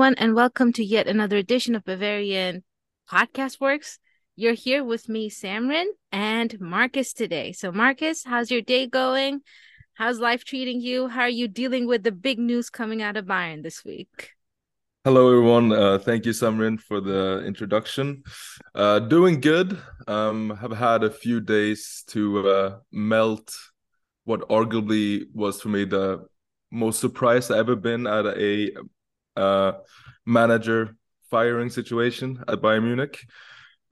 everyone, 0.00 0.14
and 0.14 0.34
welcome 0.34 0.72
to 0.72 0.82
yet 0.82 1.06
another 1.06 1.36
edition 1.36 1.74
of 1.74 1.84
Bavarian 1.84 2.64
Podcast 3.06 3.60
Works. 3.60 3.98
You're 4.34 4.54
here 4.54 4.82
with 4.82 5.10
me, 5.10 5.28
Samrin, 5.28 5.88
and 6.10 6.58
Marcus 6.58 7.12
today. 7.12 7.52
So, 7.52 7.70
Marcus, 7.70 8.24
how's 8.24 8.50
your 8.50 8.62
day 8.62 8.86
going? 8.86 9.42
How's 9.92 10.18
life 10.18 10.42
treating 10.42 10.80
you? 10.80 11.08
How 11.08 11.24
are 11.24 11.28
you 11.28 11.48
dealing 11.48 11.86
with 11.86 12.02
the 12.02 12.12
big 12.12 12.38
news 12.38 12.70
coming 12.70 13.02
out 13.02 13.18
of 13.18 13.26
Bayern 13.26 13.62
this 13.62 13.84
week? 13.84 14.30
Hello, 15.04 15.28
everyone. 15.28 15.70
Uh, 15.70 15.98
thank 15.98 16.24
you, 16.24 16.32
Samrin, 16.32 16.80
for 16.80 17.02
the 17.02 17.44
introduction. 17.44 18.22
Uh, 18.74 19.00
doing 19.00 19.38
good. 19.38 19.76
Um, 20.08 20.56
have 20.62 20.72
had 20.72 21.04
a 21.04 21.10
few 21.10 21.42
days 21.42 22.04
to 22.06 22.48
uh, 22.48 22.78
melt 22.90 23.54
what 24.24 24.48
arguably 24.48 25.26
was 25.34 25.60
for 25.60 25.68
me 25.68 25.84
the 25.84 26.24
most 26.70 27.00
surprised 27.00 27.52
I've 27.52 27.58
ever 27.58 27.76
been 27.76 28.06
at 28.06 28.24
a 28.24 28.70
uh, 29.36 29.72
manager 30.26 30.96
firing 31.30 31.70
situation 31.70 32.42
at 32.48 32.60
Bayern 32.60 32.84
Munich. 32.84 33.18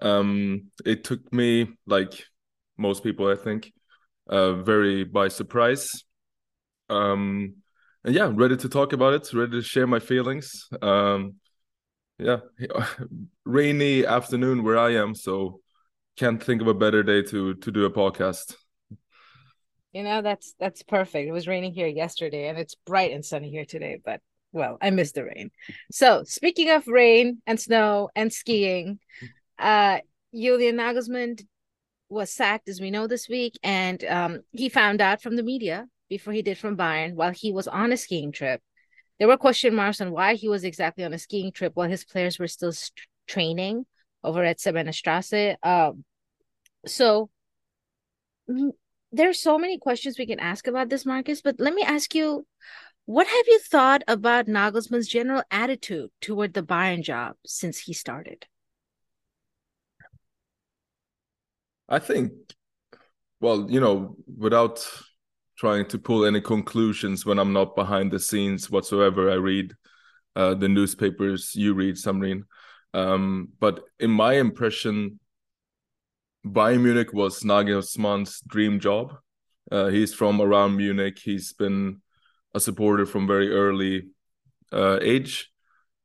Um, 0.00 0.70
it 0.84 1.04
took 1.04 1.32
me, 1.32 1.68
like 1.86 2.24
most 2.76 3.02
people, 3.02 3.28
I 3.28 3.36
think, 3.36 3.72
uh, 4.28 4.54
very 4.54 5.04
by 5.04 5.28
surprise. 5.28 6.04
Um, 6.88 7.56
and 8.04 8.14
yeah, 8.14 8.30
ready 8.32 8.56
to 8.56 8.68
talk 8.68 8.92
about 8.92 9.14
it, 9.14 9.32
ready 9.32 9.52
to 9.52 9.62
share 9.62 9.86
my 9.86 9.98
feelings. 9.98 10.68
Um, 10.80 11.34
yeah, 12.18 12.38
rainy 13.44 14.06
afternoon 14.06 14.64
where 14.64 14.78
I 14.78 14.94
am, 14.94 15.14
so 15.14 15.60
can't 16.16 16.42
think 16.42 16.60
of 16.60 16.68
a 16.68 16.74
better 16.74 17.02
day 17.02 17.22
to 17.22 17.54
to 17.54 17.70
do 17.70 17.84
a 17.84 17.90
podcast. 17.90 18.56
You 19.92 20.02
know, 20.02 20.20
that's 20.20 20.54
that's 20.58 20.82
perfect. 20.82 21.28
It 21.28 21.32
was 21.32 21.48
raining 21.48 21.72
here 21.72 21.86
yesterday 21.86 22.48
and 22.48 22.58
it's 22.58 22.74
bright 22.74 23.12
and 23.12 23.24
sunny 23.24 23.50
here 23.50 23.64
today, 23.64 24.00
but 24.04 24.20
well, 24.52 24.78
I 24.80 24.90
miss 24.90 25.12
the 25.12 25.24
rain. 25.24 25.50
So, 25.90 26.22
speaking 26.24 26.70
of 26.70 26.86
rain 26.86 27.42
and 27.46 27.60
snow 27.60 28.10
and 28.14 28.32
skiing, 28.32 28.98
uh 29.58 29.98
Julian 30.34 30.76
Nagelsmann 30.76 31.40
was 32.08 32.30
sacked 32.30 32.68
as 32.68 32.80
we 32.80 32.90
know 32.90 33.06
this 33.06 33.28
week 33.28 33.58
and 33.62 34.02
um 34.04 34.40
he 34.52 34.68
found 34.68 35.00
out 35.00 35.22
from 35.22 35.36
the 35.36 35.42
media 35.42 35.86
before 36.08 36.32
he 36.32 36.42
did 36.42 36.56
from 36.58 36.76
Bayern 36.76 37.14
while 37.14 37.32
he 37.32 37.52
was 37.52 37.68
on 37.68 37.92
a 37.92 37.96
skiing 37.96 38.32
trip. 38.32 38.60
There 39.18 39.28
were 39.28 39.36
question 39.36 39.74
marks 39.74 40.00
on 40.00 40.12
why 40.12 40.34
he 40.34 40.48
was 40.48 40.64
exactly 40.64 41.04
on 41.04 41.12
a 41.12 41.18
skiing 41.18 41.52
trip 41.52 41.72
while 41.74 41.88
his 41.88 42.04
players 42.04 42.38
were 42.38 42.48
still 42.48 42.72
st- 42.72 43.06
training 43.26 43.84
over 44.24 44.44
at 44.44 44.58
Säbener 44.58 44.94
Straße. 44.94 45.56
Um 45.62 46.04
so 46.86 47.30
there's 49.12 49.40
so 49.40 49.58
many 49.58 49.78
questions 49.78 50.18
we 50.18 50.26
can 50.26 50.40
ask 50.40 50.66
about 50.66 50.88
this, 50.88 51.06
Marcus, 51.06 51.40
but 51.42 51.56
let 51.58 51.74
me 51.74 51.82
ask 51.82 52.14
you 52.14 52.46
what 53.08 53.26
have 53.26 53.46
you 53.46 53.58
thought 53.60 54.02
about 54.06 54.48
Nagelsmann's 54.48 55.08
general 55.08 55.42
attitude 55.50 56.10
toward 56.20 56.52
the 56.52 56.62
Bayern 56.62 57.02
job 57.02 57.36
since 57.46 57.78
he 57.78 57.94
started? 57.94 58.44
I 61.88 62.00
think, 62.00 62.32
well, 63.40 63.66
you 63.70 63.80
know, 63.80 64.14
without 64.36 64.86
trying 65.56 65.86
to 65.86 65.98
pull 65.98 66.26
any 66.26 66.42
conclusions 66.42 67.24
when 67.24 67.38
I'm 67.38 67.54
not 67.54 67.74
behind 67.74 68.10
the 68.10 68.20
scenes 68.20 68.70
whatsoever, 68.70 69.30
I 69.30 69.36
read 69.36 69.72
uh, 70.36 70.52
the 70.52 70.68
newspapers 70.68 71.54
you 71.54 71.72
read, 71.72 71.94
Samrin. 71.94 72.42
Um, 72.92 73.48
but 73.58 73.84
in 73.98 74.10
my 74.10 74.34
impression, 74.34 75.18
Bayern 76.46 76.82
Munich 76.82 77.14
was 77.14 77.42
Nagelsmann's 77.42 78.42
dream 78.42 78.80
job. 78.80 79.16
Uh, 79.72 79.86
he's 79.86 80.12
from 80.12 80.42
around 80.42 80.76
Munich. 80.76 81.18
He's 81.18 81.54
been 81.54 82.02
a 82.54 82.60
supporter 82.60 83.06
from 83.06 83.26
very 83.26 83.50
early 83.50 84.08
uh, 84.72 84.98
age, 85.00 85.50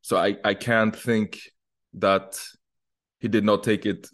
so 0.01 0.17
I 0.17 0.37
I 0.43 0.53
can't 0.53 0.95
think 0.95 1.39
that 1.93 2.39
he 3.19 3.27
did 3.27 3.43
not 3.43 3.63
take 3.63 3.85
it, 3.85 4.07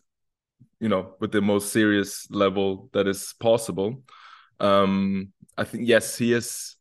you 0.80 0.90
know, 0.90 1.16
with 1.20 1.32
the 1.32 1.42
most 1.42 1.72
serious 1.72 2.28
level 2.30 2.90
that 2.94 3.08
is 3.08 3.34
possible. 3.40 4.04
Um, 4.60 5.34
I 5.58 5.64
think 5.64 5.88
yes, 5.88 6.18
he 6.18 6.34
is 6.34 6.76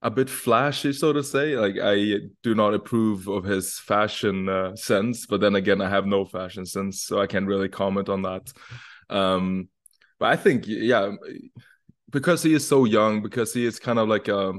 a 0.00 0.10
bit 0.10 0.30
flashy, 0.30 0.92
so 0.92 1.12
to 1.12 1.22
say. 1.22 1.56
Like 1.56 1.76
I 1.82 2.28
do 2.42 2.54
not 2.54 2.74
approve 2.74 3.28
of 3.28 3.44
his 3.44 3.78
fashion 3.78 4.48
uh, 4.48 4.76
sense, 4.76 5.26
but 5.26 5.40
then 5.40 5.56
again, 5.56 5.80
I 5.80 5.88
have 5.88 6.06
no 6.06 6.24
fashion 6.24 6.64
sense, 6.66 7.02
so 7.02 7.20
I 7.20 7.26
can't 7.26 7.46
really 7.46 7.68
comment 7.68 8.08
on 8.08 8.22
that. 8.22 8.52
Um, 9.10 9.68
but 10.18 10.26
I 10.26 10.36
think, 10.36 10.64
yeah, 10.66 11.12
because 12.10 12.42
he 12.42 12.54
is 12.54 12.66
so 12.66 12.84
young, 12.84 13.22
because 13.22 13.52
he 13.52 13.66
is 13.66 13.78
kind 13.78 13.98
of 13.98 14.08
like 14.08 14.28
a 14.28 14.52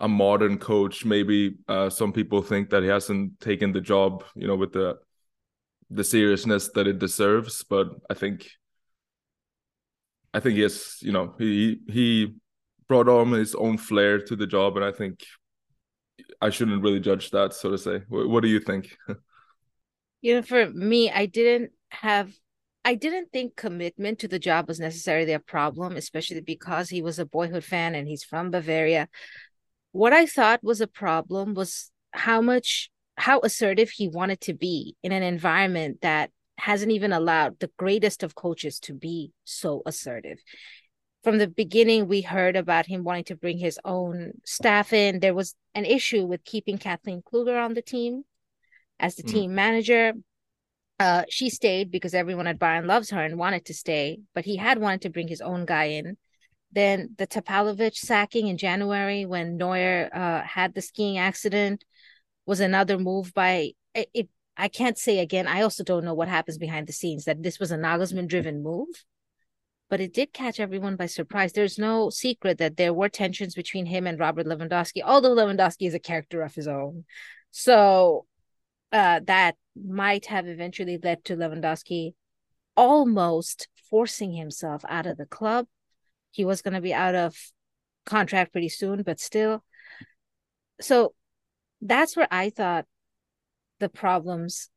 a 0.00 0.08
modern 0.08 0.58
coach. 0.58 1.04
Maybe 1.04 1.56
uh, 1.68 1.90
some 1.90 2.12
people 2.12 2.42
think 2.42 2.70
that 2.70 2.82
he 2.82 2.88
hasn't 2.88 3.40
taken 3.40 3.72
the 3.72 3.80
job, 3.80 4.24
you 4.34 4.46
know, 4.46 4.56
with 4.56 4.72
the 4.72 4.98
the 5.90 6.04
seriousness 6.04 6.70
that 6.74 6.86
it 6.86 6.98
deserves. 6.98 7.62
But 7.62 7.88
I 8.10 8.14
think, 8.14 8.48
I 10.32 10.40
think 10.40 10.56
yes, 10.56 10.98
you 11.02 11.12
know, 11.12 11.34
he 11.38 11.80
he 11.88 12.34
brought 12.88 13.08
on 13.08 13.32
his 13.32 13.54
own 13.54 13.78
flair 13.78 14.20
to 14.20 14.36
the 14.36 14.46
job, 14.46 14.76
and 14.76 14.84
I 14.84 14.92
think 14.92 15.24
I 16.40 16.50
shouldn't 16.50 16.82
really 16.82 17.00
judge 17.00 17.30
that, 17.30 17.54
so 17.54 17.70
to 17.70 17.78
say. 17.78 18.02
What, 18.08 18.28
what 18.28 18.42
do 18.42 18.48
you 18.48 18.60
think? 18.60 18.96
you 20.20 20.34
know, 20.34 20.42
for 20.42 20.70
me, 20.70 21.10
I 21.10 21.26
didn't 21.26 21.72
have. 21.90 22.32
I 22.86 22.96
didn't 22.96 23.32
think 23.32 23.56
commitment 23.56 24.18
to 24.18 24.28
the 24.28 24.38
job 24.38 24.68
was 24.68 24.78
necessarily 24.78 25.32
a 25.32 25.38
problem, 25.38 25.96
especially 25.96 26.42
because 26.42 26.90
he 26.90 27.00
was 27.00 27.18
a 27.18 27.24
boyhood 27.24 27.64
fan 27.64 27.94
and 27.94 28.06
he's 28.06 28.24
from 28.24 28.50
Bavaria. 28.50 29.08
What 29.94 30.12
I 30.12 30.26
thought 30.26 30.64
was 30.64 30.80
a 30.80 30.88
problem 30.88 31.54
was 31.54 31.92
how 32.10 32.40
much 32.40 32.90
how 33.16 33.38
assertive 33.44 33.90
he 33.90 34.08
wanted 34.08 34.40
to 34.40 34.52
be 34.52 34.96
in 35.04 35.12
an 35.12 35.22
environment 35.22 36.00
that 36.02 36.32
hasn't 36.58 36.90
even 36.90 37.12
allowed 37.12 37.60
the 37.60 37.70
greatest 37.76 38.24
of 38.24 38.34
coaches 38.34 38.80
to 38.80 38.92
be 38.92 39.30
so 39.44 39.82
assertive. 39.86 40.40
From 41.22 41.38
the 41.38 41.46
beginning 41.46 42.08
we 42.08 42.22
heard 42.22 42.56
about 42.56 42.86
him 42.86 43.04
wanting 43.04 43.22
to 43.26 43.36
bring 43.36 43.56
his 43.56 43.78
own 43.84 44.32
staff 44.44 44.92
in. 44.92 45.20
There 45.20 45.32
was 45.32 45.54
an 45.76 45.84
issue 45.84 46.26
with 46.26 46.42
keeping 46.42 46.76
Kathleen 46.76 47.22
Krüger 47.22 47.64
on 47.64 47.74
the 47.74 47.80
team 47.80 48.24
as 48.98 49.14
the 49.14 49.22
mm. 49.22 49.30
team 49.30 49.54
manager. 49.54 50.14
Uh, 50.98 51.22
she 51.28 51.50
stayed 51.50 51.92
because 51.92 52.14
everyone 52.14 52.48
at 52.48 52.58
bayern 52.58 52.86
loves 52.86 53.10
her 53.10 53.22
and 53.22 53.38
wanted 53.38 53.64
to 53.66 53.74
stay 53.74 54.18
but 54.34 54.44
he 54.44 54.56
had 54.56 54.78
wanted 54.78 55.02
to 55.02 55.10
bring 55.10 55.28
his 55.28 55.40
own 55.40 55.64
guy 55.64 55.84
in 55.84 56.16
then 56.74 57.14
the 57.18 57.26
Tapalovic 57.26 57.96
sacking 57.96 58.48
in 58.48 58.58
January 58.58 59.26
when 59.26 59.56
Neuer 59.56 60.10
uh, 60.12 60.42
had 60.42 60.74
the 60.74 60.82
skiing 60.82 61.18
accident 61.18 61.84
was 62.46 62.60
another 62.60 62.98
move 62.98 63.32
by 63.34 63.72
it, 63.94 64.10
it, 64.12 64.28
I 64.56 64.68
can't 64.68 64.98
say 64.98 65.18
again. 65.18 65.48
I 65.48 65.62
also 65.62 65.84
don't 65.84 66.04
know 66.04 66.14
what 66.14 66.28
happens 66.28 66.58
behind 66.58 66.86
the 66.86 66.92
scenes 66.92 67.24
that 67.24 67.42
this 67.42 67.58
was 67.58 67.70
a 67.70 67.76
Nagelsmann 67.76 68.28
driven 68.28 68.62
move 68.62 69.04
but 69.94 70.00
it 70.00 70.12
did 70.12 70.32
catch 70.32 70.58
everyone 70.60 70.96
by 70.96 71.06
surprise. 71.06 71.52
There's 71.52 71.78
no 71.78 72.10
secret 72.10 72.58
that 72.58 72.76
there 72.76 72.92
were 72.92 73.08
tensions 73.08 73.54
between 73.54 73.86
him 73.86 74.06
and 74.06 74.18
Robert 74.18 74.46
Lewandowski, 74.46 75.02
although 75.04 75.34
Lewandowski 75.34 75.86
is 75.86 75.94
a 75.94 75.98
character 75.98 76.42
of 76.42 76.54
his 76.54 76.66
own. 76.66 77.04
So 77.50 78.26
uh, 78.92 79.20
that 79.26 79.56
might 79.76 80.26
have 80.26 80.48
eventually 80.48 80.98
led 81.02 81.24
to 81.26 81.36
Lewandowski 81.36 82.14
almost 82.76 83.68
forcing 83.90 84.32
himself 84.32 84.84
out 84.88 85.06
of 85.06 85.16
the 85.16 85.26
club. 85.26 85.66
He 86.34 86.44
was 86.44 86.62
going 86.62 86.74
to 86.74 86.80
be 86.80 86.92
out 86.92 87.14
of 87.14 87.36
contract 88.04 88.50
pretty 88.50 88.68
soon, 88.68 89.02
but 89.02 89.20
still. 89.20 89.62
So 90.80 91.14
that's 91.80 92.16
where 92.16 92.26
I 92.28 92.50
thought 92.50 92.86
the 93.78 93.88
problems 93.88 94.68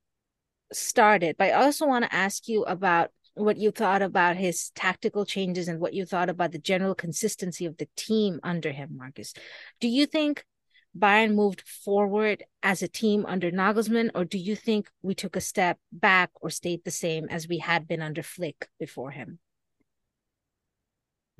started. 0.72 1.36
But 1.38 1.50
I 1.50 1.64
also 1.64 1.88
want 1.88 2.06
to 2.06 2.14
ask 2.14 2.48
you 2.48 2.64
about 2.64 3.10
what 3.34 3.58
you 3.58 3.72
thought 3.72 4.04
about 4.04 4.36
his 4.36 4.70
tactical 4.76 5.26
changes 5.26 5.68
and 5.68 5.80
what 5.80 5.94
you 5.94 6.06
thought 6.06 6.30
about 6.30 6.52
the 6.52 6.60
general 6.60 6.94
consistency 6.94 7.66
of 7.66 7.78
the 7.78 7.88
team 7.96 8.40
under 8.44 8.72
him, 8.72 8.90
Marcus. 8.96 9.34
Do 9.80 9.88
you 9.88 10.06
think 10.06 10.46
Bayern 10.98 11.34
moved 11.34 11.62
forward 11.62 12.44
as 12.62 12.84
a 12.84 12.88
team 12.88 13.26
under 13.28 13.52
Nagelsmann, 13.52 14.12
or 14.14 14.26
do 14.26 14.38
you 14.38 14.56
think 14.56 14.90
we 15.02 15.16
took 15.16 15.36
a 15.36 15.42
step 15.42 15.80
back 15.92 16.30
or 16.40 16.52
stayed 16.52 16.84
the 16.84 16.92
same 16.92 17.28
as 17.30 17.48
we 17.48 17.58
had 17.58 17.88
been 17.88 18.02
under 18.04 18.22
Flick 18.22 18.70
before 18.80 19.12
him? 19.12 19.40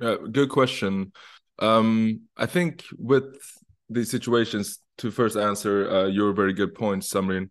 Yeah, 0.00 0.16
good 0.30 0.48
question. 0.48 1.12
Um, 1.58 2.22
I 2.36 2.46
think 2.46 2.84
with 2.96 3.36
these 3.88 4.10
situations, 4.10 4.78
to 4.98 5.10
first 5.10 5.36
answer 5.36 5.90
uh, 5.90 6.06
your 6.06 6.32
very 6.32 6.52
good 6.52 6.74
point, 6.74 7.02
Samrin, 7.02 7.50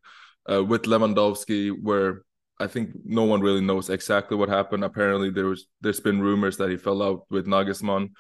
uh, 0.52 0.64
with 0.64 0.84
Lewandowski, 0.84 1.72
where 1.82 2.24
I 2.60 2.68
think 2.68 2.92
no 3.06 3.24
one 3.24 3.42
really 3.42 3.62
knows 3.62 3.90
exactly 3.90 4.38
what 4.38 4.50
happened. 4.50 4.84
Apparently, 4.84 5.30
there 5.30 5.46
was 5.46 5.68
there's 5.82 6.00
been 6.00 6.22
rumors 6.22 6.58
that 6.58 6.70
he 6.70 6.78
fell 6.78 7.02
out 7.02 7.26
with 7.30 7.48
Nagelsmann. 7.48 8.12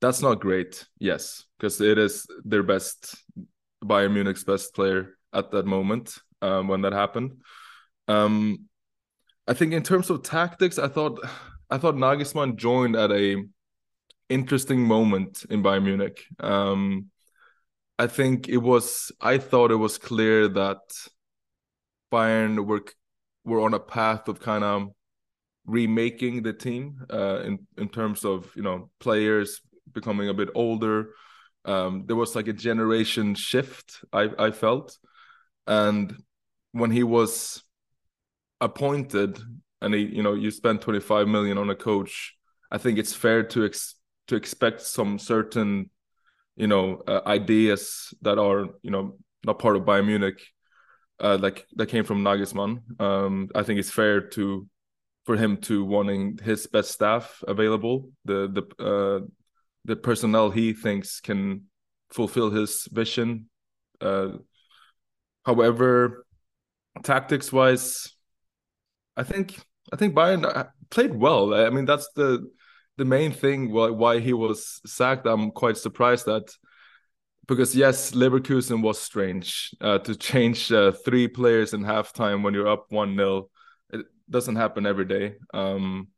That's 0.00 0.22
not 0.22 0.40
great, 0.40 0.86
yes, 0.98 1.44
because 1.58 1.80
it 1.80 1.98
is 1.98 2.26
their 2.44 2.62
best 2.62 3.16
Bayern 3.84 4.12
Munich's 4.12 4.44
best 4.44 4.74
player 4.74 5.16
at 5.32 5.50
that 5.50 5.66
moment 5.66 6.16
um, 6.42 6.68
when 6.68 6.82
that 6.82 6.92
happened. 6.92 7.42
Um, 8.08 8.66
I 9.46 9.54
think 9.54 9.72
in 9.72 9.82
terms 9.82 10.10
of 10.10 10.22
tactics, 10.22 10.78
I 10.78 10.88
thought 10.88 11.20
I 11.70 11.78
thought 11.78 11.96
Nagelsmann 11.96 12.56
joined 12.56 12.96
at 12.96 13.10
a 13.10 13.44
interesting 14.30 14.86
moment 14.86 15.44
in 15.50 15.62
Bayern 15.62 15.84
Munich. 15.84 16.24
Um, 16.38 17.10
I 17.98 18.06
think 18.06 18.48
it 18.48 18.58
was. 18.58 19.12
I 19.20 19.38
thought 19.38 19.70
it 19.70 19.76
was 19.76 19.98
clear 19.98 20.48
that 20.48 20.78
Bayern 22.12 22.64
were 22.66 22.84
were 23.44 23.60
on 23.60 23.74
a 23.74 23.80
path 23.80 24.28
of 24.28 24.40
kind 24.40 24.64
of 24.64 24.88
remaking 25.66 26.42
the 26.42 26.52
team 26.52 27.04
uh, 27.12 27.40
in 27.42 27.66
in 27.78 27.88
terms 27.88 28.24
of 28.24 28.50
you 28.56 28.62
know 28.62 28.90
players 29.00 29.60
becoming 29.92 30.28
a 30.28 30.34
bit 30.34 30.50
older. 30.54 31.10
Um, 31.64 32.04
there 32.06 32.16
was 32.16 32.34
like 32.34 32.48
a 32.48 32.52
generation 32.52 33.34
shift. 33.34 34.04
I 34.12 34.30
I 34.38 34.50
felt, 34.50 34.98
and 35.66 36.16
when 36.72 36.90
he 36.90 37.02
was 37.02 37.62
appointed, 38.60 39.38
and 39.82 39.94
he 39.94 40.02
you 40.02 40.22
know 40.22 40.34
you 40.34 40.50
spent 40.50 40.82
twenty 40.82 41.00
five 41.00 41.28
million 41.28 41.58
on 41.58 41.70
a 41.70 41.76
coach, 41.76 42.34
I 42.70 42.78
think 42.78 42.98
it's 42.98 43.12
fair 43.14 43.42
to 43.44 43.64
ex- 43.64 43.94
to 44.30 44.36
expect 44.36 44.80
some 44.80 45.18
certain 45.18 45.90
you 46.56 46.66
know 46.66 47.02
uh, 47.06 47.20
ideas 47.26 48.14
that 48.22 48.38
are 48.38 48.66
you 48.82 48.90
know 48.90 49.18
not 49.44 49.58
part 49.58 49.76
of 49.76 49.82
Bayern 49.82 50.06
Munich 50.06 50.40
uh, 51.20 51.36
like 51.40 51.66
that 51.76 51.86
came 51.86 52.04
from 52.04 52.22
Nagelsmann. 52.22 53.00
Um, 53.00 53.48
I 53.54 53.62
think 53.62 53.78
it's 53.78 53.90
fair 53.90 54.20
to 54.30 54.66
for 55.24 55.36
him 55.36 55.58
to 55.58 55.84
wanting 55.84 56.38
his 56.42 56.66
best 56.66 56.90
staff 56.92 57.42
available, 57.46 58.10
the 58.24 58.48
the 58.48 58.84
uh, 58.84 59.26
the 59.84 59.96
personnel 59.96 60.50
he 60.50 60.72
thinks 60.72 61.20
can 61.20 61.64
fulfill 62.10 62.50
his 62.50 62.88
vision. 62.90 63.48
Uh, 64.00 64.38
however, 65.44 66.24
tactics 67.02 67.52
wise, 67.52 68.12
I 69.16 69.24
think 69.24 69.58
I 69.92 69.96
think 69.96 70.14
Bayern 70.14 70.44
uh, 70.44 70.64
played 70.88 71.14
well. 71.14 71.52
I 71.52 71.70
mean, 71.70 71.84
that's 71.84 72.08
the 72.14 72.48
the 73.00 73.06
main 73.06 73.32
thing 73.32 73.72
why 73.72 73.88
why 73.88 74.20
he 74.20 74.34
was 74.34 74.82
sacked. 74.84 75.26
I'm 75.26 75.50
quite 75.52 75.78
surprised 75.78 76.26
that 76.26 76.54
because 77.48 77.74
yes, 77.74 78.10
Leverkusen 78.12 78.82
was 78.82 78.98
strange 78.98 79.74
uh, 79.80 79.98
to 80.00 80.14
change 80.14 80.70
uh, 80.70 80.92
three 80.92 81.26
players 81.26 81.72
in 81.72 81.80
halftime 81.82 82.42
when 82.42 82.52
you're 82.52 82.68
up 82.68 82.84
one 82.90 83.16
0 83.16 83.48
It 83.88 84.04
doesn't 84.28 84.56
happen 84.56 84.84
every 84.84 85.06
day. 85.06 85.36
Um, 85.54 86.08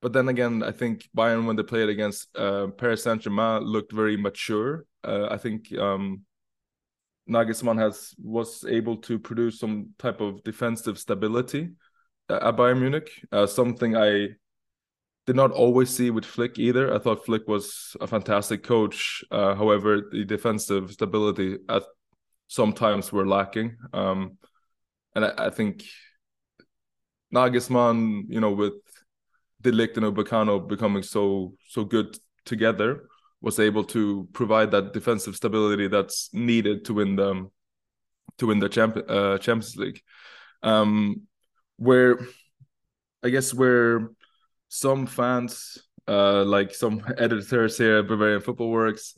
but 0.00 0.14
then 0.14 0.30
again, 0.30 0.62
I 0.62 0.72
think 0.72 1.06
Bayern 1.14 1.44
when 1.44 1.56
they 1.56 1.64
played 1.64 1.90
against 1.90 2.34
uh, 2.34 2.68
Paris 2.78 3.02
Saint 3.02 3.20
Germain 3.20 3.62
looked 3.64 3.92
very 3.92 4.16
mature. 4.16 4.86
Uh, 5.04 5.26
I 5.30 5.36
think 5.36 5.70
um, 5.78 6.22
Nagelsmann 7.28 7.78
has 7.78 8.14
was 8.16 8.64
able 8.64 8.96
to 9.08 9.18
produce 9.18 9.60
some 9.60 9.90
type 9.98 10.22
of 10.22 10.42
defensive 10.44 10.98
stability 10.98 11.72
at 12.30 12.56
Bayern 12.56 12.80
Munich, 12.80 13.10
uh, 13.32 13.46
something 13.46 13.94
I 13.96 14.28
did 15.26 15.36
not 15.36 15.52
always 15.52 15.90
see 15.90 16.10
with 16.10 16.24
Flick 16.24 16.58
either. 16.58 16.92
I 16.92 16.98
thought 16.98 17.24
Flick 17.24 17.46
was 17.46 17.96
a 18.00 18.06
fantastic 18.06 18.62
coach. 18.62 19.24
Uh, 19.30 19.54
however, 19.54 20.08
the 20.10 20.24
defensive 20.24 20.90
stability 20.90 21.58
at 21.68 21.84
sometimes 22.48 23.12
were 23.12 23.26
lacking. 23.26 23.76
Um, 23.92 24.38
and 25.14 25.24
I, 25.24 25.32
I, 25.38 25.50
think 25.50 25.84
Nagelsmann, 27.34 28.24
you 28.28 28.40
know, 28.40 28.50
with 28.50 28.74
De 29.60 29.70
Ligt 29.70 29.96
and 29.96 30.06
Upamecano 30.06 30.66
becoming 30.66 31.02
so 31.02 31.54
so 31.68 31.84
good 31.84 32.18
together, 32.44 33.04
was 33.40 33.60
able 33.60 33.84
to 33.84 34.28
provide 34.32 34.70
that 34.72 34.92
defensive 34.92 35.36
stability 35.36 35.86
that's 35.86 36.30
needed 36.32 36.84
to 36.86 36.94
win 36.94 37.16
the 37.16 37.48
to 38.38 38.46
win 38.46 38.58
the 38.58 38.68
champ, 38.68 38.96
uh, 39.08 39.38
Champions 39.38 39.76
League. 39.76 40.00
Um, 40.62 41.22
where 41.76 42.18
I 43.22 43.28
guess 43.28 43.54
where 43.54 44.10
some 44.72 45.04
fans, 45.04 45.76
uh, 46.08 46.42
like 46.44 46.74
some 46.74 47.04
editors 47.18 47.76
here 47.76 47.98
at 47.98 48.08
Bavarian 48.08 48.40
Football 48.40 48.70
Works, 48.70 49.14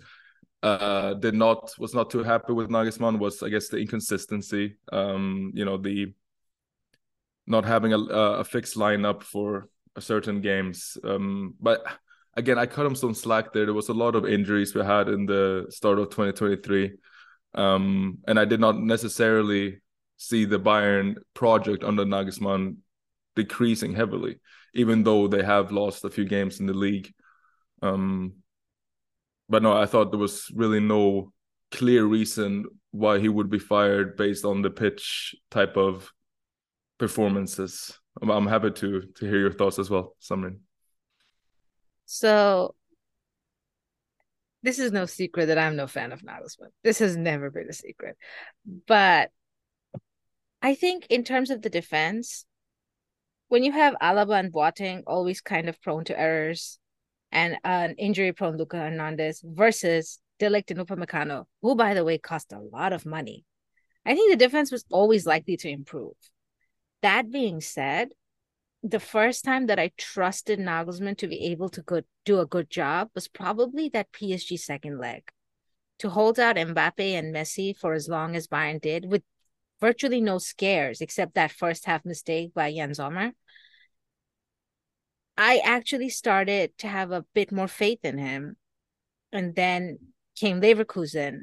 uh, 0.65 1.15
did 1.15 1.35
not 1.35 1.73
was 1.79 1.95
not 1.95 2.11
too 2.11 2.25
happy 2.25 2.53
with 2.53 2.71
Nagelsmann. 2.71 3.21
Was 3.21 3.41
I 3.41 3.51
guess 3.51 3.69
the 3.69 3.77
inconsistency, 3.77 4.77
um, 4.91 5.53
you 5.55 5.65
know, 5.65 5.77
the 5.77 6.12
not 7.47 7.65
having 7.65 7.93
a, 7.93 7.99
a 7.99 8.43
fixed 8.45 8.77
lineup 8.77 9.23
for 9.23 9.69
certain 10.01 10.41
games. 10.41 10.99
Um, 11.05 11.55
but 11.61 11.85
again, 12.37 12.59
I 12.59 12.67
cut 12.67 12.87
him 12.87 12.97
some 12.97 13.15
slack 13.15 13.53
there. 13.53 13.67
There 13.67 13.75
was 13.75 13.91
a 13.91 13.95
lot 13.95 14.17
of 14.17 14.27
injuries 14.27 14.75
we 14.75 14.83
had 14.83 15.09
in 15.09 15.25
the 15.27 15.67
start 15.69 16.01
of 16.01 16.09
2023. 16.09 16.95
Um, 17.55 18.19
and 18.27 18.41
I 18.41 18.45
did 18.45 18.59
not 18.59 18.77
necessarily 18.81 19.83
see 20.17 20.47
the 20.47 20.59
Bayern 20.59 21.17
project 21.35 21.85
under 21.85 22.05
Nagelsmann 22.05 22.79
decreasing 23.37 23.95
heavily 23.95 24.41
even 24.75 25.03
though 25.05 25.29
they 25.29 25.43
have 25.43 25.73
lost 25.73 26.05
a 26.05 26.11
few 26.11 26.25
games 26.25 26.61
in 26.61 26.67
the 26.67 26.75
league. 26.75 27.12
Um, 27.82 28.35
but 29.49 29.62
no, 29.62 29.76
I 29.76 29.87
thought 29.87 30.11
there 30.11 30.19
was 30.19 30.50
really 30.55 30.81
no 30.81 31.32
clear 31.71 32.05
reason 32.05 32.65
why 32.91 33.19
he 33.19 33.29
would 33.29 33.50
be 33.50 33.59
fired 33.59 34.17
based 34.17 34.44
on 34.44 34.62
the 34.62 34.71
pitch 34.71 35.35
type 35.50 35.76
of 35.76 36.12
performances. 36.99 37.99
I'm, 38.23 38.47
happy 38.47 38.71
to 38.71 39.03
to 39.17 39.26
hear 39.26 39.41
your 39.41 39.53
thoughts 39.53 39.79
as 39.79 39.91
well, 39.91 40.17
Samrin. 40.23 40.59
So 42.06 42.75
this 44.62 44.79
is 44.79 44.93
no 44.93 45.06
secret 45.06 45.47
that 45.47 45.59
I'm 45.59 45.77
no 45.77 45.87
fan 45.87 46.12
of 46.12 46.23
Nagelsmann. 46.23 46.70
This 46.82 47.00
has 47.00 47.17
never 47.17 47.50
been 47.50 47.69
a 47.69 47.73
secret. 47.73 48.17
But 48.87 49.31
I 50.62 50.75
think 50.75 51.06
in 51.11 51.25
terms 51.25 51.50
of 51.50 51.61
the 51.61 51.69
defense, 51.69 52.47
when 53.55 53.62
you 53.62 53.71
have 53.71 53.95
Alaba 54.03 54.41
and 54.41 54.53
Boateng 54.53 55.05
always 55.06 55.41
kind 55.41 55.69
of 55.69 55.81
prone 55.81 56.03
to 56.06 56.19
errors 56.19 56.81
and 57.31 57.56
an 57.62 57.95
injury 57.99 58.33
prone 58.33 58.56
Luca 58.56 58.77
Hernandez 58.79 59.45
versus 59.47 60.19
De 60.41 60.47
Ligt 60.47 60.73
and 60.73 60.81
Upamecano, 60.81 61.45
who 61.62 61.77
by 61.77 61.95
the 61.95 62.03
way 62.03 62.19
cost 62.19 62.53
a 62.53 62.59
lot 62.59 62.93
of 62.93 63.06
money. 63.06 63.45
I 64.05 64.17
think 64.17 64.33
the 64.33 64.45
defense 64.45 64.73
was 64.73 64.85
always 64.91 65.25
likely 65.25 65.56
to 65.59 65.69
improve. 65.69 66.17
That 67.03 67.31
being 67.31 67.61
said, 67.61 68.09
the 68.83 68.99
first 68.99 69.45
time 69.45 69.67
that 69.67 69.79
I 69.79 69.93
trusted 69.96 70.58
Nagelsmann 70.58 71.17
to 71.19 71.29
be 71.29 71.53
able 71.53 71.69
to 71.69 72.05
do 72.25 72.41
a 72.41 72.46
good 72.46 72.69
job 72.69 73.11
was 73.15 73.29
probably 73.29 73.89
that 73.91 74.11
PSG 74.11 74.58
second 74.58 74.99
leg. 74.99 75.31
To 76.01 76.11
hold 76.11 76.41
out 76.41 76.56
Mbappe 76.56 76.99
and 76.99 77.32
Messi 77.32 77.77
for 77.77 77.93
as 77.93 78.08
long 78.08 78.34
as 78.34 78.49
Bayern 78.49 78.81
did 78.81 79.05
with 79.05 79.23
virtually 79.81 80.20
no 80.20 80.39
scares 80.39 81.01
except 81.01 81.34
that 81.34 81.53
first 81.53 81.84
half 81.84 82.05
mistake 82.05 82.53
by 82.53 82.67
Yann 82.69 82.94
Sommer. 82.94 83.32
I 85.36 85.58
actually 85.64 86.10
started 86.10 86.76
to 86.79 86.88
have 86.88 87.10
a 87.10 87.24
bit 87.34 87.50
more 87.50 87.69
faith 87.69 88.00
in 88.05 88.19
him. 88.19 88.56
And 89.32 89.55
then 89.56 89.98
came 90.36 90.60
Leverkusen, 90.60 91.41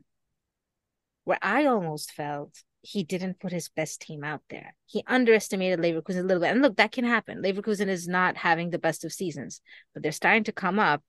where 1.25 1.39
I 1.41 1.65
almost 1.65 2.11
felt 2.11 2.63
he 2.81 3.03
didn't 3.03 3.39
put 3.39 3.51
his 3.51 3.69
best 3.69 4.01
team 4.01 4.23
out 4.23 4.41
there. 4.49 4.75
He 4.85 5.03
underestimated 5.07 5.79
Leverkusen 5.79 6.19
a 6.19 6.23
little 6.23 6.41
bit. 6.41 6.51
And 6.51 6.61
look, 6.61 6.77
that 6.77 6.91
can 6.91 7.05
happen. 7.05 7.41
Leverkusen 7.43 7.87
is 7.87 8.07
not 8.07 8.37
having 8.37 8.69
the 8.69 8.79
best 8.79 9.05
of 9.05 9.13
seasons, 9.13 9.61
but 9.93 10.03
they're 10.03 10.11
starting 10.11 10.45
to 10.45 10.51
come 10.51 10.79
up. 10.79 11.03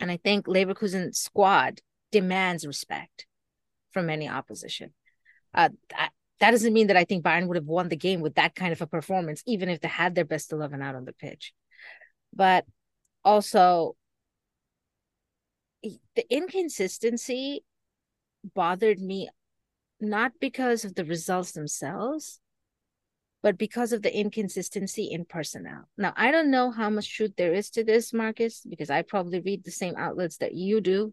And 0.00 0.10
I 0.10 0.18
think 0.18 0.46
Leverkusen 0.46 1.14
squad 1.14 1.80
demands 2.10 2.66
respect 2.66 3.26
from 3.90 4.10
any 4.10 4.28
opposition. 4.28 4.92
Uh, 5.54 5.70
that, 5.90 6.10
that 6.40 6.50
doesn't 6.50 6.72
mean 6.72 6.86
that 6.88 6.96
I 6.96 7.04
think 7.04 7.24
Bayern 7.24 7.46
would 7.48 7.56
have 7.56 7.66
won 7.66 7.88
the 7.88 7.96
game 7.96 8.20
with 8.20 8.34
that 8.34 8.54
kind 8.54 8.72
of 8.72 8.80
a 8.80 8.86
performance, 8.86 9.42
even 9.46 9.68
if 9.68 9.80
they 9.80 9.88
had 9.88 10.14
their 10.14 10.24
best 10.24 10.52
11 10.52 10.82
out 10.82 10.94
on 10.94 11.04
the 11.04 11.12
pitch 11.12 11.52
but 12.34 12.64
also 13.24 13.96
the 16.16 16.24
inconsistency 16.30 17.64
bothered 18.54 18.98
me 18.98 19.28
not 20.00 20.32
because 20.40 20.84
of 20.84 20.94
the 20.94 21.04
results 21.04 21.52
themselves 21.52 22.40
but 23.42 23.58
because 23.58 23.92
of 23.92 24.02
the 24.02 24.16
inconsistency 24.16 25.10
in 25.10 25.24
personnel. 25.24 25.88
Now, 25.98 26.12
I 26.16 26.30
don't 26.30 26.50
know 26.50 26.70
how 26.70 26.88
much 26.88 27.14
truth 27.14 27.32
there 27.36 27.52
is 27.52 27.70
to 27.70 27.82
this, 27.82 28.12
Marcus, 28.12 28.64
because 28.68 28.88
I 28.88 29.02
probably 29.02 29.40
read 29.40 29.64
the 29.64 29.72
same 29.72 29.96
outlets 29.96 30.36
that 30.38 30.54
you 30.54 30.80
do. 30.80 31.12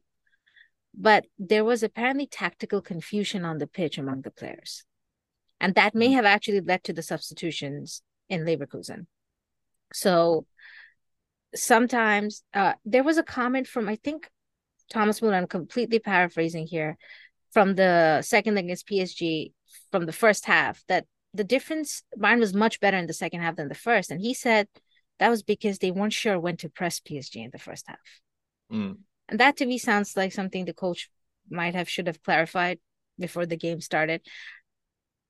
But 0.96 1.26
there 1.40 1.66
was 1.66 1.82
apparently 1.82 2.28
tactical 2.28 2.82
confusion 2.82 3.46
on 3.46 3.58
the 3.58 3.68
pitch 3.68 3.98
among 3.98 4.22
the 4.22 4.32
players. 4.32 4.84
And 5.60 5.74
that 5.76 5.96
may 5.96 6.10
mm. 6.10 6.14
have 6.14 6.26
actually 6.26 6.62
led 6.62 6.84
to 6.84 6.94
the 6.94 7.02
substitutions 7.02 8.02
in 8.30 8.46
Leverkusen. 8.46 9.08
So 9.92 10.46
sometimes 11.56 12.44
uh, 12.54 12.74
there 12.86 13.04
was 13.04 13.18
a 13.18 13.24
comment 13.24 13.68
from 13.68 13.90
I 13.90 13.96
think 13.96 14.30
Thomas 14.92 15.22
Muller. 15.22 15.36
I'm 15.36 15.48
completely 15.48 16.00
paraphrasing 16.00 16.68
here 16.68 16.98
from 17.52 17.76
the 17.76 18.22
second 18.22 18.58
against 18.58 18.88
PSG 18.88 19.54
from 19.92 20.06
the 20.06 20.14
first 20.14 20.46
half 20.46 20.84
that 20.88 21.06
the 21.34 21.44
difference 21.44 22.04
mine 22.18 22.40
was 22.40 22.54
much 22.54 22.80
better 22.80 22.98
in 22.98 23.08
the 23.08 23.14
second 23.14 23.42
half 23.42 23.56
than 23.56 23.70
the 23.70 23.76
first, 23.76 24.12
and 24.12 24.22
he 24.22 24.34
said 24.34 24.68
that 25.20 25.30
was 25.30 25.44
because 25.44 25.80
they 25.80 25.92
weren't 25.92 26.14
sure 26.14 26.40
when 26.40 26.58
to 26.58 26.70
press 26.70 27.00
PSG 27.00 27.44
in 27.44 27.50
the 27.52 27.60
first 27.60 27.86
half. 27.88 27.98
Mm. 28.72 28.98
And 29.28 29.40
that 29.40 29.58
to 29.58 29.66
me 29.66 29.78
sounds 29.78 30.16
like 30.16 30.32
something 30.32 30.66
the 30.66 30.74
coach 30.74 31.10
might 31.50 31.76
have 31.76 31.90
should 31.90 32.08
have 32.08 32.24
clarified 32.24 32.80
before 33.20 33.46
the 33.46 33.58
game 33.58 33.82
started. 33.82 34.22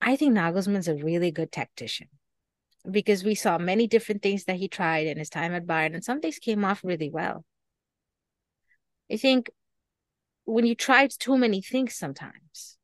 I 0.02 0.16
think 0.16 0.34
Nagelsmann's 0.34 0.88
a 0.88 0.96
really 0.96 1.32
good 1.32 1.52
tactician 1.52 2.08
because 2.90 3.24
we 3.24 3.36
saw 3.36 3.58
many 3.58 3.88
different 3.88 4.22
things 4.22 4.46
that 4.46 4.58
he 4.58 4.68
tried 4.68 5.08
in 5.08 5.18
his 5.18 5.30
time 5.30 5.54
at 5.54 5.66
Bayern, 5.66 5.94
and 5.94 6.04
some 6.04 6.22
things 6.22 6.40
came 6.40 6.64
off 6.64 6.84
really 6.84 7.10
well. 7.10 7.44
I 9.12 9.18
think 9.18 9.50
when 10.46 10.66
you 10.66 10.76
try 10.76 11.08
too 11.08 11.38
many 11.38 11.62
things 11.62 11.96
sometimes 11.96 12.78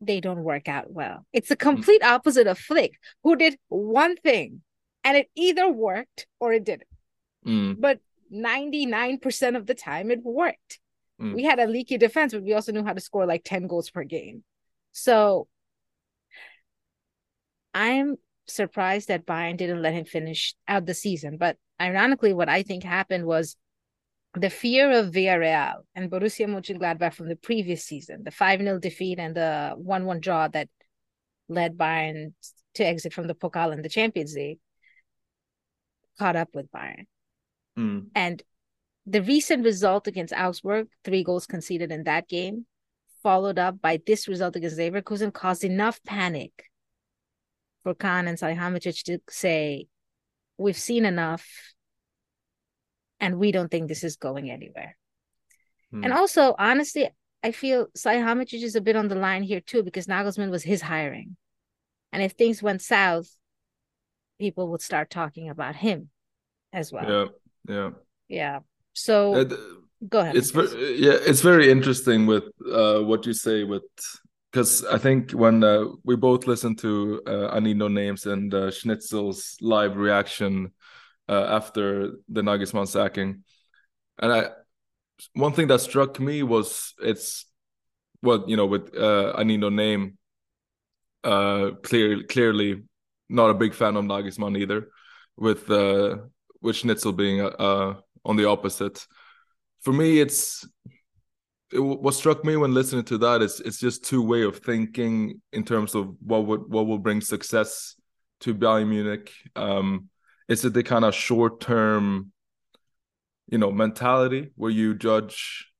they 0.00 0.20
don't 0.20 0.44
work 0.44 0.68
out 0.68 0.92
well. 0.92 1.26
It's 1.32 1.48
the 1.48 1.56
complete 1.56 2.02
opposite 2.04 2.46
of 2.46 2.58
Flick, 2.58 2.92
who 3.22 3.36
did 3.36 3.58
one 3.68 4.16
thing 4.16 4.62
and 5.04 5.16
it 5.16 5.30
either 5.34 5.70
worked 5.70 6.26
or 6.40 6.52
it 6.52 6.64
didn't. 6.64 6.88
Mm. 7.46 7.80
But 7.80 8.00
99% 8.32 9.56
of 9.56 9.66
the 9.66 9.74
time 9.74 10.10
it 10.10 10.20
worked. 10.22 10.80
Mm. 11.20 11.34
We 11.34 11.44
had 11.44 11.58
a 11.58 11.66
leaky 11.66 11.96
defense, 11.96 12.32
but 12.32 12.42
we 12.42 12.52
also 12.52 12.72
knew 12.72 12.84
how 12.84 12.92
to 12.92 13.00
score 13.00 13.26
like 13.26 13.42
10 13.44 13.66
goals 13.68 13.88
per 13.90 14.04
game. 14.04 14.44
So 14.92 15.48
I'm 17.72 18.16
surprised 18.48 19.08
that 19.08 19.26
Bayern 19.26 19.56
didn't 19.56 19.82
let 19.82 19.94
him 19.94 20.04
finish 20.04 20.54
out 20.68 20.86
the 20.86 20.94
season. 20.94 21.36
But 21.36 21.56
ironically, 21.80 22.32
what 22.32 22.48
I 22.48 22.62
think 22.62 22.84
happened 22.84 23.26
was 23.26 23.56
the 24.34 24.50
fear 24.50 24.90
of 24.90 25.12
Villarreal 25.12 25.82
and 25.94 26.10
Borussia 26.10 26.46
Mönchengladbach 26.46 27.14
from 27.14 27.28
the 27.28 27.36
previous 27.36 27.84
season, 27.84 28.22
the 28.24 28.30
5 28.30 28.60
0 28.60 28.78
defeat 28.78 29.18
and 29.18 29.34
the 29.34 29.74
1 29.76 30.04
1 30.04 30.20
draw 30.20 30.48
that 30.48 30.68
led 31.48 31.76
Bayern 31.76 32.32
to 32.74 32.84
exit 32.84 33.12
from 33.12 33.26
the 33.26 33.34
Pokal 33.34 33.72
and 33.72 33.84
the 33.84 33.88
Champions 33.88 34.34
League, 34.34 34.58
caught 36.18 36.36
up 36.36 36.50
with 36.54 36.70
Bayern. 36.70 37.06
Mm. 37.78 38.06
And 38.14 38.42
the 39.06 39.22
recent 39.22 39.64
result 39.64 40.06
against 40.06 40.34
Augsburg, 40.34 40.88
three 41.04 41.24
goals 41.24 41.46
conceded 41.46 41.90
in 41.92 42.04
that 42.04 42.28
game, 42.28 42.66
followed 43.22 43.58
up 43.58 43.80
by 43.80 44.00
this 44.06 44.28
result 44.28 44.56
against 44.56 44.78
Leverkusen, 44.78 45.32
caused 45.32 45.64
enough 45.64 46.02
panic 46.04 46.52
for 47.86 47.94
Kahn 47.94 48.26
and 48.26 48.36
Salihamidzic 48.36 49.04
to 49.04 49.20
say, 49.30 49.86
We've 50.58 50.76
seen 50.76 51.04
enough 51.04 51.46
and 53.20 53.38
we 53.38 53.52
don't 53.52 53.70
think 53.70 53.86
this 53.86 54.02
is 54.02 54.16
going 54.16 54.50
anywhere. 54.50 54.96
Hmm. 55.92 56.02
And 56.02 56.12
also, 56.12 56.56
honestly, 56.58 57.08
I 57.44 57.52
feel 57.52 57.86
Salihamidzic 57.96 58.60
is 58.60 58.74
a 58.74 58.80
bit 58.80 58.96
on 58.96 59.06
the 59.06 59.14
line 59.14 59.44
here 59.44 59.60
too 59.60 59.84
because 59.84 60.08
Nagelsmann 60.08 60.50
was 60.50 60.64
his 60.64 60.82
hiring. 60.82 61.36
And 62.12 62.24
if 62.24 62.32
things 62.32 62.60
went 62.60 62.82
south, 62.82 63.28
people 64.40 64.68
would 64.70 64.82
start 64.82 65.08
talking 65.08 65.48
about 65.48 65.76
him 65.76 66.10
as 66.72 66.90
well. 66.90 67.08
Yeah, 67.08 67.26
yeah. 67.72 67.90
Yeah. 68.26 68.58
So 68.94 69.34
Uh, 69.34 69.56
go 70.08 70.18
ahead. 70.20 70.34
it's 70.34 70.50
very, 70.50 70.96
yeah, 70.96 71.18
it's 71.24 71.42
very 71.42 71.70
interesting 71.70 72.26
with 72.26 72.46
uh, 72.68 72.98
what 73.02 73.26
you 73.26 73.32
say 73.32 73.62
with 73.62 73.84
because 74.56 74.86
I 74.86 74.96
think 74.96 75.32
when 75.32 75.62
uh, 75.62 75.84
we 76.02 76.16
both 76.16 76.46
listened 76.46 76.78
to 76.78 77.20
uh, 77.26 77.48
I 77.48 77.60
Need 77.60 77.76
No 77.76 77.88
Names 77.88 78.24
and 78.24 78.54
uh, 78.54 78.70
Schnitzel's 78.70 79.58
live 79.60 79.98
reaction 79.98 80.72
uh, 81.28 81.44
after 81.50 82.12
the 82.30 82.40
Nagelsmann 82.40 82.88
sacking, 82.88 83.44
and 84.18 84.32
I 84.32 84.48
one 85.34 85.52
thing 85.52 85.66
that 85.66 85.82
struck 85.82 86.18
me 86.18 86.42
was 86.42 86.94
it's 87.02 87.44
well 88.22 88.44
you 88.46 88.56
know 88.56 88.64
with 88.64 88.96
uh, 88.96 89.34
I 89.36 89.44
Need 89.44 89.60
No 89.60 89.68
Name, 89.68 90.16
uh, 91.22 91.72
clear 91.82 92.22
clearly 92.22 92.82
not 93.28 93.50
a 93.50 93.54
big 93.54 93.74
fan 93.74 93.94
of 93.98 94.06
Nagelsmann 94.06 94.56
either, 94.56 94.88
with 95.36 95.68
with 96.62 96.76
Schnitzel 96.76 97.12
being 97.12 97.42
on 97.42 98.36
the 98.36 98.48
opposite. 98.48 99.06
For 99.82 99.92
me, 99.92 100.18
it's 100.18 100.66
it, 101.72 101.80
what 101.80 102.14
struck 102.14 102.44
me 102.44 102.56
when 102.56 102.74
listening 102.74 103.04
to 103.04 103.18
that 103.18 103.42
is 103.42 103.60
it's 103.60 103.78
just 103.78 104.04
two 104.04 104.22
way 104.22 104.42
of 104.42 104.58
thinking 104.58 105.40
in 105.52 105.64
terms 105.64 105.94
of 105.94 106.14
what 106.20 106.46
would 106.46 106.68
what 106.68 106.86
will 106.86 106.98
bring 106.98 107.20
success 107.20 107.96
to 108.40 108.54
Bayern 108.54 108.88
Munich. 108.88 109.32
Um, 109.54 110.08
is 110.48 110.64
it 110.64 110.74
the 110.74 110.82
kind 110.82 111.04
of 111.04 111.14
short 111.14 111.60
term, 111.60 112.32
you 113.48 113.58
know, 113.58 113.72
mentality 113.72 114.52
where 114.54 114.70
you 114.70 114.94
judge? 114.94 115.70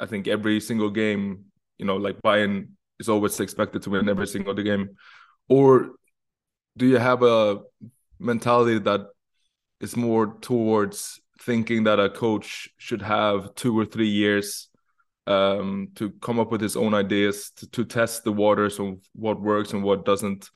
I 0.00 0.06
think 0.06 0.26
every 0.26 0.58
single 0.58 0.90
game, 0.90 1.44
you 1.78 1.86
know, 1.86 1.96
like 1.96 2.20
Bayern 2.22 2.70
is 2.98 3.08
always 3.08 3.38
expected 3.38 3.82
to 3.82 3.90
win 3.90 4.08
every 4.08 4.26
single 4.26 4.54
game, 4.54 4.96
or 5.48 5.90
do 6.76 6.86
you 6.86 6.98
have 6.98 7.22
a 7.22 7.60
mentality 8.18 8.78
that 8.80 9.02
is 9.80 9.96
more 9.96 10.38
towards 10.40 11.20
thinking 11.40 11.84
that 11.84 12.00
a 12.00 12.08
coach 12.08 12.68
should 12.78 13.02
have 13.02 13.54
two 13.54 13.78
or 13.78 13.84
three 13.84 14.08
years 14.08 14.68
um, 15.26 15.88
to 15.94 16.10
come 16.20 16.40
up 16.40 16.50
with 16.50 16.60
his 16.60 16.76
own 16.76 16.94
ideas 16.94 17.50
to, 17.56 17.70
to 17.70 17.84
test 17.84 18.24
the 18.24 18.32
waters 18.32 18.78
of 18.78 18.98
what 19.14 19.40
works 19.40 19.72
and 19.72 19.82
what 19.82 20.04
doesn't 20.04 20.50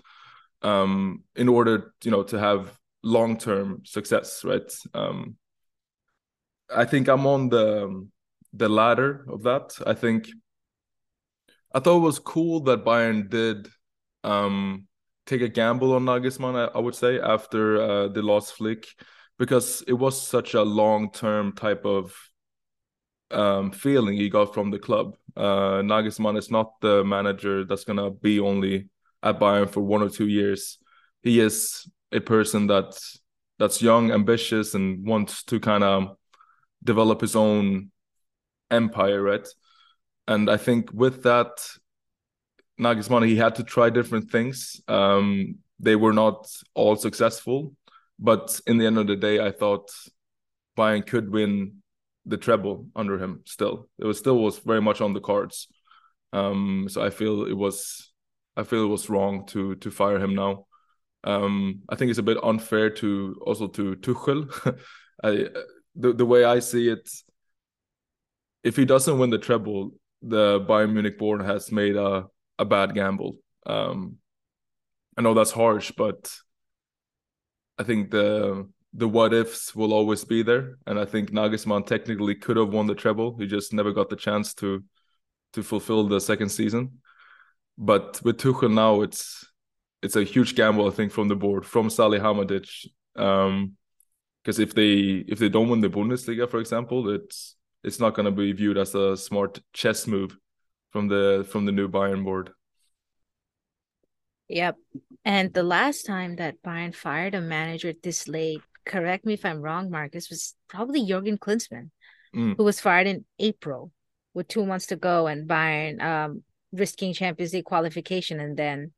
um, 0.63 1.23
in 1.37 1.49
order 1.49 1.93
you 2.03 2.11
know 2.11 2.23
to 2.23 2.39
have 2.39 2.77
long-term 3.03 3.83
success 3.85 4.45
right? 4.45 4.73
Um, 4.95 5.37
i 6.75 6.85
think 6.85 7.07
i'm 7.07 7.27
on 7.27 7.49
the 7.49 8.09
the 8.53 8.69
ladder 8.69 9.25
of 9.29 9.43
that. 9.43 9.77
I 9.87 9.95
think 9.95 10.29
i 11.73 11.79
thought 11.79 11.99
it 11.99 12.01
was 12.01 12.19
cool 12.19 12.61
that 12.61 12.85
bayern 12.85 13.29
did 13.31 13.69
um, 14.25 14.89
take 15.27 15.41
a 15.43 15.49
gamble 15.49 15.95
on 15.95 16.05
Nagelsmann, 16.05 16.57
I, 16.57 16.79
I 16.79 16.81
would 16.81 16.95
say, 16.95 17.21
after 17.21 17.81
uh, 17.81 18.09
the 18.09 18.23
lost 18.23 18.55
Flick, 18.55 18.87
because 19.39 19.83
it 19.87 19.93
was 19.93 20.21
such 20.21 20.55
a 20.55 20.63
long 20.63 21.11
term 21.13 21.53
type 21.53 21.85
of 21.85 22.15
um, 23.31 23.71
feeling 23.73 24.17
he 24.17 24.29
got 24.29 24.55
from 24.55 24.71
the 24.71 24.79
club. 24.79 25.17
Uh, 25.37 25.83
Nagelsmann 25.83 26.39
is 26.39 26.51
not 26.51 26.81
the 26.81 27.05
manager 27.05 27.65
that's 27.65 27.85
to 27.85 28.11
be 28.11 28.41
only 28.41 28.89
at 29.23 29.41
Bayern 29.41 29.69
for 29.69 29.81
one 29.81 30.03
or 30.03 30.09
two 30.09 30.29
years. 30.29 30.79
He 31.23 31.41
is 31.41 31.89
a 32.13 32.21
person 32.21 32.67
that 32.69 32.99
that's 33.59 33.83
young, 33.83 34.13
ambitious, 34.13 34.75
and 34.75 35.07
wants 35.07 35.43
to 35.45 35.59
kind 35.59 35.83
of 35.83 36.17
develop 36.85 37.21
his 37.21 37.35
own 37.35 37.91
empire, 38.71 39.23
right? 39.23 39.47
And 40.29 40.51
I 40.51 40.57
think 40.57 40.91
with 40.93 41.23
that, 41.23 41.49
Nagelsmann, 42.79 43.27
he 43.27 43.37
had 43.37 43.55
to 43.57 43.65
try 43.65 43.91
different 43.91 44.31
things. 44.31 44.81
Um, 44.89 45.57
they 45.81 45.97
were 45.97 46.13
not 46.13 46.47
all 46.75 46.97
successful, 46.97 47.75
but 48.19 48.61
in 48.67 48.79
the 48.79 48.87
end 48.87 48.99
of 48.99 49.07
the 49.07 49.17
day, 49.17 49.45
I 49.45 49.51
thought 49.51 49.91
Bayern 50.77 51.07
could 51.07 51.31
win 51.31 51.83
the 52.27 52.37
treble 52.37 52.89
under 52.95 53.19
him. 53.19 53.43
Still, 53.45 53.89
it 53.99 54.05
was 54.05 54.19
still 54.19 54.39
was 54.39 54.59
very 54.59 54.83
much 54.83 55.01
on 55.01 55.13
the 55.13 55.21
cards. 55.21 55.69
Um, 56.33 56.89
so 56.91 57.03
I 57.03 57.11
feel 57.11 57.47
it 57.47 57.57
was, 57.57 58.13
I 58.57 58.65
feel 58.65 58.85
it 58.85 58.89
was 58.89 59.09
wrong 59.09 59.47
to 59.49 59.77
to 59.77 59.91
fire 59.91 60.19
him 60.19 60.35
now. 60.35 60.67
Um, 61.25 61.83
I 61.89 61.97
think 61.97 62.11
it's 62.11 62.19
a 62.19 62.25
bit 62.25 62.43
unfair 62.43 62.91
to 62.91 63.41
also 63.45 63.69
to 63.69 63.97
Tuchel. 63.97 64.79
I 65.25 65.49
the 65.95 66.13
the 66.13 66.27
way 66.27 66.45
I 66.45 66.59
see 66.59 66.89
it, 66.89 67.09
if 68.63 68.77
he 68.77 68.85
doesn't 68.85 69.19
win 69.19 69.31
the 69.31 69.39
treble, 69.39 69.93
the 70.23 70.61
Bayern 70.61 70.93
Munich 70.93 71.19
board 71.19 71.43
has 71.43 71.73
made 71.73 71.97
a 71.97 72.27
a 72.59 72.65
bad 72.65 72.95
gamble. 72.95 73.37
Um, 73.67 74.17
I 75.17 75.23
know 75.23 75.35
that's 75.35 75.51
harsh, 75.51 75.93
but 75.97 76.33
I 77.79 77.85
think 77.85 78.11
the 78.11 78.69
the 78.93 79.09
what 79.09 79.35
ifs 79.35 79.75
will 79.75 79.93
always 79.93 80.25
be 80.25 80.43
there, 80.43 80.79
and 80.87 80.99
I 80.99 81.05
think 81.05 81.31
Nagelsmann 81.31 81.87
technically 81.87 82.35
could 82.35 82.57
have 82.57 82.73
won 82.73 82.87
the 82.87 82.95
treble. 82.95 83.37
He 83.39 83.47
just 83.47 83.73
never 83.73 83.93
got 83.93 84.09
the 84.09 84.17
chance 84.17 84.55
to 84.55 84.83
to 85.53 85.63
fulfill 85.63 86.09
the 86.09 86.21
second 86.21 86.51
season. 86.51 87.01
But 87.79 88.21
with 88.25 88.39
Tuchel 88.39 88.73
now, 88.73 89.03
it's 89.03 89.47
it's 90.03 90.17
a 90.17 90.25
huge 90.25 90.55
gamble, 90.55 90.87
I 90.87 90.91
think, 90.91 91.13
from 91.13 91.29
the 91.29 91.37
board, 91.37 91.67
from 91.67 91.89
Salihamidzic. 91.89 92.87
Um, 93.17 93.77
because 94.43 94.61
if 94.61 94.75
they 94.75 95.25
if 95.27 95.41
they 95.41 95.49
don't 95.49 95.69
win 95.69 95.81
the 95.81 95.91
Bundesliga, 95.91 96.49
for 96.49 96.61
example, 96.61 97.11
it's 97.11 97.57
it's 97.83 97.99
not 97.99 98.15
going 98.15 98.27
to 98.27 98.31
be 98.31 98.53
viewed 98.53 98.79
as 98.79 98.95
a 98.95 99.17
smart 99.17 99.61
chess 99.73 100.07
move 100.07 100.39
from 100.91 101.09
the 101.09 101.45
from 101.51 101.65
the 101.67 101.73
new 101.73 101.89
Bayern 101.89 102.23
board. 102.23 102.51
Yep. 104.49 104.77
And 105.25 105.53
the 105.53 105.65
last 105.65 106.07
time 106.07 106.37
that 106.37 106.63
Bayern 106.63 106.95
fired 106.95 107.35
a 107.35 107.41
manager 107.41 107.93
this 108.01 108.29
late, 108.29 108.63
correct 108.87 109.25
me 109.27 109.35
if 109.35 109.45
I'm 109.45 109.61
wrong, 109.61 109.91
Marcus, 109.91 110.31
was 110.31 110.55
probably 110.69 111.05
Jurgen 111.05 111.39
Klinsmann, 111.39 111.91
Mm. 112.35 112.57
who 112.57 112.65
was 112.65 112.81
fired 112.81 113.07
in 113.07 113.25
April 113.39 113.93
with 114.35 114.49
two 114.49 114.67
months 114.67 114.87
to 114.87 114.97
go 114.97 115.27
and 115.27 115.49
Bayern 115.49 116.03
um, 116.03 116.43
risking 116.73 117.13
Champions 117.15 117.53
League 117.55 117.65
qualification. 117.65 118.41
And 118.41 118.57
then 118.57 118.93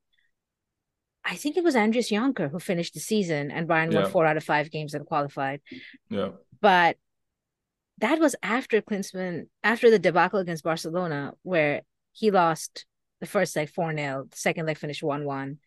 I 1.25 1.37
think 1.37 1.57
it 1.57 1.62
was 1.64 1.75
Andries 1.75 2.11
Jonker 2.11 2.50
who 2.50 2.59
finished 2.59 2.95
the 2.95 3.00
season 3.00 3.50
and 3.50 3.68
Bayern 3.68 3.92
Yeah. 3.92 4.02
won 4.02 4.11
four 4.11 4.26
out 4.26 4.37
of 4.37 4.45
five 4.45 4.71
games 4.71 4.95
and 4.95 5.07
qualified. 5.07 5.61
Yeah, 6.11 6.30
But 6.61 6.97
that 7.99 8.18
was 8.18 8.35
after 8.42 8.80
Klinsmann, 8.80 9.49
after 9.62 9.90
the 9.90 9.99
debacle 9.99 10.38
against 10.40 10.64
Barcelona, 10.64 11.35
where 11.42 11.83
he 12.12 12.30
lost 12.30 12.87
the 13.21 13.26
first 13.26 13.54
leg 13.57 13.68
4 13.71 13.95
0, 13.95 14.26
the 14.30 14.37
second 14.37 14.66
leg 14.66 14.78
finished 14.78 15.02
1 15.02 15.25
1. 15.25 15.59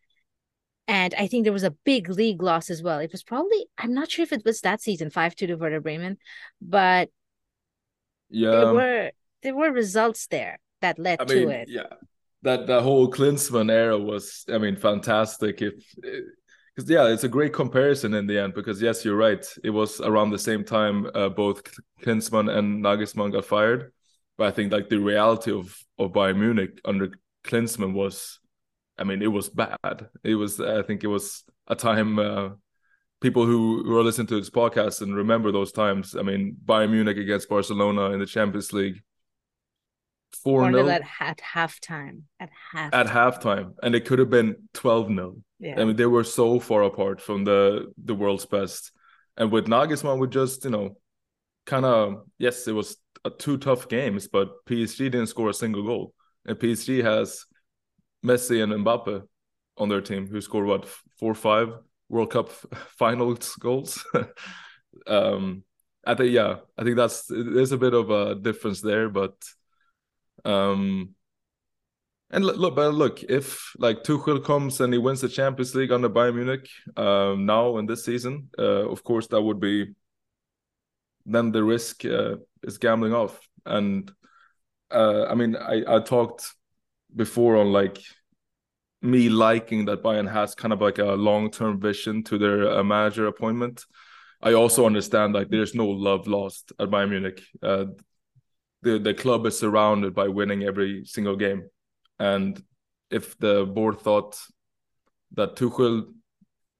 And 0.91 1.15
I 1.17 1.27
think 1.27 1.45
there 1.45 1.53
was 1.53 1.63
a 1.63 1.71
big 1.85 2.09
league 2.09 2.43
loss 2.43 2.69
as 2.69 2.83
well. 2.83 2.99
It 2.99 3.13
was 3.13 3.23
probably, 3.23 3.65
I'm 3.77 3.93
not 3.93 4.11
sure 4.11 4.23
if 4.23 4.33
it 4.33 4.43
was 4.43 4.59
that 4.59 4.81
season, 4.81 5.09
5 5.09 5.35
2 5.37 5.47
to 5.47 5.55
Werder 5.55 5.79
Bremen, 5.79 6.17
but 6.61 7.09
yeah. 8.29 8.51
there 8.51 8.73
were 8.73 9.11
there 9.41 9.55
were 9.55 9.71
results 9.71 10.27
there 10.27 10.59
that 10.81 10.99
led 10.99 11.21
I 11.21 11.25
to 11.25 11.35
mean, 11.35 11.49
it. 11.49 11.69
yeah, 11.69 11.93
that 12.41 12.67
that 12.67 12.81
whole 12.81 13.09
Klinsmann 13.09 13.71
era 13.71 13.97
was, 13.97 14.43
I 14.53 14.57
mean, 14.57 14.75
fantastic. 14.75 15.61
If 15.61 15.75
because 16.75 16.89
yeah, 16.89 17.07
it's 17.07 17.23
a 17.23 17.29
great 17.29 17.53
comparison 17.53 18.13
in 18.13 18.27
the 18.27 18.37
end. 18.37 18.53
Because 18.53 18.81
yes, 18.81 19.05
you're 19.05 19.15
right. 19.15 19.45
It 19.63 19.69
was 19.69 20.01
around 20.01 20.31
the 20.31 20.39
same 20.39 20.65
time 20.65 21.09
uh, 21.15 21.29
both 21.29 21.63
Klinsmann 22.01 22.53
and 22.53 22.83
Nagelsmann 22.83 23.31
got 23.31 23.45
fired, 23.45 23.93
but 24.37 24.47
I 24.47 24.51
think 24.51 24.73
like 24.73 24.89
the 24.89 24.99
reality 24.99 25.53
of 25.53 25.73
of 25.97 26.11
Bayern 26.11 26.39
Munich 26.39 26.81
under 26.83 27.11
Klinsmann 27.45 27.93
was, 27.93 28.40
I 29.01 29.03
mean, 29.03 29.21
it 29.23 29.31
was 29.31 29.49
bad. 29.49 30.09
It 30.23 30.35
was 30.35 30.61
I 30.61 30.83
think 30.83 31.03
it 31.03 31.07
was 31.07 31.43
a 31.67 31.75
time. 31.75 32.19
Uh, 32.19 32.49
people 33.21 33.45
who, 33.45 33.83
who 33.83 33.97
are 33.97 34.03
listening 34.03 34.27
to 34.27 34.39
this 34.39 34.49
podcast 34.49 35.01
and 35.01 35.15
remember 35.15 35.51
those 35.51 35.71
times. 35.71 36.15
I 36.15 36.23
mean, 36.23 36.57
Bayern 36.65 36.91
Munich 36.91 37.17
against 37.17 37.49
Barcelona 37.49 38.11
in 38.11 38.19
the 38.19 38.25
Champions 38.25 38.73
League. 38.73 39.01
4 40.43 40.71
0 40.71 40.89
at, 40.89 41.01
at 41.19 41.39
halftime. 41.39 42.21
At 42.39 42.49
halftime. 42.73 42.89
At 42.93 43.07
halftime. 43.07 43.73
And 43.83 43.95
it 43.95 44.05
could 44.05 44.19
have 44.19 44.29
been 44.29 44.55
12 44.73 45.07
0. 45.07 45.35
Yeah. 45.59 45.79
I 45.79 45.85
mean, 45.85 45.95
they 45.95 46.05
were 46.05 46.23
so 46.23 46.59
far 46.59 46.83
apart 46.83 47.21
from 47.21 47.43
the, 47.43 47.91
the 48.03 48.15
world's 48.15 48.45
best. 48.45 48.91
And 49.37 49.51
with 49.51 49.67
Nagelsmann, 49.67 50.19
we 50.19 50.27
just, 50.27 50.65
you 50.65 50.71
know, 50.71 50.97
kind 51.65 51.85
of, 51.85 52.25
yes, 52.37 52.67
it 52.67 52.73
was 52.73 52.97
a 53.23 53.29
two 53.29 53.57
tough 53.57 53.87
games, 53.87 54.27
but 54.27 54.65
PSG 54.65 55.11
didn't 55.11 55.27
score 55.27 55.49
a 55.49 55.53
single 55.53 55.83
goal. 55.83 56.13
And 56.45 56.57
PSG 56.57 57.03
has 57.03 57.45
Messi 58.25 58.63
and 58.63 58.71
Mbappe 58.73 59.23
on 59.77 59.89
their 59.89 60.01
team 60.01 60.27
who 60.27 60.41
scored 60.41 60.67
what, 60.67 60.87
four, 61.19 61.33
five 61.33 61.69
World 62.09 62.31
Cup 62.31 62.51
finals 62.97 63.55
goals. 63.55 64.05
um, 65.07 65.63
I 66.05 66.15
think 66.15 66.31
yeah, 66.31 66.57
I 66.77 66.83
think 66.83 66.97
that's 66.97 67.25
there's 67.27 67.71
a 67.71 67.77
bit 67.77 67.93
of 67.93 68.09
a 68.09 68.35
difference 68.35 68.81
there, 68.81 69.09
but 69.09 69.35
um, 70.43 71.15
and 72.31 72.45
look, 72.45 72.75
but 72.75 72.93
look, 72.93 73.23
if 73.23 73.73
like 73.77 74.03
Tuchel 74.03 74.43
comes 74.43 74.81
and 74.81 74.93
he 74.93 74.99
wins 74.99 75.21
the 75.21 75.29
Champions 75.29 75.75
League 75.75 75.91
under 75.91 76.09
Bayern 76.09 76.35
Munich 76.35 76.67
um, 76.97 77.45
now 77.45 77.77
in 77.77 77.85
this 77.85 78.05
season, 78.05 78.49
uh, 78.57 78.89
of 78.89 79.03
course 79.03 79.27
that 79.27 79.41
would 79.41 79.59
be 79.59 79.93
then 81.25 81.51
the 81.51 81.63
risk 81.63 82.03
uh, 82.05 82.35
is 82.63 82.77
gambling 82.77 83.13
off. 83.13 83.39
And 83.65 84.11
uh, 84.89 85.25
I 85.25 85.35
mean, 85.35 85.55
I 85.55 85.83
I 85.87 85.99
talked 85.99 86.51
before 87.15 87.57
on 87.57 87.71
like 87.71 87.99
me 89.01 89.29
liking 89.29 89.85
that 89.85 90.03
Bayern 90.03 90.31
has 90.31 90.55
kind 90.55 90.73
of 90.73 90.81
like 90.81 90.99
a 90.99 91.05
long 91.05 91.49
term 91.51 91.79
vision 91.79 92.23
to 92.25 92.37
their 92.37 92.79
uh, 92.79 92.83
manager 92.83 93.27
appointment. 93.27 93.85
I 94.41 94.53
also 94.53 94.85
understand 94.85 95.33
like 95.33 95.49
there's 95.49 95.75
no 95.75 95.87
love 95.87 96.27
lost 96.27 96.71
at 96.79 96.89
Bayern 96.89 97.09
Munich. 97.09 97.41
Uh, 97.61 97.85
the 98.81 98.99
the 98.99 99.13
club 99.13 99.45
is 99.45 99.59
surrounded 99.59 100.13
by 100.15 100.27
winning 100.27 100.63
every 100.63 101.05
single 101.05 101.35
game, 101.35 101.69
and 102.19 102.61
if 103.09 103.37
the 103.37 103.65
board 103.65 103.99
thought 103.99 104.39
that 105.33 105.55
Tuchel 105.55 106.05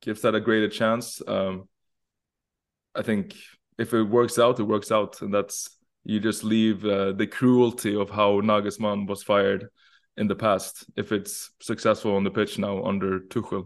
gives 0.02 0.22
that 0.22 0.36
a 0.36 0.40
greater 0.40 0.70
chance, 0.70 1.22
um, 1.28 1.68
I 2.96 3.04
think 3.04 3.36
if 3.78 3.94
it 3.94 4.04
works 4.04 4.40
out, 4.40 4.60
it 4.60 4.64
works 4.64 4.92
out, 4.92 5.22
and 5.22 5.34
that's 5.34 5.78
you 6.04 6.20
just 6.20 6.44
leave 6.44 6.84
uh, 6.84 7.12
the 7.12 7.28
cruelty 7.28 7.96
of 7.96 8.10
how 8.10 8.42
Nagelsmann 8.42 9.08
was 9.08 9.22
fired 9.22 9.70
in 10.22 10.28
the 10.28 10.36
past 10.36 10.86
if 10.96 11.12
it's 11.12 11.50
successful 11.60 12.16
on 12.16 12.24
the 12.24 12.30
pitch 12.30 12.60
now 12.60 12.84
under 12.84 13.22
Tuchel. 13.22 13.66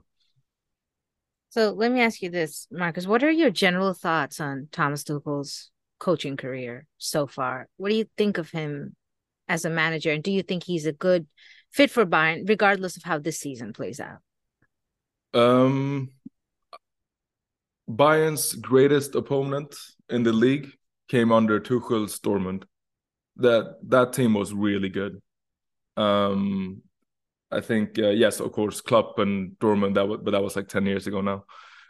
So 1.50 1.72
let 1.72 1.92
me 1.92 2.02
ask 2.02 2.22
you 2.22 2.30
this, 2.30 2.68
Marcus. 2.72 3.06
What 3.06 3.24
are 3.24 3.32
your 3.32 3.50
general 3.50 3.94
thoughts 3.94 4.40
on 4.40 4.70
Thomas 4.72 5.04
Tuchel's 5.04 5.70
coaching 6.00 6.38
career 6.38 6.88
so 6.98 7.28
far? 7.28 7.68
What 7.76 7.90
do 7.90 7.96
you 7.96 8.06
think 8.18 8.38
of 8.38 8.50
him 8.50 8.96
as 9.50 9.66
a 9.66 9.70
manager? 9.70 10.12
And 10.12 10.24
do 10.24 10.32
you 10.32 10.44
think 10.44 10.64
he's 10.64 10.86
a 10.86 10.94
good 10.94 11.28
fit 11.72 11.92
for 11.92 12.06
Bayern, 12.06 12.48
regardless 12.48 12.96
of 12.96 13.04
how 13.04 13.20
this 13.20 13.40
season 13.40 13.74
plays 13.74 14.00
out? 14.00 14.20
Um, 15.34 16.12
Bayern's 17.90 18.54
greatest 18.54 19.16
opponent 19.16 19.76
in 20.10 20.24
the 20.24 20.32
league 20.32 20.72
came 21.10 21.34
under 21.34 21.60
Tuchel's 21.60 22.18
Dortmund. 22.20 22.64
That 23.38 23.76
that 23.90 24.14
team 24.14 24.34
was 24.34 24.54
really 24.54 24.88
good. 24.88 25.22
Um, 25.98 26.82
I 27.52 27.62
think 27.62 27.98
uh, 28.00 28.10
yes, 28.10 28.40
of 28.40 28.52
course, 28.52 28.82
Klopp 28.82 29.20
and 29.20 29.52
Dortmund. 29.60 29.96
That 29.96 30.08
was, 30.08 30.20
but 30.24 30.32
that 30.32 30.44
was 30.44 30.56
like 30.56 30.68
ten 30.68 30.86
years 30.86 31.08
ago 31.08 31.22
now. 31.22 31.46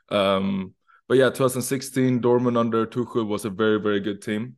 Um, 0.10 0.74
but 1.08 1.18
yeah, 1.18 1.30
2016 1.30 2.22
Dortmund 2.22 2.58
under 2.58 2.86
Tuchel 2.86 3.28
was 3.28 3.46
a 3.46 3.50
very 3.50 3.80
very 3.80 4.00
good 4.00 4.22
team. 4.22 4.58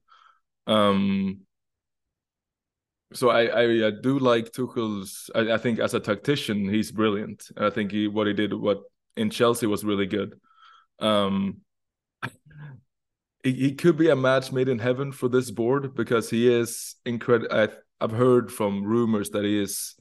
Um, 0.66 1.42
so 3.14 3.30
I, 3.30 3.46
I, 3.46 3.88
I 3.88 3.92
do 4.02 4.20
like 4.20 4.52
Tuchel's. 4.52 5.30
I, 5.34 5.54
I, 5.54 5.58
think 5.58 5.80
as 5.80 5.94
a 5.94 6.00
tactician, 6.00 6.68
he's 6.68 6.92
brilliant. 6.92 7.50
I 7.56 7.70
think 7.70 7.92
he 7.92 8.08
what 8.08 8.28
he 8.28 8.34
did 8.34 8.54
what 8.54 8.82
in 9.16 9.30
Chelsea 9.30 9.66
was 9.66 9.86
really 9.86 10.06
good. 10.06 10.40
Um, 11.00 11.62
he, 13.44 13.54
he 13.54 13.76
could 13.76 13.98
be 13.98 14.10
a 14.10 14.16
match 14.16 14.52
made 14.52 14.68
in 14.68 14.80
heaven 14.80 15.12
for 15.12 15.30
this 15.30 15.52
board 15.52 15.96
because 15.96 16.30
he 16.30 16.54
is 16.54 16.96
incredible. 17.06 17.70
I've 18.00 18.12
heard 18.12 18.52
from 18.52 18.84
rumors 18.84 19.32
that 19.32 19.44
he 19.44 19.60
is 19.60 19.96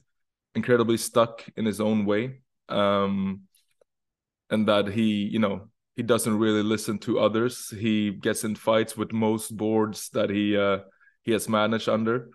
incredibly 0.55 0.97
stuck 0.97 1.43
in 1.55 1.65
his 1.65 1.79
own 1.79 2.05
way, 2.05 2.41
um, 2.69 3.41
and 4.49 4.67
that 4.67 4.87
he, 4.87 5.23
you 5.23 5.39
know, 5.39 5.69
he 5.95 6.03
doesn't 6.03 6.37
really 6.37 6.63
listen 6.63 6.99
to 6.99 7.19
others. 7.19 7.69
He 7.69 8.11
gets 8.11 8.43
in 8.43 8.55
fights 8.55 8.95
with 8.95 9.11
most 9.13 9.55
boards 9.55 10.09
that 10.09 10.29
he 10.29 10.55
uh, 10.55 10.79
he 11.23 11.31
has 11.31 11.49
managed 11.49 11.89
under. 11.89 12.29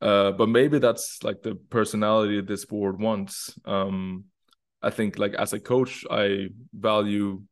Uh, 0.00 0.32
but 0.32 0.48
maybe 0.48 0.78
that's 0.78 1.22
like 1.22 1.42
the 1.42 1.54
personality 1.70 2.40
this 2.42 2.66
board 2.66 3.00
wants. 3.00 3.58
Um, 3.64 4.24
I 4.82 4.90
think 4.90 5.18
like 5.18 5.32
as 5.34 5.54
a 5.54 5.60
coach, 5.60 6.04
I 6.10 6.48
value 6.74 7.42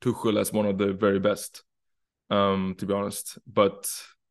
Tuchel 0.00 0.40
as 0.40 0.52
one 0.52 0.66
of 0.66 0.78
the 0.78 0.94
very 0.94 1.18
best. 1.20 1.62
Um, 2.30 2.76
to 2.78 2.86
be 2.86 2.94
honest, 2.94 3.38
but 3.52 3.90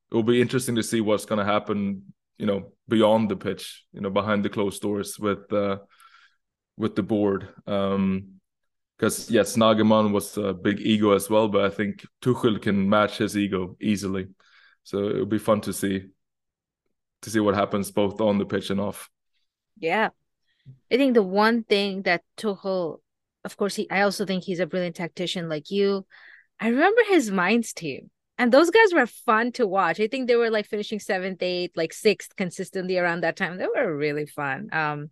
it 0.10 0.16
will 0.16 0.24
be 0.24 0.42
interesting 0.42 0.76
to 0.76 0.84
see 0.84 1.02
what's 1.02 1.26
going 1.26 1.46
to 1.46 1.52
happen 1.52 2.14
you 2.40 2.46
know 2.46 2.72
beyond 2.88 3.30
the 3.30 3.36
pitch 3.36 3.86
you 3.94 4.02
know 4.02 4.10
behind 4.10 4.44
the 4.44 4.50
closed 4.50 4.82
doors 4.82 5.20
with 5.20 5.52
uh 5.54 5.78
with 6.78 6.96
the 6.96 7.04
board. 7.04 7.50
Um 7.68 8.36
because 8.98 9.30
yes 9.32 9.56
Nagelsmann 9.56 10.12
was 10.12 10.38
a 10.38 10.54
big 10.54 10.80
ego 10.82 11.12
as 11.12 11.30
well 11.30 11.48
but 11.48 11.64
I 11.64 11.70
think 11.70 12.06
Tuchel 12.22 12.62
can 12.62 12.90
match 12.90 13.18
his 13.18 13.38
ego 13.38 13.78
easily. 13.80 14.28
So 14.84 15.10
it'll 15.10 15.26
be 15.26 15.38
fun 15.38 15.62
to 15.62 15.74
see 15.74 16.06
to 17.22 17.30
see 17.30 17.40
what 17.40 17.56
happens 17.56 17.92
both 17.92 18.22
on 18.22 18.38
the 18.38 18.46
pitch 18.46 18.70
and 18.70 18.80
off. 18.80 19.10
Yeah. 19.78 20.10
I 20.92 20.98
think 20.98 21.14
the 21.14 21.24
one 21.24 21.64
thing 21.64 22.04
that 22.04 22.24
Tuchel 22.38 23.00
of 23.44 23.58
course 23.58 23.76
he 23.76 23.90
I 23.92 24.02
also 24.02 24.26
think 24.26 24.44
he's 24.44 24.60
a 24.60 24.66
brilliant 24.66 24.96
tactician 24.96 25.50
like 25.50 25.70
you. 25.72 26.06
I 26.60 26.70
remember 26.70 27.02
his 27.08 27.32
Mainz 27.32 27.74
team 27.74 28.10
and 28.40 28.54
those 28.54 28.70
guys 28.70 28.94
were 28.94 29.06
fun 29.06 29.52
to 29.52 29.68
watch. 29.68 30.00
I 30.00 30.08
think 30.08 30.28
they 30.28 30.38
were 30.38 30.50
like 30.50 30.66
finishing 30.66 31.02
seventh, 31.02 31.44
eighth, 31.44 31.76
like 31.76 31.92
sixth 31.92 32.38
consistently 32.38 32.98
around 32.98 33.22
that 33.22 33.36
time. 33.36 33.58
They 33.58 33.68
were 33.68 33.96
really 33.96 34.26
fun. 34.26 34.70
Um, 34.72 35.10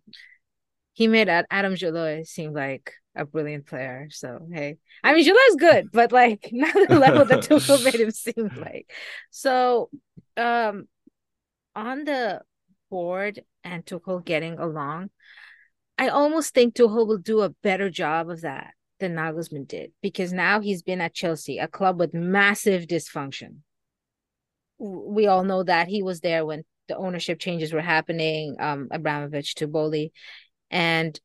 he 0.94 1.08
made 1.08 1.28
Adam 1.28 1.74
Szalai 1.74 2.26
seem 2.26 2.54
like 2.54 2.94
a 3.14 3.26
brilliant 3.26 3.66
player. 3.66 4.08
So 4.10 4.48
hey, 4.50 4.78
I 5.04 5.12
mean 5.12 5.28
is 5.28 5.56
good, 5.56 5.92
but 5.92 6.10
like 6.10 6.48
not 6.52 6.74
the 6.88 6.98
level 6.98 7.26
that 7.26 7.40
Tuchel 7.48 7.84
made 7.84 7.96
him 8.00 8.10
seem 8.10 8.50
like. 8.56 8.90
So, 9.30 9.90
um, 10.38 10.88
on 11.76 12.04
the 12.04 12.40
board 12.88 13.40
and 13.62 13.84
Tuchel 13.84 14.24
getting 14.24 14.58
along, 14.58 15.10
I 15.98 16.08
almost 16.08 16.54
think 16.54 16.74
Tuchel 16.74 17.06
will 17.06 17.18
do 17.18 17.42
a 17.42 17.50
better 17.50 17.90
job 17.90 18.30
of 18.30 18.40
that 18.40 18.72
than 18.98 19.14
Nagelsmann 19.14 19.66
did 19.66 19.92
because 20.02 20.32
now 20.32 20.60
he's 20.60 20.82
been 20.82 21.00
at 21.00 21.14
Chelsea, 21.14 21.58
a 21.58 21.68
club 21.68 21.98
with 21.98 22.14
massive 22.14 22.86
dysfunction. 22.86 23.58
We 24.78 25.26
all 25.26 25.44
know 25.44 25.62
that 25.64 25.88
he 25.88 26.02
was 26.02 26.20
there 26.20 26.46
when 26.46 26.64
the 26.88 26.96
ownership 26.96 27.38
changes 27.38 27.72
were 27.72 27.80
happening, 27.80 28.56
um, 28.58 28.88
Abramovich 28.90 29.54
to 29.56 29.66
Boehly, 29.66 30.12
and 30.70 31.18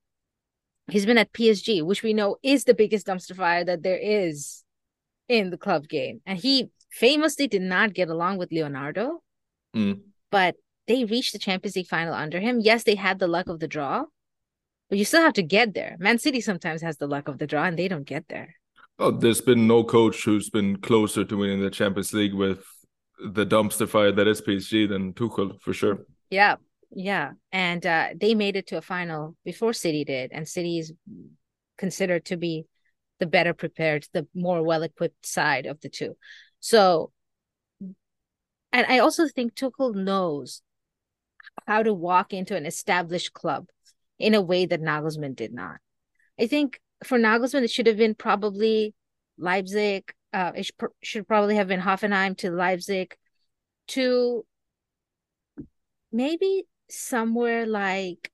he's 0.89 1.05
been 1.05 1.17
at 1.17 1.33
PSG, 1.33 1.83
which 1.83 2.03
we 2.03 2.13
know 2.13 2.37
is 2.43 2.63
the 2.63 2.73
biggest 2.73 3.07
dumpster 3.07 3.35
fire 3.35 3.63
that 3.63 3.83
there 3.83 3.99
is 4.01 4.63
in 5.29 5.49
the 5.49 5.57
club 5.57 5.87
game. 5.87 6.21
And 6.25 6.37
he 6.37 6.69
famously 6.91 7.47
did 7.47 7.61
not 7.61 7.93
get 7.93 8.09
along 8.09 8.37
with 8.37 8.51
Leonardo, 8.51 9.21
mm. 9.75 10.01
but 10.31 10.55
they 10.87 11.05
reached 11.05 11.33
the 11.33 11.39
Champions 11.39 11.75
League 11.75 11.87
final 11.87 12.13
under 12.13 12.39
him. 12.39 12.59
Yes, 12.59 12.83
they 12.83 12.95
had 12.95 13.19
the 13.19 13.27
luck 13.27 13.47
of 13.47 13.59
the 13.59 13.67
draw, 13.67 14.03
but 14.93 14.99
you 14.99 15.05
still 15.05 15.23
have 15.23 15.33
to 15.33 15.41
get 15.41 15.73
there. 15.73 15.95
Man 15.97 16.19
City 16.19 16.39
sometimes 16.39 16.83
has 16.83 16.97
the 16.97 17.07
luck 17.07 17.27
of 17.27 17.39
the 17.39 17.47
draw 17.47 17.63
and 17.63 17.79
they 17.79 17.87
don't 17.87 18.03
get 18.03 18.27
there. 18.27 18.53
Oh, 18.99 19.09
there's 19.09 19.41
been 19.41 19.65
no 19.65 19.83
coach 19.83 20.23
who's 20.23 20.51
been 20.51 20.75
closer 20.81 21.25
to 21.25 21.35
winning 21.35 21.61
the 21.61 21.71
Champions 21.71 22.13
League 22.13 22.35
with 22.35 22.63
the 23.19 23.43
dumpster 23.43 23.89
fire 23.89 24.11
that 24.11 24.27
is 24.27 24.39
PSG 24.39 24.87
than 24.87 25.13
Tuchel 25.13 25.59
for 25.61 25.73
sure. 25.73 26.05
Yeah, 26.29 26.57
yeah, 26.91 27.31
and 27.51 27.83
uh, 27.83 28.09
they 28.15 28.35
made 28.35 28.55
it 28.55 28.67
to 28.67 28.77
a 28.77 28.83
final 28.83 29.35
before 29.43 29.73
City 29.73 30.05
did, 30.05 30.31
and 30.31 30.47
City 30.47 30.77
is 30.77 30.93
considered 31.75 32.25
to 32.25 32.37
be 32.37 32.67
the 33.19 33.25
better 33.25 33.55
prepared, 33.55 34.05
the 34.13 34.27
more 34.35 34.61
well 34.61 34.83
equipped 34.83 35.25
side 35.25 35.65
of 35.65 35.81
the 35.81 35.89
two. 35.89 36.15
So, 36.59 37.11
and 37.81 38.85
I 38.87 38.99
also 38.99 39.27
think 39.27 39.55
Tuchel 39.55 39.95
knows 39.95 40.61
how 41.65 41.81
to 41.81 41.95
walk 41.95 42.31
into 42.31 42.55
an 42.55 42.67
established 42.67 43.33
club 43.33 43.65
in 44.19 44.33
a 44.33 44.41
way 44.41 44.65
that 44.65 44.81
Nagelsmann 44.81 45.35
did 45.35 45.53
not. 45.53 45.77
I 46.39 46.47
think 46.47 46.79
for 47.03 47.17
Nagelsmann, 47.17 47.63
it 47.63 47.71
should 47.71 47.87
have 47.87 47.97
been 47.97 48.15
probably 48.15 48.93
Leipzig. 49.37 50.13
Uh, 50.31 50.51
it 50.55 50.71
should, 51.01 51.27
probably 51.27 51.55
have 51.55 51.67
been 51.67 51.81
Hoffenheim 51.81 52.37
to 52.37 52.49
Leipzig 52.49 53.15
to 53.89 54.45
maybe 56.11 56.63
somewhere 56.89 57.65
like 57.65 58.31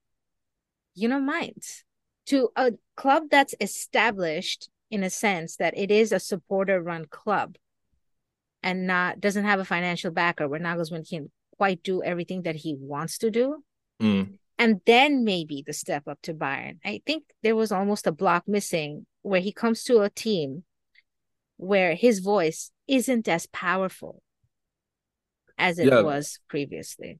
you 0.93 1.07
know 1.07 1.19
Mainz 1.19 1.83
to 2.25 2.49
a 2.55 2.73
club 2.95 3.23
that's 3.31 3.55
established 3.59 4.69
in 4.91 5.03
a 5.03 5.09
sense 5.09 5.55
that 5.57 5.77
it 5.77 5.91
is 5.91 6.11
a 6.11 6.19
supporter 6.19 6.81
run 6.81 7.05
club 7.05 7.55
and 8.63 8.87
not 8.87 9.19
doesn't 9.19 9.45
have 9.45 9.59
a 9.59 9.65
financial 9.65 10.11
backer 10.11 10.47
where 10.47 10.59
Nagelsmann 10.59 11.09
can 11.09 11.31
quite 11.57 11.83
do 11.83 12.03
everything 12.03 12.43
that 12.43 12.55
he 12.55 12.75
wants 12.79 13.17
to 13.19 13.31
do. 13.31 13.63
Mm. 14.01 14.38
And 14.59 14.81
then 14.85 15.23
maybe 15.23 15.63
the 15.65 15.71
step 15.71 16.07
up 16.07 16.19
to 16.23 16.33
Bayern. 16.33 16.79
I 16.83 17.01
think 17.05 17.23
there 17.41 17.55
was 17.55 17.71
almost 17.71 18.05
a 18.05 18.11
block 18.11 18.43
missing 18.45 19.05
where 19.21 19.39
he 19.39 19.53
comes 19.53 19.83
to 19.85 20.01
a 20.01 20.09
team 20.09 20.65
where 21.55 21.95
his 21.95 22.19
voice 22.19 22.71
isn't 22.85 23.27
as 23.29 23.45
powerful 23.47 24.21
as 25.57 25.79
it 25.79 25.87
yeah. 25.87 26.01
was 26.01 26.39
previously. 26.49 27.19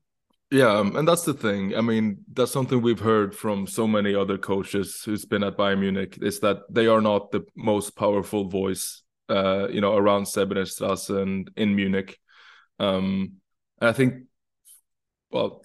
Yeah, 0.52 0.72
um, 0.72 0.96
and 0.96 1.08
that's 1.08 1.24
the 1.24 1.34
thing. 1.34 1.76
I 1.76 1.82
mean, 1.82 2.26
that's 2.34 2.52
something 2.52 2.82
we've 2.82 3.00
heard 3.00 3.36
from 3.36 3.68
so 3.68 3.88
many 3.88 4.16
other 4.16 4.38
coaches 4.38 5.04
who's 5.06 5.26
been 5.26 5.44
at 5.44 5.58
Bayern 5.58 5.80
Munich 5.80 6.18
is 6.22 6.40
that 6.40 6.58
they 6.70 6.88
are 6.88 7.02
not 7.02 7.32
the 7.32 7.46
most 7.56 7.96
powerful 7.96 8.50
voice, 8.50 9.04
uh, 9.30 9.68
you 9.70 9.80
know, 9.80 9.96
around 9.96 10.24
Säbener 10.24 10.66
Straße 10.66 11.22
and 11.22 11.52
in 11.56 11.76
Munich. 11.76 12.18
Um, 12.80 13.34
and 13.80 13.90
I 13.90 13.94
think, 13.94 14.24
well, 15.30 15.64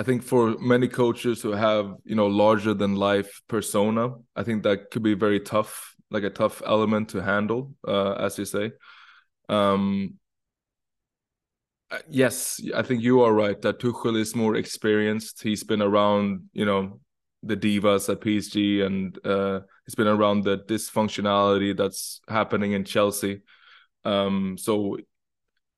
I 0.00 0.02
think 0.02 0.22
for 0.22 0.56
many 0.58 0.88
coaches 0.88 1.42
who 1.42 1.50
have 1.50 1.94
you 2.06 2.14
know 2.14 2.26
larger 2.26 2.72
than 2.72 2.96
life 2.96 3.42
persona, 3.48 4.14
I 4.34 4.42
think 4.44 4.62
that 4.62 4.90
could 4.90 5.02
be 5.02 5.12
very 5.12 5.40
tough, 5.40 5.94
like 6.10 6.22
a 6.22 6.30
tough 6.30 6.62
element 6.64 7.10
to 7.10 7.22
handle, 7.22 7.74
uh, 7.86 8.12
as 8.12 8.38
you 8.38 8.46
say. 8.46 8.72
Um, 9.50 10.14
uh, 11.90 11.98
yes, 12.08 12.62
I 12.74 12.80
think 12.80 13.02
you 13.02 13.20
are 13.20 13.34
right 13.34 13.60
that 13.60 13.78
Tuchel 13.78 14.16
is 14.18 14.34
more 14.34 14.56
experienced. 14.56 15.42
He's 15.42 15.64
been 15.64 15.82
around, 15.82 16.48
you 16.54 16.64
know, 16.64 17.00
the 17.42 17.58
divas 17.58 18.08
at 18.08 18.22
PSG, 18.22 18.80
and 18.80 19.18
uh, 19.22 19.60
he's 19.84 19.96
been 19.96 20.06
around 20.06 20.44
the 20.44 20.60
dysfunctionality 20.60 21.76
that's 21.76 22.22
happening 22.26 22.72
in 22.72 22.86
Chelsea. 22.86 23.42
Um, 24.06 24.56
so 24.56 24.96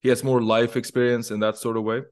he 0.00 0.10
has 0.10 0.22
more 0.22 0.40
life 0.40 0.76
experience 0.76 1.32
in 1.32 1.40
that 1.40 1.56
sort 1.56 1.76
of 1.76 1.82
way. 1.82 2.02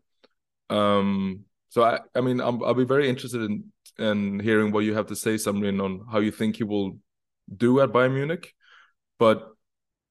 Um, 0.71 1.45
so 1.71 1.85
I, 1.85 2.01
I 2.15 2.21
mean, 2.21 2.41
i 2.41 2.49
will 2.49 2.75
be 2.75 2.85
very 2.85 3.09
interested 3.09 3.43
in 3.43 3.73
in 3.99 4.41
hearing 4.41 4.73
what 4.73 4.85
you 4.85 4.95
have 4.95 5.07
to 5.07 5.17
say, 5.17 5.35
Samrin, 5.35 5.83
on 5.83 6.07
how 6.11 6.21
you 6.21 6.31
think 6.31 6.57
he 6.57 6.65
will 6.65 6.99
do 7.55 7.81
at 7.81 7.91
Bayern 7.91 8.15
Munich. 8.15 8.55
But 9.19 9.49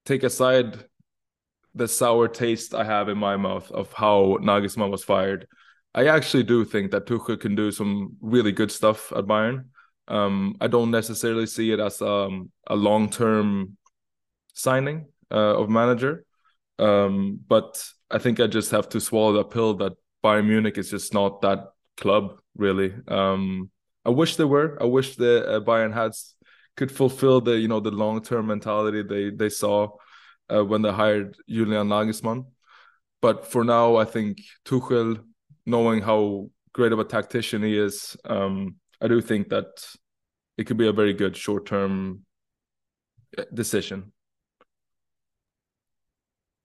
take 0.06 0.24
aside 0.24 0.86
the 1.76 1.88
sour 1.88 2.28
taste 2.28 2.74
I 2.74 2.84
have 2.84 3.10
in 3.10 3.18
my 3.18 3.36
mouth 3.36 3.72
of 3.72 3.92
how 3.94 4.38
Nagelsmann 4.42 4.92
was 4.92 5.04
fired. 5.04 5.48
I 5.94 6.08
actually 6.08 6.44
do 6.44 6.66
think 6.66 6.92
that 6.92 7.08
Tuchel 7.08 7.40
can 7.40 7.56
do 7.56 7.72
some 7.72 8.16
really 8.22 8.52
good 8.52 8.72
stuff 8.72 9.12
at 9.12 9.26
Bayern. 9.26 9.66
Um, 10.08 10.56
I 10.62 10.68
don't 10.68 10.92
necessarily 10.92 11.46
see 11.46 11.72
it 11.72 11.80
as 11.80 12.02
um, 12.02 12.52
a 12.68 12.76
long 12.76 13.10
term 13.10 13.78
signing 14.54 15.08
uh, 15.32 15.58
of 15.60 15.70
manager, 15.70 16.26
um, 16.78 17.40
but 17.48 17.84
I 18.10 18.18
think 18.20 18.40
I 18.40 18.48
just 18.48 18.72
have 18.72 18.90
to 18.90 19.00
swallow 19.00 19.34
the 19.34 19.44
pill 19.44 19.74
that 19.76 19.94
Bayern 20.24 20.48
Munich 20.48 20.78
is 20.78 20.90
just 20.90 21.14
not 21.14 21.42
that 21.42 21.74
club 21.98 22.40
really. 22.56 22.94
Um, 23.08 23.70
I 24.06 24.10
wish 24.10 24.36
they 24.36 24.46
were. 24.46 24.78
I 24.82 24.86
wish 24.86 25.16
the 25.16 25.48
uh, 25.48 25.60
Bayern 25.60 25.94
had 25.94 26.12
could 26.76 26.92
fulfill 26.92 27.42
the 27.42 27.58
you 27.58 27.68
know 27.68 27.80
the 27.80 27.92
long 27.92 28.22
term 28.22 28.48
mentality 28.48 29.04
they 29.04 29.30
they 29.30 29.50
saw 29.50 29.90
uh, 30.54 30.64
when 30.64 30.82
they 30.82 30.92
hired 30.92 31.38
Julian 31.48 31.90
Nagelsmann. 31.90 32.46
But 33.22 33.46
for 33.46 33.64
now, 33.64 33.98
I 33.98 34.06
think 34.06 34.42
Tuchel, 34.66 35.22
knowing 35.66 36.02
how 36.02 36.50
great 36.74 36.94
of 36.94 37.00
a 37.00 37.04
tactician 37.04 37.64
he 37.64 37.78
is, 37.78 38.16
um, 38.24 38.76
I 39.02 39.10
do 39.10 39.20
think 39.20 39.50
that 39.50 39.68
it 40.58 40.66
could 40.66 40.78
be 40.78 40.88
a 40.88 40.94
very 40.94 41.14
good 41.14 41.36
short 41.36 41.66
term 41.66 42.22
uh, 43.38 43.44
decision. 43.54 44.14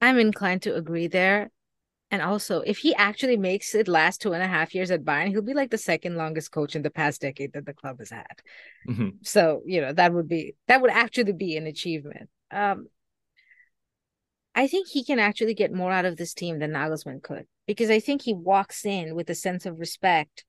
I'm 0.01 0.19
inclined 0.19 0.63
to 0.63 0.75
agree 0.75 1.07
there. 1.07 1.51
And 2.11 2.23
also, 2.23 2.61
if 2.61 2.79
he 2.79 2.95
actually 2.95 3.37
makes 3.37 3.75
it 3.75 3.89
last 3.89 4.21
two 4.21 4.35
and 4.35 4.43
a 4.43 4.47
half 4.47 4.75
years 4.75 4.91
at 4.91 5.05
Bayern, 5.05 5.31
he'll 5.31 5.43
be 5.43 5.55
like 5.55 5.71
the 5.71 5.79
second 5.79 6.17
longest 6.17 6.53
coach 6.53 6.77
in 6.77 6.83
the 6.83 6.91
past 6.91 7.23
decade 7.23 7.55
that 7.55 7.67
the 7.67 7.75
club 7.75 7.99
has 7.99 8.11
had. 8.11 8.43
Mm-hmm. 8.89 9.09
So, 9.23 9.63
you 9.67 9.81
know, 9.81 9.93
that 9.93 10.13
would 10.13 10.29
be 10.29 10.55
that 10.69 10.81
would 10.81 10.91
actually 10.91 11.33
be 11.33 11.57
an 11.57 11.67
achievement. 11.67 12.29
Um, 12.51 12.87
I 14.55 14.69
think 14.69 14.89
he 14.89 15.05
can 15.05 15.19
actually 15.19 15.55
get 15.55 15.73
more 15.73 15.91
out 15.91 16.05
of 16.05 16.17
this 16.17 16.35
team 16.35 16.61
than 16.61 16.73
Nagelsmann 16.73 17.23
could 17.23 17.47
because 17.67 17.91
I 17.91 17.99
think 17.99 18.23
he 18.23 18.35
walks 18.35 18.85
in 18.85 19.15
with 19.15 19.29
a 19.31 19.35
sense 19.35 19.67
of 19.67 19.81
respect, 19.81 20.45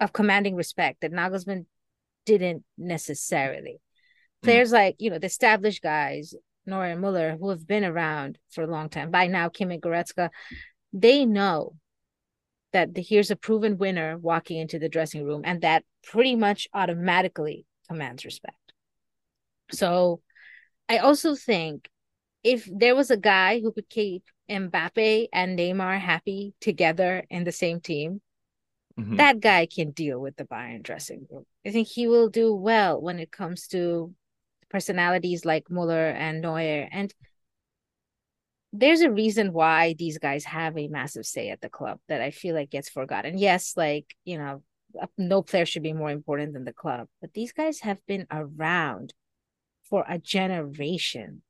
of 0.00 0.12
commanding 0.12 0.56
respect 0.56 1.02
that 1.02 1.12
Nagelsmann 1.12 1.66
didn't 2.26 2.64
necessarily. 2.76 3.80
Mm. 4.42 4.44
Players 4.44 4.72
like, 4.72 4.96
you 4.98 5.10
know, 5.10 5.18
the 5.18 5.26
established 5.26 5.82
guys, 5.82 6.34
Neuer 6.66 6.86
and 6.86 7.00
Muller, 7.00 7.36
who 7.38 7.50
have 7.50 7.66
been 7.66 7.84
around 7.84 8.38
for 8.50 8.64
a 8.64 8.70
long 8.70 8.88
time, 8.88 9.10
by 9.10 9.28
now, 9.28 9.48
Kim 9.48 9.70
and 9.70 9.80
Goretzka, 9.80 10.30
they 10.92 11.24
know 11.24 11.74
that 12.72 12.94
the, 12.94 13.02
here's 13.02 13.30
a 13.30 13.36
proven 13.36 13.78
winner 13.78 14.18
walking 14.18 14.58
into 14.58 14.78
the 14.78 14.88
dressing 14.88 15.24
room, 15.24 15.42
and 15.44 15.62
that 15.62 15.84
pretty 16.04 16.36
much 16.36 16.68
automatically 16.74 17.66
commands 17.88 18.24
respect. 18.24 18.56
So 19.70 20.20
I 20.88 20.98
also 20.98 21.34
think 21.34 21.88
if 22.44 22.68
there 22.70 22.94
was 22.94 23.10
a 23.10 23.16
guy 23.16 23.60
who 23.60 23.72
could 23.72 23.88
keep 23.88 24.22
Mbappe 24.50 25.28
and 25.32 25.58
Neymar 25.58 25.98
happy 26.00 26.54
together 26.60 27.24
in 27.30 27.44
the 27.44 27.52
same 27.52 27.80
team, 27.80 28.20
mm-hmm. 28.98 29.16
that 29.16 29.40
guy 29.40 29.66
can 29.66 29.90
deal 29.90 30.18
with 30.18 30.36
the 30.36 30.44
Bayern 30.44 30.82
dressing 30.82 31.26
room. 31.30 31.44
I 31.66 31.70
think 31.70 31.88
he 31.88 32.06
will 32.06 32.28
do 32.28 32.54
well 32.54 33.00
when 33.00 33.18
it 33.18 33.30
comes 33.30 33.66
to 33.68 34.14
personalities 34.70 35.44
like 35.44 35.70
Muller 35.70 36.08
and 36.08 36.40
Neuer. 36.40 36.88
And 36.90 37.12
there's 38.72 39.00
a 39.00 39.10
reason 39.10 39.52
why 39.52 39.94
these 39.98 40.18
guys 40.18 40.44
have 40.44 40.76
a 40.76 40.88
massive 40.88 41.26
say 41.26 41.50
at 41.50 41.60
the 41.60 41.68
club 41.68 41.98
that 42.08 42.20
I 42.20 42.30
feel 42.30 42.54
like 42.54 42.70
gets 42.70 42.88
forgotten. 42.88 43.38
Yes, 43.38 43.74
like, 43.76 44.14
you 44.24 44.38
know, 44.38 44.62
no 45.16 45.42
player 45.42 45.66
should 45.66 45.82
be 45.82 45.92
more 45.92 46.10
important 46.10 46.52
than 46.52 46.64
the 46.64 46.72
club, 46.72 47.08
but 47.20 47.32
these 47.34 47.52
guys 47.52 47.80
have 47.80 48.04
been 48.06 48.26
around 48.30 49.14
for 49.88 50.04
a 50.08 50.18
generation 50.18 51.42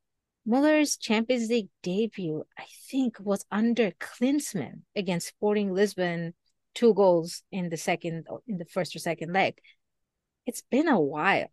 Muller's 0.48 0.96
Champions 0.96 1.50
League 1.50 1.68
debut, 1.82 2.42
I 2.58 2.64
think, 2.90 3.18
was 3.20 3.44
under 3.50 3.90
Klinsmann 3.90 4.80
against 4.96 5.28
Sporting 5.28 5.74
Lisbon, 5.74 6.32
two 6.74 6.94
goals 6.94 7.42
in 7.52 7.68
the 7.68 7.76
second, 7.76 8.26
oh, 8.30 8.40
in 8.46 8.56
the 8.56 8.64
first 8.64 8.96
or 8.96 8.98
second 8.98 9.34
leg. 9.34 9.58
It's 10.46 10.62
been 10.70 10.88
a 10.88 10.98
while. 10.98 11.48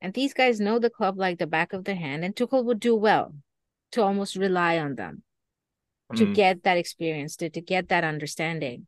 And 0.00 0.12
these 0.12 0.34
guys 0.34 0.58
know 0.58 0.80
the 0.80 0.90
club 0.90 1.16
like 1.16 1.38
the 1.38 1.46
back 1.46 1.72
of 1.72 1.84
their 1.84 1.94
hand, 1.94 2.24
and 2.24 2.34
Tuchel 2.34 2.64
would 2.64 2.80
do 2.80 2.96
well 2.96 3.36
to 3.92 4.02
almost 4.02 4.36
rely 4.36 4.78
on 4.78 4.94
them 4.94 5.22
mm. 6.12 6.18
to 6.18 6.32
get 6.32 6.64
that 6.64 6.76
experience, 6.76 7.36
to, 7.36 7.50
to 7.50 7.60
get 7.60 7.88
that 7.88 8.04
understanding 8.04 8.86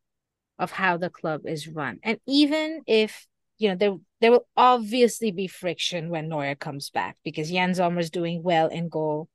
of 0.59 0.71
how 0.71 0.97
the 0.97 1.11
club 1.11 1.43
is 1.47 1.69
run. 1.69 1.99
And 2.03 2.19
even 2.27 2.83
if 2.87 3.27
you 3.59 3.69
know, 3.69 3.77
there 3.77 3.95
there 4.21 4.31
will 4.33 4.47
obviously 4.57 5.31
be 5.31 5.47
friction 5.47 6.11
when 6.11 6.29
Neuer 6.29 6.55
comes 6.55 6.91
back 6.91 7.17
because 7.25 7.51
Yann 7.51 7.71
is 7.71 8.11
doing 8.11 8.43
well 8.43 8.69
in 8.69 8.89
goal. 8.89 9.29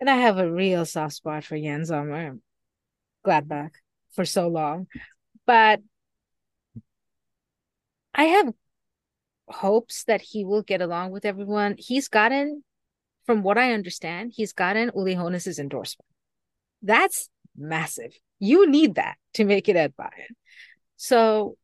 And 0.00 0.08
I 0.08 0.16
have 0.16 0.38
a 0.38 0.50
real 0.50 0.84
soft 0.84 1.14
spot 1.14 1.44
for 1.44 1.56
Yann 1.56 1.84
Sommer. 1.84 2.38
Gladbach 3.24 3.70
for 4.12 4.24
so 4.24 4.48
long. 4.48 4.86
But 5.46 5.80
I 8.14 8.24
have 8.24 8.52
hopes 9.48 10.04
that 10.04 10.20
he 10.20 10.44
will 10.44 10.62
get 10.62 10.82
along 10.82 11.12
with 11.12 11.24
everyone. 11.24 11.76
He's 11.78 12.08
gotten, 12.08 12.64
from 13.26 13.42
what 13.42 13.58
I 13.58 13.72
understand, 13.72 14.32
he's 14.34 14.52
gotten 14.52 14.90
Uli 14.94 15.14
Hoeneß's 15.14 15.58
endorsement. 15.58 16.08
That's 16.82 17.28
massive. 17.56 18.12
You 18.38 18.68
need 18.68 18.96
that 18.96 19.16
to 19.34 19.44
make 19.44 19.68
it 19.68 19.76
at 19.76 19.96
Bayern. 19.96 20.34
So 20.96 21.56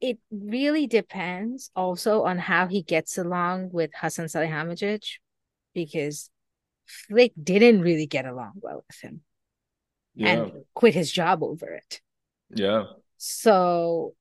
it 0.00 0.18
really 0.30 0.86
depends 0.86 1.70
also 1.74 2.22
on 2.22 2.38
how 2.38 2.66
he 2.66 2.82
gets 2.82 3.18
along 3.18 3.70
with 3.72 3.90
Hasan 4.00 4.26
Salihamidzic 4.26 5.04
because 5.74 6.30
Flick 6.86 7.32
didn't 7.40 7.82
really 7.82 8.06
get 8.06 8.24
along 8.24 8.52
well 8.56 8.84
with 8.88 9.00
him 9.00 9.20
yeah. 10.14 10.28
and 10.28 10.52
quit 10.74 10.94
his 10.94 11.10
job 11.10 11.42
over 11.42 11.66
it. 11.66 12.00
Yeah. 12.50 12.84
So 13.16 14.14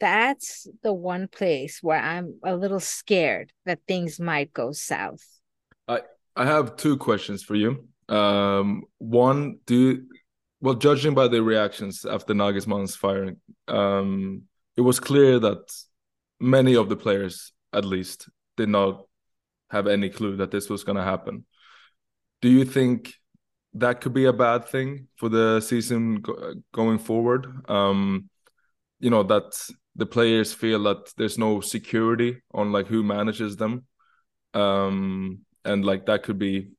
that's 0.00 0.66
the 0.82 0.92
one 0.92 1.28
place 1.28 1.80
where 1.82 2.00
I'm 2.00 2.38
a 2.44 2.56
little 2.56 2.80
scared 2.80 3.52
that 3.66 3.80
things 3.86 4.18
might 4.18 4.52
go 4.52 4.72
south. 4.72 5.22
I 5.86 6.00
I 6.36 6.46
have 6.46 6.76
two 6.76 6.96
questions 6.96 7.42
for 7.42 7.54
you. 7.54 7.86
Um, 8.08 8.82
one, 8.98 9.58
do 9.66 9.74
you, 9.74 10.06
well, 10.60 10.74
judging 10.74 11.14
by 11.14 11.28
the 11.28 11.42
reactions 11.42 12.04
after 12.04 12.34
Nagelsmann's 12.34 12.96
firing, 12.96 13.36
um, 13.68 14.42
it 14.76 14.80
was 14.80 14.98
clear 14.98 15.38
that 15.38 15.72
many 16.40 16.74
of 16.74 16.88
the 16.88 16.96
players, 16.96 17.52
at 17.72 17.84
least, 17.84 18.28
did 18.56 18.68
not 18.68 19.04
have 19.70 19.86
any 19.86 20.08
clue 20.08 20.36
that 20.36 20.50
this 20.50 20.68
was 20.68 20.82
going 20.82 20.96
to 20.96 21.04
happen. 21.04 21.44
Do 22.40 22.48
you 22.48 22.64
think 22.64 23.14
that 23.74 24.00
could 24.00 24.12
be 24.12 24.24
a 24.24 24.32
bad 24.32 24.66
thing 24.66 25.06
for 25.16 25.28
the 25.28 25.60
season 25.60 26.16
go- 26.16 26.54
going 26.72 26.98
forward. 26.98 27.46
Um, 27.70 28.28
you 28.98 29.10
know 29.10 29.22
that 29.22 29.58
the 29.96 30.06
players 30.06 30.52
feel 30.52 30.82
that 30.84 31.12
there's 31.16 31.38
no 31.38 31.60
security 31.60 32.42
on 32.52 32.72
like 32.72 32.86
who 32.86 33.02
manages 33.02 33.56
them, 33.56 33.84
um, 34.54 35.40
and 35.64 35.84
like 35.84 36.06
that 36.06 36.22
could 36.22 36.38
be, 36.38 36.70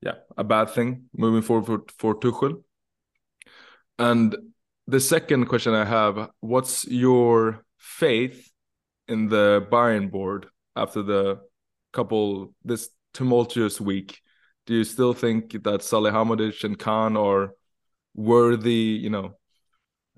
yeah, 0.00 0.16
a 0.36 0.44
bad 0.44 0.70
thing 0.70 1.04
moving 1.16 1.42
forward 1.42 1.66
for 1.66 1.84
for 1.98 2.14
Tuchel. 2.20 2.62
And 3.98 4.36
the 4.86 5.00
second 5.00 5.46
question 5.46 5.74
I 5.74 5.84
have: 5.84 6.30
What's 6.40 6.86
your 6.86 7.64
faith 7.78 8.50
in 9.08 9.28
the 9.28 9.66
Bayern 9.70 10.10
board 10.10 10.46
after 10.76 11.02
the 11.02 11.40
couple 11.92 12.54
this 12.64 12.90
tumultuous 13.12 13.80
week? 13.80 14.20
Do 14.66 14.74
you 14.74 14.84
still 14.84 15.12
think 15.12 15.52
that 15.52 15.80
Salihamidzic 15.80 16.64
and 16.64 16.78
Kahn 16.78 17.16
are 17.16 17.54
worthy, 18.14 18.98
you 19.02 19.10
know, 19.10 19.36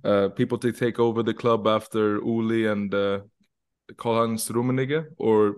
uh, 0.05 0.29
people 0.29 0.59
to 0.59 0.73
take 0.73 0.99
over 0.99 1.23
the 1.23 1.35
club 1.35 1.67
after 1.67 2.17
Uli 2.17 2.67
and 2.67 2.95
uh, 2.95 3.21
Karl-Heinz 3.97 4.49
Rummenigge, 4.49 5.07
or 5.19 5.57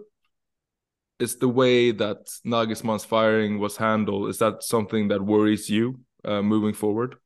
is 1.19 1.37
the 1.37 1.49
way 1.49 1.91
that 1.91 2.27
Nagelsmann's 2.45 3.05
firing 3.05 3.59
was 3.59 3.77
handled 3.77 4.29
is 4.29 4.39
that 4.39 4.63
something 4.63 5.09
that 5.09 5.21
worries 5.23 5.69
you 5.69 6.01
uh, 6.25 6.43
moving 6.43 6.75
forward? 6.75 7.17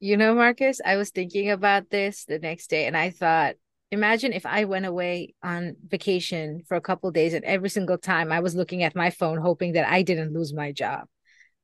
You 0.00 0.16
know, 0.16 0.34
Marcus, 0.34 0.80
I 0.84 0.96
was 0.96 1.10
thinking 1.10 1.50
about 1.50 1.90
this 1.90 2.24
the 2.24 2.38
next 2.38 2.70
day, 2.70 2.86
and 2.86 2.96
I 2.96 3.10
thought 3.10 3.56
imagine 3.90 4.32
if 4.32 4.44
I 4.44 4.64
went 4.64 4.86
away 4.86 5.34
on 5.42 5.76
vacation 5.86 6.62
for 6.68 6.76
a 6.76 6.80
couple 6.80 7.10
days 7.10 7.32
and 7.34 7.44
every 7.44 7.70
single 7.70 7.98
time 7.98 8.30
I 8.30 8.40
was 8.40 8.54
looking 8.54 8.82
at 8.82 8.94
my 8.94 9.10
phone 9.10 9.38
hoping 9.38 9.72
that 9.72 9.88
I 9.88 10.02
didn't 10.02 10.34
lose 10.34 10.52
my 10.52 10.72
job. 10.72 11.06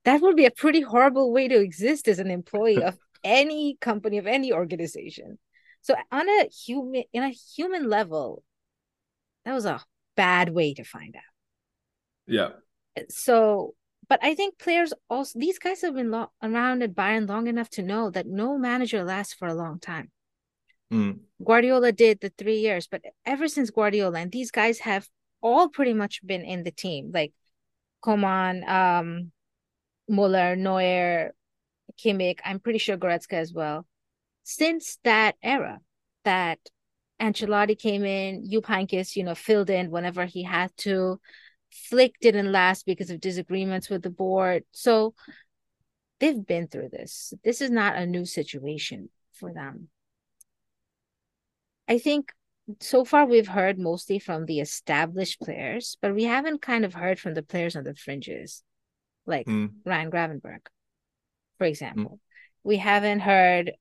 That 0.04 0.20
would 0.20 0.36
be 0.36 0.46
a 0.46 0.50
pretty 0.50 0.80
horrible 0.80 1.32
way 1.32 1.48
to 1.48 1.60
exist 1.60 2.08
as 2.08 2.18
an 2.18 2.30
employee 2.30 2.82
of 2.82 2.96
any 3.24 3.76
company 3.80 4.18
of 4.18 4.26
any 4.26 4.52
organization. 4.52 5.38
So 5.80 5.94
on 6.12 6.28
a 6.28 6.48
human 6.48 7.04
in 7.12 7.22
a 7.22 7.30
human 7.30 7.88
level, 7.88 8.42
that 9.44 9.54
was 9.54 9.66
a 9.66 9.82
bad 10.16 10.50
way 10.50 10.74
to 10.74 10.84
find 10.84 11.16
out. 11.16 11.22
Yeah. 12.26 12.50
So, 13.08 13.74
but 14.08 14.20
I 14.22 14.34
think 14.34 14.58
players 14.58 14.92
also 15.10 15.38
these 15.38 15.58
guys 15.58 15.82
have 15.82 15.94
been 15.94 16.10
lo- 16.10 16.32
around 16.42 16.82
at 16.82 16.94
Bayern 16.94 17.28
long 17.28 17.46
enough 17.46 17.70
to 17.70 17.82
know 17.82 18.10
that 18.10 18.26
no 18.26 18.56
manager 18.56 19.02
lasts 19.02 19.34
for 19.34 19.48
a 19.48 19.54
long 19.54 19.80
time. 19.80 20.10
Mm. 20.92 21.20
Guardiola 21.44 21.92
did 21.92 22.20
the 22.20 22.32
three 22.38 22.58
years, 22.58 22.86
but 22.86 23.02
ever 23.26 23.48
since 23.48 23.70
Guardiola, 23.70 24.20
and 24.20 24.30
these 24.30 24.50
guys 24.50 24.78
have 24.80 25.08
all 25.40 25.68
pretty 25.68 25.92
much 25.92 26.24
been 26.24 26.42
in 26.42 26.62
the 26.62 26.70
team, 26.70 27.10
like 27.12 27.32
Coman, 28.00 28.64
um, 28.68 29.32
Muller, 30.08 30.56
Neuer, 30.56 31.34
Kimmich, 31.98 32.40
I'm 32.44 32.60
pretty 32.60 32.78
sure 32.78 32.96
Goretzka 32.96 33.34
as 33.34 33.52
well. 33.52 33.86
Since 34.42 34.98
that 35.04 35.36
era, 35.42 35.80
that 36.24 36.58
Ancelotti 37.20 37.78
came 37.78 38.04
in, 38.04 38.48
Jupp 38.50 38.64
Heynckes, 38.64 39.16
you 39.16 39.24
know, 39.24 39.34
filled 39.34 39.70
in 39.70 39.90
whenever 39.90 40.24
he 40.24 40.42
had 40.42 40.70
to. 40.78 41.20
Flick 41.70 42.14
didn't 42.20 42.52
last 42.52 42.86
because 42.86 43.10
of 43.10 43.20
disagreements 43.20 43.88
with 43.88 44.02
the 44.02 44.10
board. 44.10 44.64
So 44.72 45.14
they've 46.20 46.46
been 46.46 46.68
through 46.68 46.90
this. 46.90 47.32
This 47.42 47.60
is 47.60 47.70
not 47.70 47.96
a 47.96 48.06
new 48.06 48.24
situation 48.24 49.08
for 49.32 49.52
them. 49.52 49.88
I 51.88 51.98
think 51.98 52.32
so 52.80 53.04
far 53.04 53.26
we've 53.26 53.48
heard 53.48 53.78
mostly 53.78 54.18
from 54.18 54.46
the 54.46 54.60
established 54.60 55.40
players, 55.40 55.96
but 56.00 56.14
we 56.14 56.24
haven't 56.24 56.62
kind 56.62 56.84
of 56.84 56.94
heard 56.94 57.18
from 57.18 57.34
the 57.34 57.42
players 57.42 57.76
on 57.76 57.84
the 57.84 57.94
fringes, 57.94 58.62
like 59.26 59.46
mm. 59.46 59.70
Ryan 59.84 60.10
Gravenberch, 60.10 60.66
for 61.64 61.68
example. 61.68 62.12
Mm. 62.12 62.18
We 62.62 62.76
haven't 62.76 63.20
heard 63.20 63.72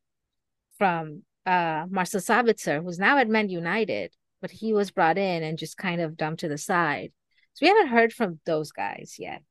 from 0.78 1.24
uh, 1.46 1.86
Marcel 1.89 2.22
Sabitzer, 2.22 2.82
who's 2.82 2.98
now 2.98 3.17
at 3.17 3.28
Man 3.28 3.50
United, 3.50 4.13
but 4.41 4.52
he 4.52 4.72
was 4.72 4.89
brought 4.89 5.17
in 5.17 5.43
and 5.43 5.58
just 5.58 5.76
kind 5.76 6.00
of 6.00 6.15
dumped 6.15 6.39
to 6.41 6.48
the 6.48 6.58
side. 6.58 7.12
So 7.54 7.65
we 7.65 7.67
haven't 7.67 7.88
heard 7.88 8.13
from 8.13 8.39
those 8.46 8.72
guys 8.72 9.17
yet. 9.19 9.41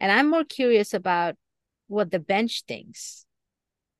And 0.00 0.10
I'm 0.10 0.28
more 0.28 0.42
curious 0.42 0.94
about 0.94 1.36
what 1.86 2.10
the 2.10 2.18
bench 2.18 2.64
thinks 2.66 3.24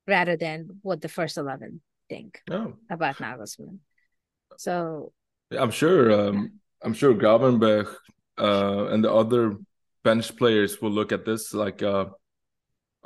rather 0.08 0.36
than 0.36 0.80
what 0.82 1.00
the 1.00 1.08
first 1.08 1.38
11 1.38 1.80
think 2.08 2.40
oh. 2.50 2.74
about 2.90 3.18
Nagelsmann. 3.18 3.78
So 4.58 5.12
I'm 5.56 5.70
sure 5.70 6.10
um, 6.10 6.58
I'm 6.82 6.92
sure 6.92 7.14
Gravenberch 7.14 7.94
uh, 8.36 8.86
and 8.86 9.04
the 9.04 9.12
other 9.12 9.56
bench 10.02 10.36
players 10.36 10.82
will 10.82 10.90
look 10.90 11.12
at 11.12 11.24
this 11.24 11.54
like 11.54 11.84
uh, 11.84 12.06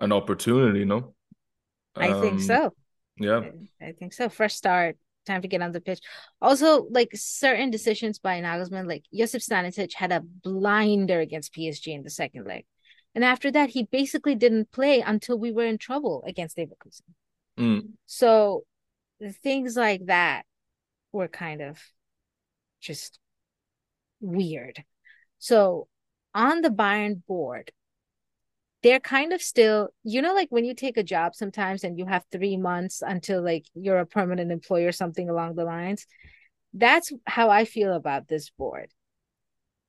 an 0.01 0.13
opportunity, 0.13 0.85
no? 0.85 1.15
Um, 1.97 2.03
I 2.03 2.21
think 2.21 2.41
so. 2.41 2.73
Yeah. 3.19 3.43
I, 3.81 3.87
I 3.89 3.93
think 3.93 4.13
so. 4.13 4.29
Fresh 4.29 4.55
start, 4.55 4.97
time 5.27 5.43
to 5.43 5.49
get 5.49 5.63
on 5.63 5.73
the 5.73 5.81
pitch. 5.81 6.01
Also, 6.41 6.87
like 6.91 7.11
certain 7.15 7.71
decisions 7.71 8.19
by 8.19 8.41
Nagelsmann, 8.41 8.89
like 8.89 9.05
Josip 9.15 9.43
Stanisic 9.43 9.93
had 9.95 10.13
a 10.13 10.21
blinder 10.21 11.21
against 11.21 11.55
PSG 11.55 11.89
in 11.89 12.03
the 12.03 12.11
second 12.11 12.47
leg. 12.47 12.65
And 13.15 13.25
after 13.25 13.51
that, 13.51 13.71
he 13.71 13.85
basically 13.85 14.35
didn't 14.35 14.71
play 14.71 15.01
until 15.01 15.39
we 15.39 15.53
were 15.53 15.65
in 15.65 15.79
trouble 15.79 16.23
against 16.27 16.57
Leverkusen. 16.57 17.03
Mm. 17.59 17.89
So 18.07 18.65
things 19.43 19.77
like 19.77 20.07
that 20.07 20.45
were 21.13 21.29
kind 21.29 21.61
of 21.61 21.79
just 22.81 23.19
weird. 24.21 24.85
So 25.39 25.89
on 26.35 26.61
the 26.61 26.71
Bayern 26.71 27.23
board, 27.27 27.73
they're 28.83 29.01
kind 29.01 29.33
of 29.33 29.43
still, 29.43 29.91
you 30.05 30.23
know, 30.23 30.35
like 30.35 30.49
when 30.51 30.65
you 30.65 30.75
take 30.75 30.97
a 30.97 31.03
job 31.03 31.35
sometimes 31.35 31.85
and 31.85 31.99
you 31.99 32.07
have 32.07 32.25
three 32.31 32.57
months 32.57 33.03
until 33.07 33.43
like 33.43 33.67
you're 33.75 33.99
a 33.99 34.07
permanent 34.07 34.51
employee 34.51 34.87
or 34.87 34.93
something 34.93 35.29
along 35.29 35.55
the 35.55 35.65
lines. 35.65 36.07
That's 36.73 37.13
how 37.27 37.51
I 37.51 37.65
feel 37.65 37.93
about 37.93 38.29
this 38.29 38.51
board. 38.51 38.91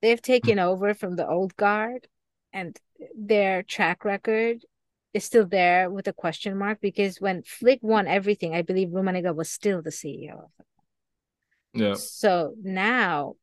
They've 0.02 0.22
taken 0.22 0.58
hmm. 0.58 0.64
over 0.64 0.94
from 0.94 1.16
the 1.16 1.28
old 1.28 1.56
guard 1.56 2.08
and 2.52 2.78
their 3.16 3.64
track 3.64 4.04
record 4.04 4.66
is 5.14 5.24
still 5.24 5.46
there 5.46 5.90
with 5.90 6.08
a 6.08 6.14
question 6.14 6.58
mark 6.58 6.80
because 6.82 7.20
when 7.20 7.44
Flick 7.44 7.80
won 7.82 8.08
everything, 8.08 8.56
I 8.56 8.62
believe 8.62 8.90
Rummenigge 8.90 9.36
was 9.36 9.50
still 9.50 9.82
the 9.82 9.90
CEO 9.90 10.34
of 10.34 10.52
the 10.58 10.66
yeah. 11.74 11.94
So 11.94 12.54
now, 12.62 13.36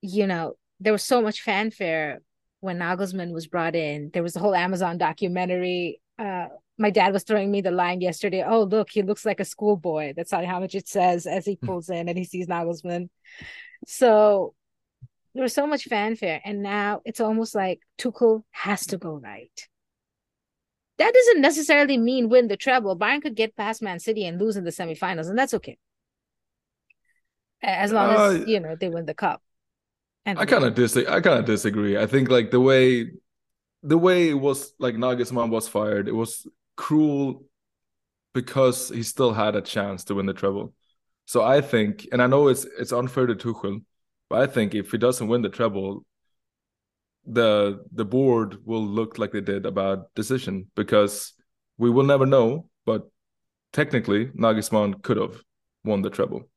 you 0.00 0.26
know, 0.26 0.54
there 0.80 0.92
was 0.92 1.02
so 1.02 1.22
much 1.22 1.42
fanfare 1.42 2.20
when 2.62 2.78
Nagelsmann 2.78 3.32
was 3.32 3.46
brought 3.46 3.74
in. 3.74 4.10
There 4.12 4.22
was 4.22 4.36
a 4.36 4.38
whole 4.38 4.54
Amazon 4.54 4.96
documentary. 4.96 6.00
Uh, 6.18 6.46
my 6.78 6.90
dad 6.90 7.12
was 7.12 7.24
throwing 7.24 7.50
me 7.50 7.60
the 7.60 7.70
line 7.70 8.00
yesterday. 8.00 8.44
Oh, 8.46 8.62
look, 8.62 8.88
he 8.90 9.02
looks 9.02 9.26
like 9.26 9.40
a 9.40 9.44
schoolboy. 9.44 10.14
That's 10.16 10.30
how 10.30 10.60
much 10.60 10.74
it 10.74 10.88
says 10.88 11.26
as 11.26 11.44
he 11.44 11.54
hmm. 11.54 11.66
pulls 11.66 11.90
in 11.90 12.08
and 12.08 12.16
he 12.16 12.24
sees 12.24 12.46
Nagelsmann. 12.46 13.08
So 13.86 14.54
there 15.34 15.42
was 15.42 15.54
so 15.54 15.66
much 15.66 15.84
fanfare, 15.84 16.40
and 16.44 16.62
now 16.62 17.00
it's 17.04 17.20
almost 17.20 17.54
like 17.54 17.80
Tuchel 17.98 18.42
has 18.50 18.86
to 18.86 18.98
go 18.98 19.14
right. 19.14 19.68
That 20.98 21.12
doesn't 21.12 21.40
necessarily 21.40 21.98
mean 21.98 22.28
win 22.28 22.48
the 22.48 22.56
treble. 22.56 22.96
Bayern 22.96 23.22
could 23.22 23.34
get 23.34 23.56
past 23.56 23.82
Man 23.82 23.98
City 23.98 24.24
and 24.24 24.38
lose 24.40 24.56
in 24.56 24.64
the 24.64 24.70
semifinals, 24.70 25.28
and 25.28 25.38
that's 25.38 25.54
okay 25.54 25.78
as 27.62 27.92
long 27.92 28.10
uh, 28.10 28.22
as 28.22 28.48
you 28.48 28.60
know 28.60 28.76
they 28.76 28.88
win 28.88 29.06
the 29.06 29.14
cup. 29.14 29.42
And 30.24 30.38
I 30.38 30.46
kind 30.46 30.64
of 30.64 30.74
disagree. 30.74 31.12
I 31.12 31.20
kind 31.20 31.38
of 31.38 31.44
disagree. 31.44 31.98
I 31.98 32.06
think 32.06 32.30
like 32.30 32.50
the 32.50 32.60
way 32.60 33.10
the 33.82 33.98
way 33.98 34.28
it 34.28 34.34
was 34.34 34.72
like 34.78 34.94
Nagelsmann 34.94 35.50
was 35.50 35.68
fired, 35.68 36.08
it 36.08 36.14
was 36.14 36.46
cruel 36.76 37.44
because 38.32 38.88
he 38.88 39.02
still 39.02 39.32
had 39.32 39.56
a 39.56 39.60
chance 39.60 40.04
to 40.04 40.14
win 40.14 40.26
the 40.26 40.32
treble. 40.32 40.72
So 41.26 41.42
I 41.42 41.60
think, 41.60 42.08
and 42.12 42.22
I 42.22 42.26
know 42.26 42.48
it's 42.48 42.64
it's 42.78 42.92
unfair 42.92 43.26
to 43.26 43.34
Tuchel, 43.34 43.82
but 44.28 44.40
I 44.40 44.46
think 44.46 44.74
if 44.74 44.90
he 44.90 44.98
doesn't 44.98 45.28
win 45.28 45.42
the 45.42 45.48
treble, 45.48 46.04
the 47.26 47.84
the 47.92 48.04
board 48.04 48.58
will 48.64 48.84
look 48.84 49.18
like 49.18 49.32
they 49.32 49.40
did 49.40 49.66
a 49.66 49.72
bad 49.72 50.02
decision 50.14 50.70
because 50.74 51.32
we 51.78 51.90
will 51.90 52.04
never 52.04 52.26
know. 52.26 52.68
But 52.84 53.08
technically, 53.72 54.26
Nagelsmann 54.26 55.02
could 55.02 55.16
have 55.16 55.42
won 55.84 56.02
the 56.02 56.10
treble. 56.10 56.48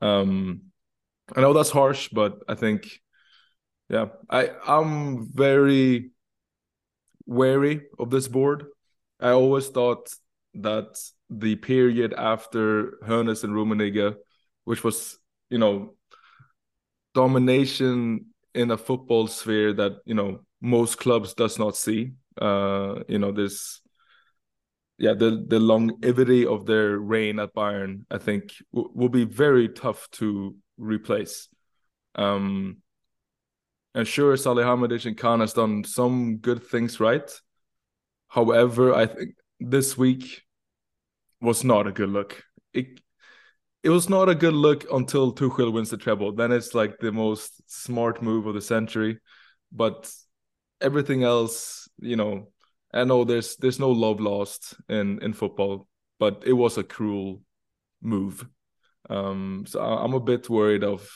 Um, 0.00 0.71
I 1.34 1.40
know 1.40 1.52
that's 1.52 1.70
harsh, 1.70 2.08
but 2.08 2.42
I 2.48 2.54
think, 2.54 3.00
yeah, 3.88 4.06
I 4.28 4.50
I'm 4.66 5.32
very 5.32 6.10
wary 7.26 7.82
of 7.98 8.10
this 8.10 8.28
board. 8.28 8.66
I 9.20 9.30
always 9.30 9.68
thought 9.68 10.10
that 10.54 10.98
the 11.30 11.56
period 11.56 12.12
after 12.12 12.98
Hoeneß 13.04 13.44
and 13.44 13.54
Rummenigge, 13.54 14.16
which 14.64 14.84
was 14.84 15.18
you 15.48 15.58
know 15.58 15.94
domination 17.14 18.26
in 18.54 18.70
a 18.70 18.76
football 18.76 19.26
sphere 19.26 19.72
that 19.74 19.92
you 20.04 20.14
know 20.14 20.40
most 20.60 20.98
clubs 20.98 21.34
does 21.34 21.58
not 21.58 21.76
see. 21.76 22.12
Uh, 22.40 23.00
you 23.08 23.18
know 23.18 23.32
this 23.32 23.82
yeah, 24.98 25.14
the 25.14 25.44
the 25.48 25.58
longevity 25.58 26.46
of 26.46 26.64
their 26.64 26.98
reign 26.98 27.40
at 27.40 27.54
Bayern, 27.54 28.04
I 28.10 28.18
think, 28.18 28.54
will 28.72 29.08
be 29.08 29.24
very 29.24 29.68
tough 29.68 30.08
to 30.12 30.54
replace. 30.78 31.48
Um, 32.14 32.82
And 33.94 34.06
sure, 34.08 34.34
Salihamidzic 34.36 35.06
and 35.06 35.16
Kahn 35.18 35.40
has 35.40 35.52
done 35.52 35.84
some 35.84 36.38
good 36.38 36.62
things 36.64 36.98
right. 37.00 37.30
However, 38.28 38.94
I 38.94 39.06
think 39.06 39.36
this 39.60 39.98
week 39.98 40.42
was 41.40 41.64
not 41.64 41.86
a 41.86 41.92
good 41.92 42.08
look. 42.08 42.42
It 42.72 43.00
it 43.82 43.90
was 43.90 44.08
not 44.08 44.28
a 44.28 44.34
good 44.34 44.54
look 44.54 44.86
until 44.92 45.34
Tuchel 45.34 45.72
wins 45.72 45.90
the 45.90 45.96
treble. 45.98 46.32
Then 46.32 46.52
it's 46.52 46.74
like 46.74 46.98
the 47.00 47.12
most 47.12 47.62
smart 47.70 48.22
move 48.22 48.46
of 48.46 48.54
the 48.54 48.60
century. 48.62 49.20
But 49.72 50.10
everything 50.80 51.24
else, 51.24 51.88
you 51.98 52.16
know, 52.16 52.52
I 52.94 53.04
know 53.04 53.24
there's 53.24 53.56
there's 53.56 53.80
no 53.80 53.90
love 53.90 54.20
lost 54.20 54.74
in 54.88 55.22
in 55.22 55.32
football, 55.34 55.88
but 56.18 56.44
it 56.46 56.54
was 56.54 56.78
a 56.78 56.84
cruel 56.84 57.42
move. 58.02 58.46
Um, 59.10 59.64
so 59.66 59.80
I'm 59.80 60.14
a 60.14 60.20
bit 60.20 60.48
worried 60.48 60.84
of 60.84 61.08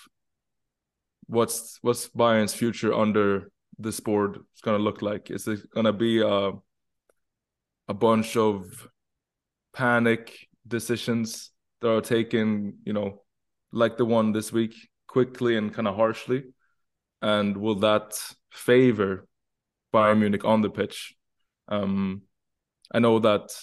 what's 1.27 1.79
what's 1.83 2.09
Bayern's 2.09 2.55
future 2.55 2.93
under 2.95 3.51
this 3.79 4.01
board 4.01 4.37
is 4.37 4.61
going 4.63 4.77
to 4.77 4.83
look 4.83 5.03
like. 5.03 5.31
Is 5.31 5.47
it 5.49 5.71
going 5.71 5.87
to 5.87 5.93
be 5.93 6.21
a 6.21 6.53
a 7.89 7.95
bunch 7.95 8.37
of 8.37 8.89
panic 9.73 10.49
decisions 10.67 11.51
that 11.81 11.91
are 11.91 12.01
taken, 12.01 12.79
you 12.85 12.93
know, 12.93 13.23
like 13.73 13.97
the 13.97 14.05
one 14.05 14.33
this 14.33 14.53
week, 14.53 14.75
quickly 15.07 15.57
and 15.57 15.73
kind 15.73 15.87
of 15.87 15.97
harshly? 15.97 16.45
And 17.23 17.57
will 17.57 17.77
that 17.77 18.19
favor 18.51 19.27
Bayern 19.93 20.19
Munich 20.19 20.45
on 20.45 20.63
the 20.63 20.71
pitch? 20.71 21.15
Um, 21.69 22.23
I 22.93 22.99
know 22.99 23.19
that 23.21 23.57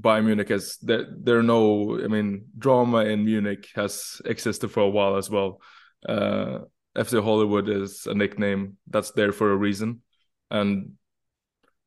Bayern 0.00 0.24
Munich 0.24 0.48
has 0.48 0.76
there 0.82 1.06
there 1.16 1.38
are 1.38 1.42
no 1.42 2.00
I 2.02 2.08
mean 2.08 2.46
drama 2.58 3.04
in 3.04 3.24
Munich 3.24 3.68
has 3.74 4.20
existed 4.24 4.68
for 4.68 4.80
a 4.80 4.88
while 4.88 5.16
as 5.16 5.30
well. 5.30 5.60
Uh, 6.08 6.60
FC 6.96 7.22
Hollywood 7.22 7.68
is 7.68 8.06
a 8.06 8.14
nickname 8.14 8.76
that's 8.88 9.12
there 9.12 9.32
for 9.32 9.52
a 9.52 9.56
reason, 9.56 10.02
and 10.50 10.92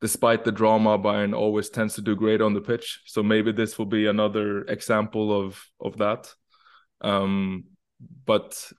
despite 0.02 0.44
the 0.44 0.52
drama, 0.52 1.00
Bayern 1.00 1.36
always 1.36 1.70
tends 1.70 1.96
to 1.96 2.02
do 2.02 2.16
great 2.16 2.42
on 2.42 2.54
the 2.54 2.62
pitch. 2.62 3.02
So 3.06 3.24
maybe 3.24 3.52
this 3.52 3.78
will 3.78 3.86
be 3.86 4.08
another 4.08 4.62
example 4.64 5.32
of 5.32 5.64
of 5.80 5.98
that. 5.98 6.34
Um, 7.02 7.66
but 8.26 8.72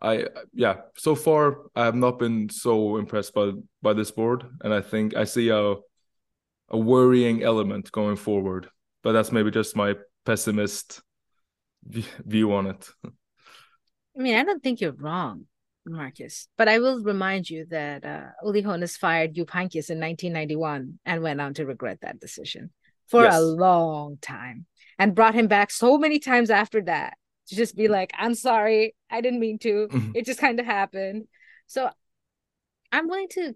I 0.00 0.26
yeah, 0.52 0.76
so 0.96 1.14
far 1.14 1.58
I 1.74 1.84
have 1.84 1.94
not 1.94 2.18
been 2.18 2.48
so 2.48 2.96
impressed 2.96 3.34
by 3.34 3.52
by 3.82 3.92
this 3.92 4.10
board, 4.10 4.44
and 4.62 4.72
I 4.72 4.80
think 4.80 5.16
I 5.16 5.24
see 5.24 5.48
a 5.48 5.76
a 6.68 6.78
worrying 6.78 7.42
element 7.42 7.92
going 7.92 8.16
forward. 8.16 8.68
But 9.02 9.12
that's 9.12 9.32
maybe 9.32 9.50
just 9.50 9.76
my 9.76 9.94
pessimist 10.24 11.00
view 11.84 12.52
on 12.52 12.66
it. 12.66 12.88
I 13.04 14.22
mean, 14.22 14.36
I 14.36 14.44
don't 14.44 14.62
think 14.62 14.80
you're 14.80 14.92
wrong, 14.92 15.46
Marcus. 15.84 16.48
But 16.56 16.68
I 16.68 16.78
will 16.78 17.02
remind 17.02 17.48
you 17.48 17.66
that 17.70 18.04
uh, 18.04 18.28
Uli 18.42 18.62
Hoeneß 18.62 18.96
fired 18.96 19.34
Jupp 19.34 19.48
Heynckes 19.48 19.90
in 19.90 20.00
1991 20.00 20.98
and 21.04 21.22
went 21.22 21.40
on 21.40 21.54
to 21.54 21.66
regret 21.66 22.00
that 22.02 22.20
decision 22.20 22.70
for 23.08 23.22
yes. 23.22 23.36
a 23.36 23.40
long 23.40 24.18
time 24.20 24.66
and 24.98 25.14
brought 25.14 25.34
him 25.34 25.46
back 25.46 25.70
so 25.70 25.98
many 25.98 26.18
times 26.18 26.50
after 26.50 26.82
that 26.82 27.14
to 27.48 27.56
just 27.56 27.76
be 27.76 27.88
like, 27.88 28.10
I'm 28.14 28.34
sorry, 28.34 28.94
I 29.10 29.20
didn't 29.20 29.40
mean 29.40 29.58
to. 29.60 29.88
Mm-hmm. 29.88 30.12
It 30.14 30.26
just 30.26 30.40
kind 30.40 30.58
of 30.58 30.66
happened. 30.66 31.28
So 31.66 31.90
I'm 32.90 33.08
willing 33.08 33.28
to 33.32 33.54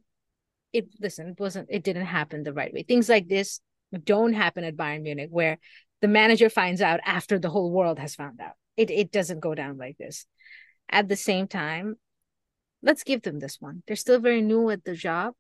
it 0.73 0.89
listen, 1.01 1.29
it 1.29 1.41
wasn't 1.41 1.69
it 1.71 1.83
didn't 1.83 2.07
happen 2.07 2.43
the 2.43 2.53
right 2.53 2.73
way. 2.73 2.83
Things 2.83 3.09
like 3.09 3.29
this 3.29 3.61
don't 4.05 4.33
happen 4.33 4.65
at 4.65 4.77
Bayern 4.77 5.03
Munich 5.03 5.31
where 5.31 5.59
the 6.01 6.09
manager 6.09 6.49
finds 6.49 6.81
out 6.81 7.01
after 7.05 7.39
the 7.39 7.51
whole 7.51 7.71
world 7.71 7.99
has 7.99 8.15
found 8.15 8.41
out. 8.41 8.55
It 8.77 8.91
it 8.91 9.13
doesn't 9.13 9.41
go 9.41 9.55
down 9.55 9.79
like 9.79 9.99
this. 9.99 10.27
At 10.89 11.09
the 11.09 11.17
same 11.17 11.47
time, 11.47 11.97
let's 12.83 13.05
give 13.05 13.23
them 13.23 13.39
this 13.39 13.61
one. 13.61 13.83
They're 13.87 13.97
still 13.97 14.21
very 14.21 14.41
new 14.41 14.71
at 14.71 14.85
the 14.85 14.95
job. 14.95 15.35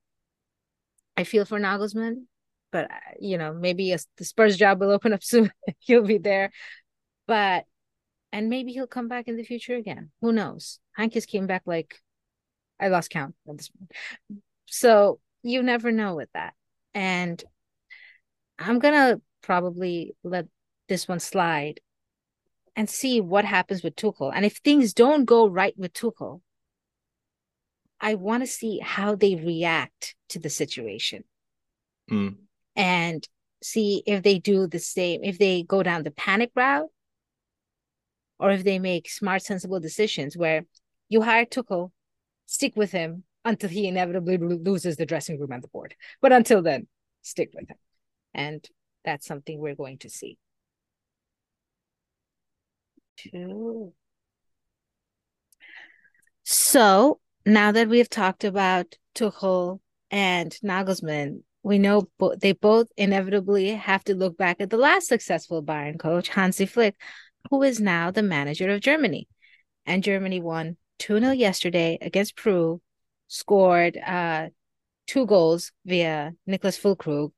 I 1.16 1.24
feel 1.24 1.44
for 1.44 1.58
Nagelsmann, 1.58 2.24
but 2.72 2.90
uh, 2.90 2.94
you 3.20 3.38
know, 3.38 3.52
maybe 3.52 3.92
a, 3.92 3.98
the 4.16 4.24
Spurs 4.24 4.56
job 4.56 4.80
will 4.80 4.90
open 4.90 5.12
up 5.12 5.22
soon. 5.32 5.50
he'll 5.78 6.06
be 6.06 6.18
there. 6.18 6.50
But 7.26 7.64
and 8.32 8.48
maybe 8.48 8.72
he'll 8.72 8.86
come 8.86 9.08
back 9.08 9.28
in 9.28 9.36
the 9.36 9.44
future 9.44 9.74
again. 9.74 10.10
Who 10.20 10.32
knows? 10.32 10.78
Heynckes 10.98 11.26
came 11.26 11.46
back 11.46 11.62
like 11.66 11.96
I 12.78 12.88
lost 12.88 13.10
count 13.10 13.34
at 13.48 13.56
this 13.56 13.68
point. 13.68 14.42
So 14.70 15.18
you 15.42 15.62
never 15.62 15.90
know 15.90 16.14
with 16.14 16.28
that. 16.32 16.54
And 16.94 17.42
I'm 18.58 18.78
going 18.78 18.94
to 18.94 19.20
probably 19.42 20.14
let 20.22 20.46
this 20.88 21.08
one 21.08 21.20
slide 21.20 21.80
and 22.76 22.88
see 22.88 23.20
what 23.20 23.44
happens 23.44 23.82
with 23.82 23.96
Tuchel. 23.96 24.32
And 24.34 24.44
if 24.44 24.58
things 24.58 24.94
don't 24.94 25.24
go 25.24 25.48
right 25.48 25.74
with 25.76 25.92
Tuchel, 25.92 26.40
I 28.00 28.14
want 28.14 28.44
to 28.44 28.46
see 28.46 28.78
how 28.78 29.16
they 29.16 29.34
react 29.34 30.14
to 30.30 30.38
the 30.38 30.48
situation. 30.48 31.24
Mm. 32.10 32.36
And 32.76 33.28
see 33.62 34.02
if 34.06 34.22
they 34.22 34.38
do 34.38 34.66
the 34.66 34.78
same, 34.78 35.22
if 35.24 35.38
they 35.38 35.64
go 35.64 35.82
down 35.82 36.04
the 36.04 36.10
panic 36.12 36.50
route 36.54 36.88
or 38.38 38.52
if 38.52 38.64
they 38.64 38.78
make 38.78 39.10
smart, 39.10 39.42
sensible 39.42 39.80
decisions 39.80 40.36
where 40.36 40.64
you 41.08 41.22
hire 41.22 41.44
Tuchel, 41.44 41.90
stick 42.46 42.74
with 42.76 42.92
him, 42.92 43.24
until 43.44 43.70
he 43.70 43.86
inevitably 43.86 44.36
loses 44.38 44.96
the 44.96 45.06
dressing 45.06 45.38
room 45.38 45.52
and 45.52 45.62
the 45.62 45.68
board. 45.68 45.94
But 46.20 46.32
until 46.32 46.62
then, 46.62 46.86
stick 47.22 47.50
with 47.54 47.68
him. 47.68 47.76
And 48.34 48.66
that's 49.04 49.26
something 49.26 49.58
we're 49.58 49.74
going 49.74 49.98
to 49.98 50.10
see. 50.10 50.38
Two. 53.16 53.92
So 56.44 57.20
now 57.46 57.72
that 57.72 57.88
we've 57.88 58.08
talked 58.08 58.44
about 58.44 58.96
Tuchel 59.14 59.80
and 60.10 60.50
Nagelsmann, 60.64 61.42
we 61.62 61.78
know 61.78 62.08
bo- 62.18 62.34
they 62.34 62.52
both 62.52 62.88
inevitably 62.96 63.70
have 63.72 64.02
to 64.04 64.14
look 64.14 64.36
back 64.36 64.60
at 64.60 64.70
the 64.70 64.78
last 64.78 65.08
successful 65.08 65.62
Bayern 65.62 65.98
coach, 65.98 66.28
Hansi 66.28 66.66
Flick, 66.66 66.96
who 67.50 67.62
is 67.62 67.80
now 67.80 68.10
the 68.10 68.22
manager 68.22 68.70
of 68.70 68.80
Germany. 68.80 69.28
And 69.86 70.02
Germany 70.02 70.40
won 70.40 70.76
2 70.98 71.20
0 71.20 71.32
yesterday 71.32 71.98
against 72.00 72.36
Peru 72.36 72.80
scored 73.30 73.96
uh, 73.96 74.48
two 75.06 75.24
goals 75.24 75.70
via 75.86 76.32
Niklas 76.48 76.78
Füllkrug, 76.78 77.30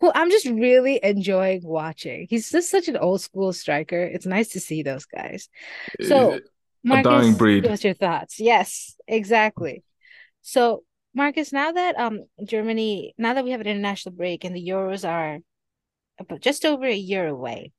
who 0.00 0.10
I'm 0.14 0.30
just 0.30 0.46
really 0.46 0.98
enjoying 1.02 1.60
watching. 1.62 2.26
He's 2.28 2.50
just 2.50 2.70
such 2.70 2.88
an 2.88 2.96
old 2.96 3.20
school 3.20 3.52
striker. 3.52 4.02
It's 4.02 4.24
nice 4.26 4.48
to 4.50 4.60
see 4.60 4.82
those 4.82 5.04
guys. 5.04 5.48
So, 6.02 6.40
Marcus, 6.82 7.06
a 7.06 7.10
dying 7.10 7.34
breed. 7.34 7.66
What's 7.66 7.84
your 7.84 7.94
thoughts? 7.94 8.40
Yes, 8.40 8.96
exactly. 9.06 9.84
So, 10.40 10.84
Marcus, 11.14 11.52
now 11.52 11.70
that 11.72 11.98
um 11.98 12.24
Germany, 12.42 13.14
now 13.18 13.34
that 13.34 13.44
we 13.44 13.50
have 13.50 13.60
an 13.60 13.66
international 13.66 14.14
break 14.14 14.44
and 14.44 14.56
the 14.56 14.66
Euros 14.66 15.06
are 15.08 15.38
about 16.18 16.40
just 16.40 16.64
over 16.64 16.86
a 16.86 16.94
year 16.94 17.28
away, 17.28 17.72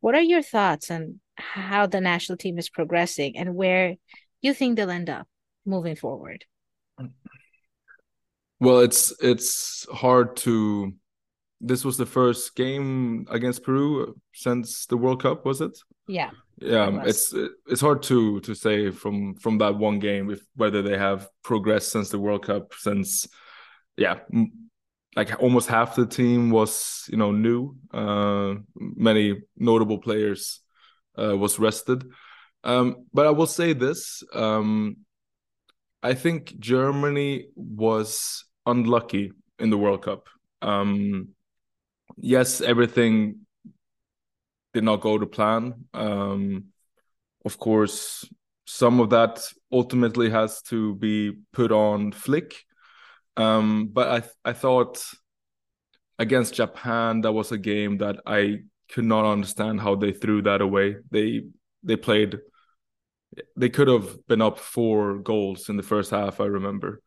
what 0.00 0.14
are 0.14 0.20
your 0.20 0.42
thoughts 0.42 0.90
on 0.90 1.20
how 1.36 1.86
the 1.86 2.02
national 2.02 2.36
team 2.36 2.58
is 2.58 2.68
progressing 2.68 3.38
and 3.38 3.54
where 3.54 3.96
you 4.42 4.52
think 4.52 4.76
they'll 4.76 4.90
end 4.90 5.08
up? 5.08 5.26
Moving 5.64 5.96
forward? 5.96 6.44
Well, 8.60 8.80
it's 8.80 9.12
it's 9.20 9.86
hard 9.92 10.36
to. 10.38 10.92
This 11.60 11.84
was 11.84 11.96
the 11.96 12.06
first 12.06 12.54
game 12.54 13.26
against 13.30 13.64
Peru 13.64 14.16
since 14.32 14.86
the 14.86 14.96
World 14.96 15.22
Cup, 15.22 15.44
was 15.44 15.60
it? 15.60 15.76
Yeah. 16.06 16.30
Yeah, 16.60 17.02
it 17.02 17.08
it's 17.08 17.34
it's 17.66 17.80
hard 17.80 18.02
to 18.04 18.40
to 18.40 18.54
say 18.54 18.90
from 18.90 19.36
from 19.36 19.58
that 19.58 19.76
one 19.76 20.00
game 20.00 20.30
if 20.30 20.40
whether 20.56 20.82
they 20.82 20.98
have 20.98 21.28
progressed 21.42 21.92
since 21.92 22.10
the 22.10 22.18
World 22.18 22.44
Cup. 22.44 22.74
Since, 22.76 23.28
yeah, 23.96 24.18
like 25.14 25.40
almost 25.40 25.68
half 25.68 25.94
the 25.94 26.06
team 26.06 26.50
was 26.50 27.04
you 27.08 27.16
know 27.16 27.30
new. 27.30 27.76
Uh, 27.92 28.54
many 28.74 29.42
notable 29.56 29.98
players 29.98 30.60
uh, 31.16 31.36
was 31.36 31.60
rested. 31.60 32.04
Um, 32.64 33.06
but 33.12 33.26
I 33.26 33.30
will 33.30 33.46
say 33.46 33.72
this: 33.72 34.24
um, 34.34 34.96
I 36.02 36.14
think 36.14 36.58
Germany 36.58 37.46
was 37.56 38.44
unlucky 38.66 39.32
in 39.58 39.70
the 39.70 39.78
World 39.78 40.02
Cup. 40.02 40.28
Um, 40.62 41.30
yes, 42.16 42.60
everything 42.60 43.46
did 44.74 44.84
not 44.84 45.00
go 45.00 45.18
to 45.18 45.26
plan. 45.26 45.86
Um, 45.94 46.66
of 47.44 47.58
course, 47.58 48.24
some 48.66 49.00
of 49.00 49.10
that 49.10 49.40
ultimately 49.72 50.30
has 50.30 50.62
to 50.62 50.94
be 50.96 51.32
put 51.52 51.72
on 51.72 52.12
Flick. 52.12 52.54
Um, 53.36 53.88
but 53.92 54.08
I 54.44 54.50
I 54.50 54.52
thought 54.52 55.02
against 56.18 56.54
Japan 56.54 57.22
that 57.22 57.32
was 57.32 57.52
a 57.52 57.58
game 57.58 57.98
that 57.98 58.20
I 58.26 58.58
could 58.90 59.04
not 59.04 59.24
understand 59.24 59.80
how 59.80 59.94
they 59.94 60.12
threw 60.12 60.42
that 60.42 60.60
away. 60.60 60.96
They 61.10 61.42
they 61.82 61.96
played 61.96 62.38
they 63.56 63.68
could 63.68 63.88
have 63.88 64.26
been 64.26 64.42
up 64.42 64.58
four 64.58 65.18
goals 65.18 65.68
in 65.68 65.76
the 65.76 65.82
first 65.82 66.10
half. 66.10 66.40
I 66.40 66.46
remember. 66.46 67.02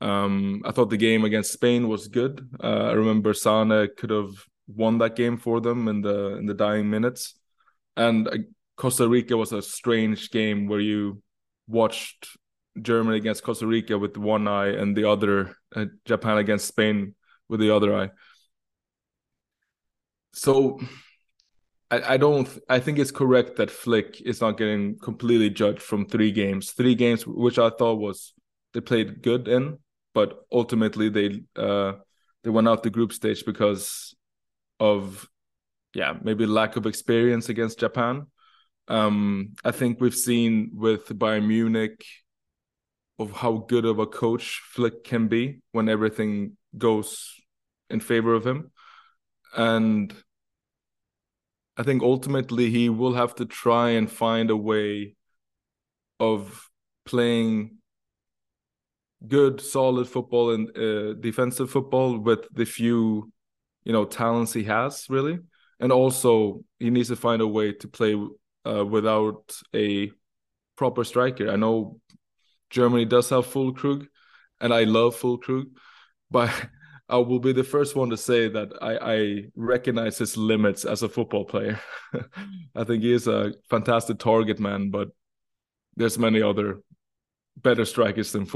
Um, 0.00 0.62
I 0.64 0.72
thought 0.72 0.90
the 0.90 0.96
game 0.96 1.24
against 1.24 1.52
Spain 1.52 1.88
was 1.88 2.08
good. 2.08 2.48
Uh, 2.62 2.88
I 2.88 2.92
remember 2.92 3.34
Sane 3.34 3.88
could 3.96 4.10
have 4.10 4.30
won 4.66 4.98
that 4.98 5.16
game 5.16 5.36
for 5.36 5.60
them 5.60 5.88
in 5.88 6.00
the 6.00 6.36
in 6.36 6.46
the 6.46 6.54
dying 6.54 6.88
minutes, 6.88 7.34
and 7.96 8.28
uh, 8.28 8.36
Costa 8.76 9.08
Rica 9.08 9.36
was 9.36 9.52
a 9.52 9.60
strange 9.60 10.30
game 10.30 10.68
where 10.68 10.80
you 10.80 11.22
watched 11.66 12.28
Germany 12.80 13.18
against 13.18 13.42
Costa 13.42 13.66
Rica 13.66 13.98
with 13.98 14.16
one 14.16 14.48
eye 14.48 14.68
and 14.68 14.96
the 14.96 15.08
other 15.08 15.56
uh, 15.76 15.86
Japan 16.06 16.38
against 16.38 16.66
Spain 16.66 17.14
with 17.48 17.60
the 17.60 17.74
other 17.74 17.94
eye. 17.94 18.10
So 20.32 20.80
I, 21.90 22.14
I 22.14 22.16
don't 22.16 22.48
I 22.68 22.78
think 22.80 22.98
it's 22.98 23.10
correct 23.10 23.56
that 23.56 23.70
Flick 23.70 24.20
is 24.20 24.40
not 24.40 24.56
getting 24.56 24.98
completely 24.98 25.50
judged 25.50 25.82
from 25.82 26.06
three 26.06 26.30
games. 26.32 26.72
Three 26.72 26.94
games 26.94 27.26
which 27.26 27.58
I 27.58 27.70
thought 27.70 27.98
was 27.98 28.32
they 28.72 28.80
played 28.80 29.22
good 29.22 29.48
in, 29.48 29.78
but 30.14 30.44
ultimately 30.52 31.08
they 31.08 31.42
uh 31.56 31.94
they 32.42 32.50
went 32.50 32.68
out 32.68 32.82
the 32.82 32.90
group 32.90 33.12
stage 33.12 33.44
because 33.44 34.14
of 34.78 35.28
yeah, 35.94 36.14
maybe 36.22 36.46
lack 36.46 36.76
of 36.76 36.86
experience 36.86 37.48
against 37.48 37.80
Japan. 37.80 38.26
Um 38.88 39.54
I 39.64 39.72
think 39.72 40.00
we've 40.00 40.14
seen 40.14 40.70
with 40.74 41.08
Bayern 41.08 41.46
Munich 41.46 42.04
of 43.18 43.32
how 43.32 43.66
good 43.68 43.84
of 43.84 43.98
a 43.98 44.06
coach 44.06 44.62
Flick 44.72 45.04
can 45.04 45.28
be 45.28 45.60
when 45.72 45.88
everything 45.88 46.56
goes 46.78 47.34
in 47.90 48.00
favor 48.00 48.32
of 48.34 48.46
him. 48.46 48.70
And 49.54 50.14
I 51.76 51.82
think 51.82 52.02
ultimately 52.02 52.70
he 52.70 52.88
will 52.88 53.14
have 53.14 53.34
to 53.36 53.46
try 53.46 53.90
and 53.90 54.10
find 54.10 54.50
a 54.50 54.56
way 54.56 55.14
of 56.18 56.68
playing 57.04 57.78
good, 59.26 59.60
solid 59.60 60.08
football 60.08 60.52
and 60.52 60.76
uh, 60.76 61.14
defensive 61.14 61.70
football 61.70 62.18
with 62.18 62.46
the 62.52 62.64
few, 62.64 63.32
you 63.84 63.92
know, 63.92 64.04
talents 64.04 64.52
he 64.52 64.64
has 64.64 65.06
really, 65.08 65.38
and 65.78 65.92
also 65.92 66.62
he 66.78 66.90
needs 66.90 67.08
to 67.08 67.16
find 67.16 67.42
a 67.42 67.46
way 67.46 67.72
to 67.72 67.88
play 67.88 68.14
uh, 68.66 68.84
without 68.84 69.56
a 69.74 70.10
proper 70.76 71.04
striker. 71.04 71.50
I 71.50 71.56
know 71.56 72.00
Germany 72.70 73.04
does 73.04 73.30
have 73.30 73.46
Füllkrug, 73.46 74.06
and 74.60 74.72
I 74.72 74.84
love 74.84 75.16
Füllkrug, 75.16 75.64
but 76.30 76.50
I 77.10 77.16
will 77.16 77.40
be 77.40 77.52
the 77.52 77.64
first 77.64 77.96
one 77.96 78.10
to 78.10 78.16
say 78.16 78.48
that 78.48 78.72
I, 78.80 79.14
I 79.14 79.44
recognize 79.56 80.18
his 80.18 80.36
limits 80.36 80.84
as 80.84 81.02
a 81.02 81.08
football 81.08 81.44
player. 81.44 81.80
I 82.74 82.84
think 82.84 83.02
he 83.02 83.12
is 83.12 83.26
a 83.26 83.52
fantastic 83.68 84.18
target 84.18 84.60
man, 84.60 84.90
but 84.90 85.08
there's 85.96 86.18
many 86.18 86.40
other 86.40 86.80
better 87.56 87.84
strikers 87.84 88.32
than. 88.32 88.46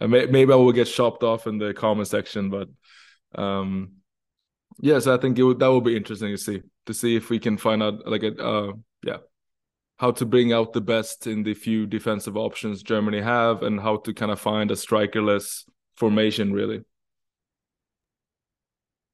Uh, 0.00 0.06
may, 0.06 0.26
maybe 0.26 0.52
I 0.52 0.56
will 0.56 0.72
get 0.72 0.84
chopped 0.84 1.22
off 1.22 1.46
in 1.46 1.58
the 1.58 1.72
comment 1.72 2.08
section, 2.08 2.50
but 2.50 2.68
um, 3.34 3.92
yes, 4.80 5.06
I 5.06 5.16
think 5.16 5.38
would, 5.38 5.58
that 5.58 5.66
will 5.66 5.80
be 5.80 5.96
interesting 5.96 6.30
to 6.30 6.38
see 6.38 6.62
to 6.86 6.94
see 6.94 7.16
if 7.16 7.30
we 7.30 7.38
can 7.38 7.56
find 7.56 7.82
out 7.82 8.06
like 8.06 8.22
a 8.22 8.36
uh, 8.36 8.72
yeah 9.04 9.18
how 9.98 10.10
to 10.10 10.26
bring 10.26 10.52
out 10.52 10.72
the 10.72 10.80
best 10.80 11.26
in 11.26 11.42
the 11.42 11.54
few 11.54 11.86
defensive 11.86 12.36
options 12.36 12.82
Germany 12.82 13.20
have 13.20 13.62
and 13.62 13.80
how 13.80 13.98
to 13.98 14.12
kind 14.12 14.32
of 14.32 14.40
find 14.40 14.70
a 14.70 14.74
strikerless 14.74 15.64
formation 15.96 16.52
really. 16.52 16.82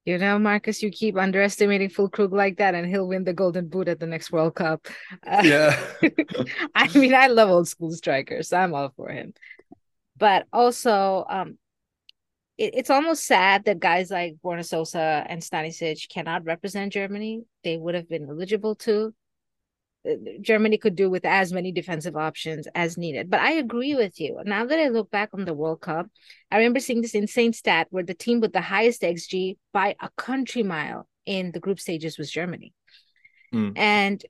You 0.04 0.16
know, 0.16 0.38
Marcus, 0.38 0.82
you 0.82 0.90
keep 0.90 1.16
underestimating 1.16 1.90
Füllkrug 1.90 2.32
like 2.32 2.58
that, 2.58 2.74
and 2.74 2.88
he'll 2.88 3.06
win 3.06 3.24
the 3.24 3.34
Golden 3.34 3.68
Boot 3.68 3.88
at 3.88 4.00
the 4.00 4.06
next 4.06 4.32
World 4.32 4.54
Cup. 4.54 4.86
Uh, 5.26 5.42
yeah. 5.44 5.78
I 6.74 6.88
mean, 6.96 7.14
I 7.14 7.26
love 7.26 7.50
old 7.50 7.68
school 7.68 7.90
strikers. 7.90 8.48
So 8.48 8.56
I'm 8.56 8.74
all 8.74 8.92
for 8.96 9.10
him. 9.10 9.34
But 10.16 10.46
also, 10.52 11.26
um, 11.28 11.58
it, 12.56 12.74
it's 12.74 12.90
almost 12.90 13.24
sad 13.24 13.64
that 13.64 13.80
guys 13.80 14.10
like 14.10 14.36
Borna 14.42 14.64
Sosa 14.64 15.24
and 15.28 15.42
Stanisic 15.42 16.08
cannot 16.08 16.44
represent 16.44 16.92
Germany. 16.92 17.42
They 17.62 17.76
would 17.76 17.94
have 17.94 18.08
been 18.08 18.28
eligible 18.28 18.76
to. 18.76 19.14
Germany 20.40 20.78
could 20.78 20.94
do 20.94 21.10
with 21.10 21.24
as 21.24 21.52
many 21.52 21.72
defensive 21.72 22.16
options 22.16 22.66
as 22.74 22.96
needed. 22.96 23.30
But 23.30 23.40
I 23.40 23.52
agree 23.52 23.94
with 23.94 24.20
you. 24.20 24.40
Now 24.44 24.64
that 24.64 24.78
I 24.78 24.88
look 24.88 25.10
back 25.10 25.30
on 25.32 25.44
the 25.44 25.54
World 25.54 25.80
Cup, 25.80 26.06
I 26.50 26.56
remember 26.56 26.80
seeing 26.80 27.02
this 27.02 27.14
insane 27.14 27.52
stat 27.52 27.88
where 27.90 28.04
the 28.04 28.14
team 28.14 28.40
with 28.40 28.52
the 28.52 28.60
highest 28.60 29.02
XG 29.02 29.56
by 29.72 29.96
a 30.00 30.08
country 30.16 30.62
mile 30.62 31.08
in 31.26 31.52
the 31.52 31.60
group 31.60 31.80
stages 31.80 32.16
was 32.16 32.30
Germany. 32.30 32.72
Mm. 33.52 33.76
And 33.76 34.24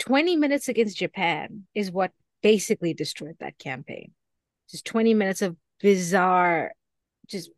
20 0.00 0.36
minutes 0.36 0.68
against 0.68 0.98
Japan 0.98 1.66
is 1.74 1.90
what 1.90 2.12
basically 2.42 2.92
destroyed 2.92 3.36
that 3.40 3.58
campaign. 3.58 4.12
Just 4.70 4.84
20 4.84 5.14
minutes 5.14 5.42
of 5.42 5.56
bizarre, 5.80 6.72
just 7.26 7.50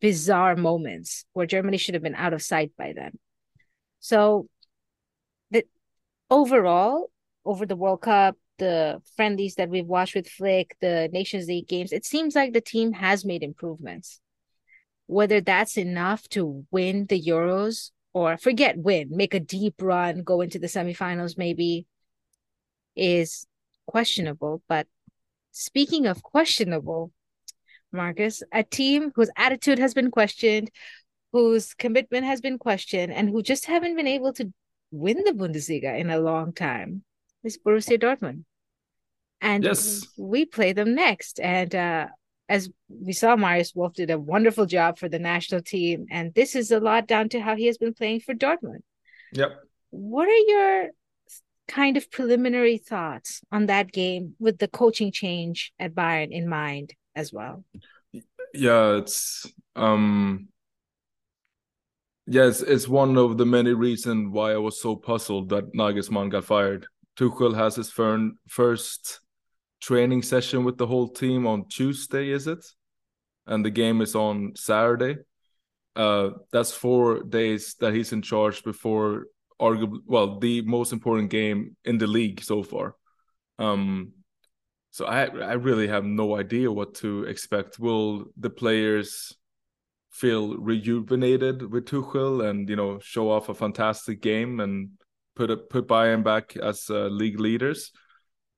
bizarre 0.00 0.56
moments 0.56 1.24
where 1.32 1.46
Germany 1.46 1.76
should 1.76 1.94
have 1.94 2.02
been 2.02 2.14
out 2.14 2.32
of 2.32 2.42
sight 2.42 2.72
by 2.76 2.92
then. 2.94 3.18
So 4.00 4.48
overall, 6.30 7.10
over 7.44 7.66
the 7.66 7.76
World 7.76 8.02
Cup, 8.02 8.36
the 8.58 9.00
friendlies 9.16 9.54
that 9.54 9.68
we've 9.68 9.86
watched 9.86 10.14
with 10.14 10.28
Flick, 10.28 10.76
the 10.80 11.08
Nations 11.12 11.46
League 11.46 11.68
games, 11.68 11.92
it 11.92 12.04
seems 12.04 12.34
like 12.34 12.52
the 12.52 12.60
team 12.60 12.92
has 12.92 13.24
made 13.24 13.42
improvements. 13.42 14.20
Whether 15.06 15.40
that's 15.40 15.78
enough 15.78 16.28
to 16.30 16.66
win 16.70 17.06
the 17.06 17.20
Euros 17.20 17.90
or 18.12 18.36
forget 18.36 18.76
win, 18.76 19.08
make 19.10 19.32
a 19.32 19.40
deep 19.40 19.74
run, 19.80 20.22
go 20.22 20.40
into 20.40 20.58
the 20.58 20.66
semifinals, 20.66 21.38
maybe 21.38 21.86
is 22.94 23.46
questionable. 23.86 24.62
But 24.68 24.86
speaking 25.52 26.06
of 26.06 26.22
questionable, 26.22 27.12
Marcus, 27.90 28.42
a 28.52 28.62
team 28.62 29.12
whose 29.14 29.30
attitude 29.36 29.78
has 29.78 29.94
been 29.94 30.10
questioned, 30.10 30.70
whose 31.32 31.72
commitment 31.74 32.26
has 32.26 32.40
been 32.42 32.58
questioned, 32.58 33.12
and 33.12 33.30
who 33.30 33.42
just 33.42 33.64
haven't 33.64 33.96
been 33.96 34.06
able 34.06 34.32
to 34.34 34.52
win 34.90 35.22
the 35.24 35.32
Bundesliga 35.32 35.98
in 35.98 36.10
a 36.10 36.18
long 36.18 36.52
time 36.52 37.02
is 37.44 37.58
Borussia 37.58 38.00
Dortmund. 38.00 38.44
And 39.40 39.64
yes. 39.64 40.06
we 40.16 40.44
play 40.44 40.72
them 40.72 40.94
next. 40.94 41.38
And 41.38 41.74
uh, 41.74 42.06
as 42.48 42.70
we 42.88 43.12
saw, 43.12 43.36
Marius 43.36 43.74
Wolf 43.74 43.94
did 43.94 44.10
a 44.10 44.18
wonderful 44.18 44.66
job 44.66 44.98
for 44.98 45.08
the 45.08 45.18
national 45.18 45.62
team. 45.62 46.06
And 46.10 46.34
this 46.34 46.56
is 46.56 46.70
a 46.70 46.80
lot 46.80 47.06
down 47.06 47.28
to 47.30 47.40
how 47.40 47.54
he 47.54 47.66
has 47.66 47.78
been 47.78 47.94
playing 47.94 48.20
for 48.20 48.34
Dortmund. 48.34 48.82
Yep. 49.32 49.60
What 49.90 50.28
are 50.28 50.32
your 50.32 50.90
kind 51.68 51.96
of 51.96 52.10
preliminary 52.10 52.78
thoughts 52.78 53.42
on 53.52 53.66
that 53.66 53.92
game 53.92 54.34
with 54.38 54.58
the 54.58 54.68
coaching 54.68 55.12
change 55.12 55.72
at 55.78 55.94
Bayern 55.94 56.32
in 56.32 56.48
mind 56.48 56.94
as 57.14 57.32
well? 57.32 57.64
Yeah, 58.54 58.96
it's 58.96 59.46
um 59.76 60.48
Yes, 62.30 62.60
it's 62.60 62.86
one 62.86 63.16
of 63.16 63.38
the 63.38 63.46
many 63.46 63.72
reasons 63.72 64.28
why 64.30 64.52
I 64.52 64.58
was 64.58 64.78
so 64.78 64.94
puzzled 64.96 65.48
that 65.48 65.72
Nagelsmann 65.72 66.30
got 66.30 66.44
fired. 66.44 66.86
Tuchel 67.16 67.54
has 67.54 67.76
his 67.76 67.90
first 67.90 69.20
training 69.80 70.20
session 70.22 70.62
with 70.62 70.76
the 70.76 70.86
whole 70.86 71.08
team 71.08 71.46
on 71.46 71.68
Tuesday, 71.70 72.28
is 72.28 72.46
it? 72.46 72.62
And 73.46 73.64
the 73.64 73.70
game 73.70 74.02
is 74.02 74.14
on 74.14 74.52
Saturday. 74.56 75.16
Uh, 75.96 76.30
that's 76.52 76.70
four 76.70 77.22
days 77.22 77.76
that 77.80 77.94
he's 77.94 78.12
in 78.12 78.20
charge 78.20 78.62
before 78.62 79.24
arguably 79.58 80.00
well 80.06 80.38
the 80.38 80.60
most 80.62 80.92
important 80.92 81.30
game 81.30 81.76
in 81.86 81.96
the 81.96 82.06
league 82.06 82.42
so 82.42 82.62
far. 82.62 82.94
Um, 83.58 84.12
so 84.90 85.06
I 85.06 85.24
I 85.24 85.54
really 85.54 85.88
have 85.88 86.04
no 86.04 86.36
idea 86.36 86.70
what 86.70 86.94
to 86.96 87.24
expect. 87.24 87.78
Will 87.78 88.26
the 88.36 88.50
players 88.50 89.34
feel 90.10 90.56
rejuvenated 90.56 91.70
with 91.70 91.86
Tuchel 91.86 92.48
and 92.48 92.68
you 92.68 92.76
know 92.76 92.98
show 93.00 93.30
off 93.30 93.48
a 93.48 93.54
fantastic 93.54 94.20
game 94.20 94.60
and 94.60 94.90
put 95.36 95.50
a, 95.50 95.56
put 95.56 95.86
Bayern 95.86 96.24
back 96.24 96.56
as 96.56 96.86
uh, 96.90 97.06
league 97.06 97.40
leaders, 97.40 97.92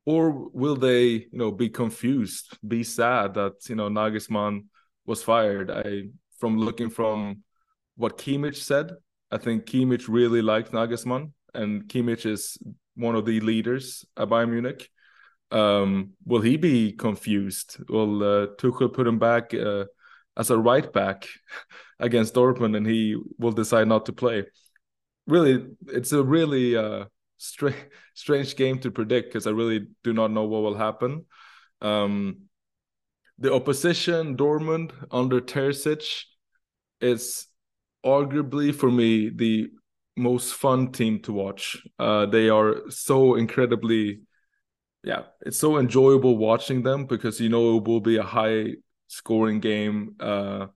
or 0.07 0.31
will 0.31 0.77
they 0.77 1.07
you 1.09 1.29
know 1.33 1.51
be 1.51 1.69
confused, 1.69 2.59
be 2.67 2.83
sad 2.83 3.35
that 3.35 3.69
you 3.69 3.75
know 3.75 3.89
Nagelsmann 3.89 4.67
was 5.07 5.23
fired? 5.23 5.71
I 5.71 6.09
from 6.39 6.59
looking 6.59 6.91
from 6.91 7.43
what 7.97 8.17
Kimmich 8.17 8.57
said, 8.57 8.93
I 9.31 9.37
think 9.37 9.67
Kimmich 9.67 10.07
really 10.09 10.43
liked 10.43 10.73
Nagelsmann, 10.73 11.33
and 11.55 11.85
Kimmich 11.85 12.25
is 12.27 12.57
one 12.95 13.15
of 13.15 13.27
the 13.27 13.41
leaders 13.41 14.05
at 14.17 14.29
Bayern 14.29 14.51
Munich. 14.51 14.89
Um, 15.51 16.13
will 16.25 16.41
he 16.41 16.57
be 16.57 16.93
confused? 16.93 17.79
Will 17.89 18.23
uh, 18.23 18.47
Tuchel 18.59 18.93
put 18.93 19.07
him 19.07 19.19
back? 19.19 19.53
Uh, 19.53 19.85
as 20.41 20.49
a 20.49 20.59
right 20.59 20.91
back 20.91 21.29
against 22.01 22.35
Dortmund 22.35 22.75
and 22.75 22.87
he 22.87 23.17
will 23.39 23.53
decide 23.53 23.87
not 23.87 24.07
to 24.07 24.13
play. 24.13 24.47
Really, 25.27 25.67
it's 25.89 26.13
a 26.13 26.23
really 26.25 26.77
uh, 26.77 27.05
strange 27.37 27.77
strange 28.15 28.57
game 28.57 28.79
to 28.81 28.91
predict 28.91 29.29
because 29.29 29.47
I 29.47 29.51
really 29.51 29.87
do 30.03 30.13
not 30.13 30.31
know 30.31 30.45
what 30.45 30.63
will 30.63 30.77
happen. 30.77 31.27
Um, 31.83 32.49
the 33.39 33.53
opposition, 33.53 34.37
Dortmund 34.37 34.93
under 35.11 35.41
Terzic, 35.41 36.25
is 37.01 37.47
arguably 38.05 38.75
for 38.75 38.91
me 38.91 39.31
the 39.31 39.71
most 40.17 40.55
fun 40.55 40.93
team 40.93 41.21
to 41.21 41.33
watch. 41.33 41.77
Uh, 41.99 42.27
they 42.27 42.49
are 42.49 42.91
so 42.91 43.37
incredibly, 43.37 44.21
yeah, 45.05 45.23
it's 45.47 45.59
so 45.59 45.79
enjoyable 45.79 46.37
watching 46.37 46.83
them 46.83 47.07
because 47.07 47.41
you 47.41 47.49
know 47.49 47.77
it 47.77 47.85
will 47.85 48.01
be 48.01 48.17
a 48.17 48.23
high 48.23 48.75
scoring 49.11 49.59
game 49.59 50.15
uh, 50.21 50.67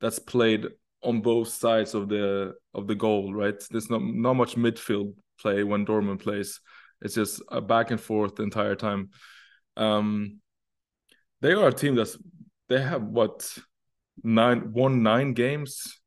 that's 0.00 0.18
played 0.18 0.66
on 1.02 1.20
both 1.20 1.48
sides 1.48 1.94
of 1.94 2.08
the 2.08 2.54
of 2.74 2.88
the 2.88 2.94
goal, 2.94 3.32
right? 3.32 3.62
There's 3.70 3.88
not 3.88 4.02
not 4.02 4.34
much 4.34 4.56
midfield 4.56 5.14
play 5.40 5.62
when 5.62 5.86
Dortmund 5.86 6.20
plays. 6.20 6.60
It's 7.00 7.14
just 7.14 7.40
a 7.50 7.60
back 7.60 7.90
and 7.90 8.00
forth 8.00 8.34
the 8.34 8.42
entire 8.42 8.74
time. 8.74 9.10
Um, 9.76 10.40
they 11.40 11.52
are 11.52 11.68
a 11.68 11.72
team 11.72 11.94
that's 11.94 12.18
they 12.68 12.80
have 12.80 13.02
what 13.02 13.56
nine 14.24 14.72
won 14.72 15.02
nine 15.04 15.32
games, 15.32 16.00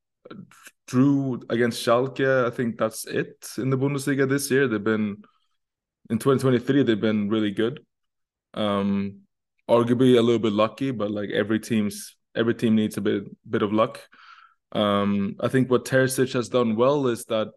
drew 0.87 1.41
against 1.49 1.85
Schalke. 1.85 2.45
I 2.45 2.49
think 2.49 2.77
that's 2.77 3.05
it 3.05 3.49
in 3.57 3.69
the 3.69 3.77
Bundesliga 3.77 4.27
this 4.27 4.51
year. 4.51 4.67
They've 4.67 4.83
been 4.83 5.23
in 6.09 6.19
2023. 6.19 6.83
They've 6.83 6.99
been 6.99 7.29
really 7.29 7.51
good. 7.51 7.79
Um, 8.53 9.26
arguably 9.69 10.17
a 10.17 10.21
little 10.21 10.39
bit 10.39 10.53
lucky, 10.53 10.91
but 10.91 11.11
like 11.11 11.29
every 11.29 11.59
team's 11.59 12.15
every 12.35 12.55
team 12.55 12.75
needs 12.75 12.97
a 12.97 13.01
bit 13.01 13.23
bit 13.49 13.61
of 13.61 13.73
luck. 13.73 14.01
Um, 14.71 15.35
I 15.39 15.47
think 15.47 15.69
what 15.69 15.85
Terzic 15.85 16.33
has 16.33 16.49
done 16.49 16.75
well 16.75 17.07
is 17.07 17.25
that 17.25 17.49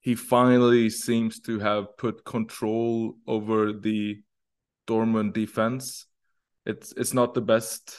he 0.00 0.14
finally 0.14 0.90
seems 0.90 1.40
to 1.40 1.58
have 1.58 1.96
put 1.98 2.24
control 2.24 3.14
over 3.26 3.72
the 3.72 4.22
Dortmund 4.86 5.34
defense. 5.34 6.06
It's 6.64 6.92
it's 6.92 7.14
not 7.14 7.34
the 7.34 7.40
best 7.40 7.96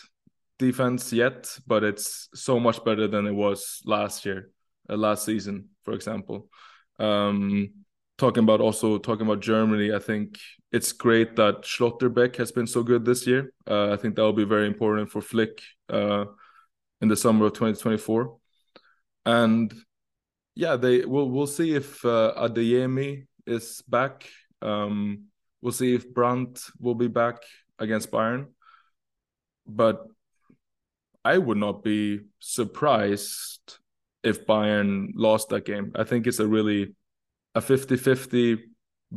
defense 0.57 1.13
yet, 1.13 1.57
but 1.67 1.83
it's 1.83 2.29
so 2.33 2.59
much 2.59 2.83
better 2.83 3.07
than 3.07 3.25
it 3.25 3.33
was 3.33 3.81
last 3.85 4.25
year, 4.25 4.51
uh, 4.89 4.97
last 4.97 5.25
season, 5.25 5.69
for 5.83 5.93
example. 5.93 6.49
Um, 6.99 7.69
talking 8.19 8.43
about 8.43 8.61
also 8.61 8.97
talking 8.97 9.25
about 9.25 9.39
Germany, 9.39 9.93
I 9.93 9.99
think 9.99 10.37
it's 10.71 10.91
great 10.91 11.35
that 11.37 11.63
Schlotterbeck 11.63 12.35
has 12.35 12.51
been 12.51 12.67
so 12.67 12.83
good 12.83 13.05
this 13.05 13.25
year. 13.25 13.53
Uh, 13.65 13.93
I 13.93 13.97
think 13.97 14.15
that 14.15 14.21
will 14.21 14.33
be 14.33 14.43
very 14.43 14.67
important 14.67 15.09
for 15.09 15.21
Flick 15.21 15.61
uh, 15.89 16.25
in 17.01 17.07
the 17.07 17.15
summer 17.15 17.45
of 17.45 17.53
2024. 17.53 18.37
And 19.25 19.73
yeah, 20.55 20.75
they 20.75 21.05
we'll 21.05 21.29
We'll 21.29 21.47
see 21.47 21.73
if 21.73 22.03
uh, 22.05 22.33
Adeyemi 22.37 23.25
is 23.47 23.81
back. 23.87 24.27
Um, 24.61 25.25
we'll 25.61 25.71
see 25.71 25.95
if 25.95 26.13
Brandt 26.13 26.61
will 26.79 26.95
be 26.95 27.07
back 27.07 27.37
against 27.79 28.11
Bayern. 28.11 28.47
But 29.65 30.05
I 31.23 31.37
would 31.37 31.57
not 31.57 31.83
be 31.83 32.21
surprised 32.39 33.77
if 34.23 34.45
Bayern 34.45 35.11
lost 35.15 35.49
that 35.49 35.65
game. 35.65 35.91
I 35.95 36.03
think 36.03 36.27
it's 36.27 36.39
a 36.39 36.47
really 36.47 36.95
a 37.55 37.61
50-50 37.61 38.59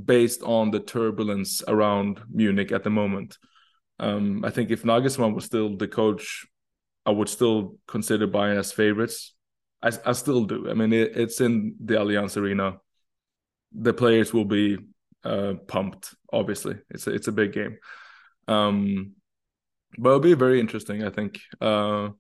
based 0.05 0.43
on 0.43 0.71
the 0.71 0.81
turbulence 0.81 1.63
around 1.69 2.21
Munich 2.31 2.73
at 2.73 2.83
the 2.83 2.91
moment. 2.91 3.39
Um, 3.99 4.45
I 4.45 4.51
think 4.51 4.71
if 4.71 4.83
Nagelsmann 4.83 5.35
was 5.35 5.45
still 5.45 5.77
the 5.77 5.89
coach, 5.89 6.47
I 7.05 7.11
would 7.11 7.29
still 7.29 7.77
consider 7.87 8.27
Bayern 8.27 8.59
as 8.59 8.73
favorites. 8.73 9.35
I, 9.83 9.91
I 10.07 10.13
still 10.13 10.45
do. 10.45 10.71
I 10.71 10.75
mean, 10.75 10.93
it, 10.93 11.17
it's 11.17 11.41
in 11.41 11.77
the 11.83 11.95
Allianz 11.95 12.37
Arena. 12.37 12.79
The 13.73 13.93
players 13.93 14.33
will 14.33 14.45
be 14.45 14.79
uh, 15.25 15.55
pumped. 15.67 16.15
Obviously, 16.33 16.77
it's 16.91 17.07
a, 17.07 17.11
it's 17.13 17.29
a 17.29 17.33
big 17.33 17.53
game. 17.53 17.79
Um, 18.49 19.13
but 19.99 20.09
it'll 20.11 20.21
be 20.21 20.35
very 20.35 20.61
interesting. 20.61 21.05
I 21.05 21.11
think. 21.11 21.41
Uh, 21.61 22.11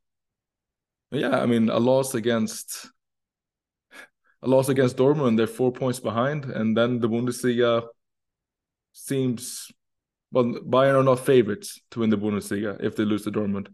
yeah, 1.10 1.40
I 1.40 1.46
mean, 1.46 1.68
a 1.68 1.78
loss 1.78 2.14
against 2.14 2.90
a 4.42 4.48
loss 4.48 4.68
against 4.68 4.96
Dortmund, 4.96 5.36
they're 5.36 5.46
four 5.46 5.72
points 5.72 6.00
behind, 6.00 6.44
and 6.46 6.76
then 6.76 7.00
the 7.00 7.08
Bundesliga 7.08 7.86
seems 8.92 9.70
well. 10.32 10.44
Bayern 10.44 10.98
are 11.00 11.04
not 11.04 11.20
favorites 11.20 11.80
to 11.92 12.00
win 12.00 12.10
the 12.10 12.18
Bundesliga 12.18 12.82
if 12.82 12.96
they 12.96 13.04
lose 13.04 13.22
to 13.24 13.30
Dortmund, 13.30 13.68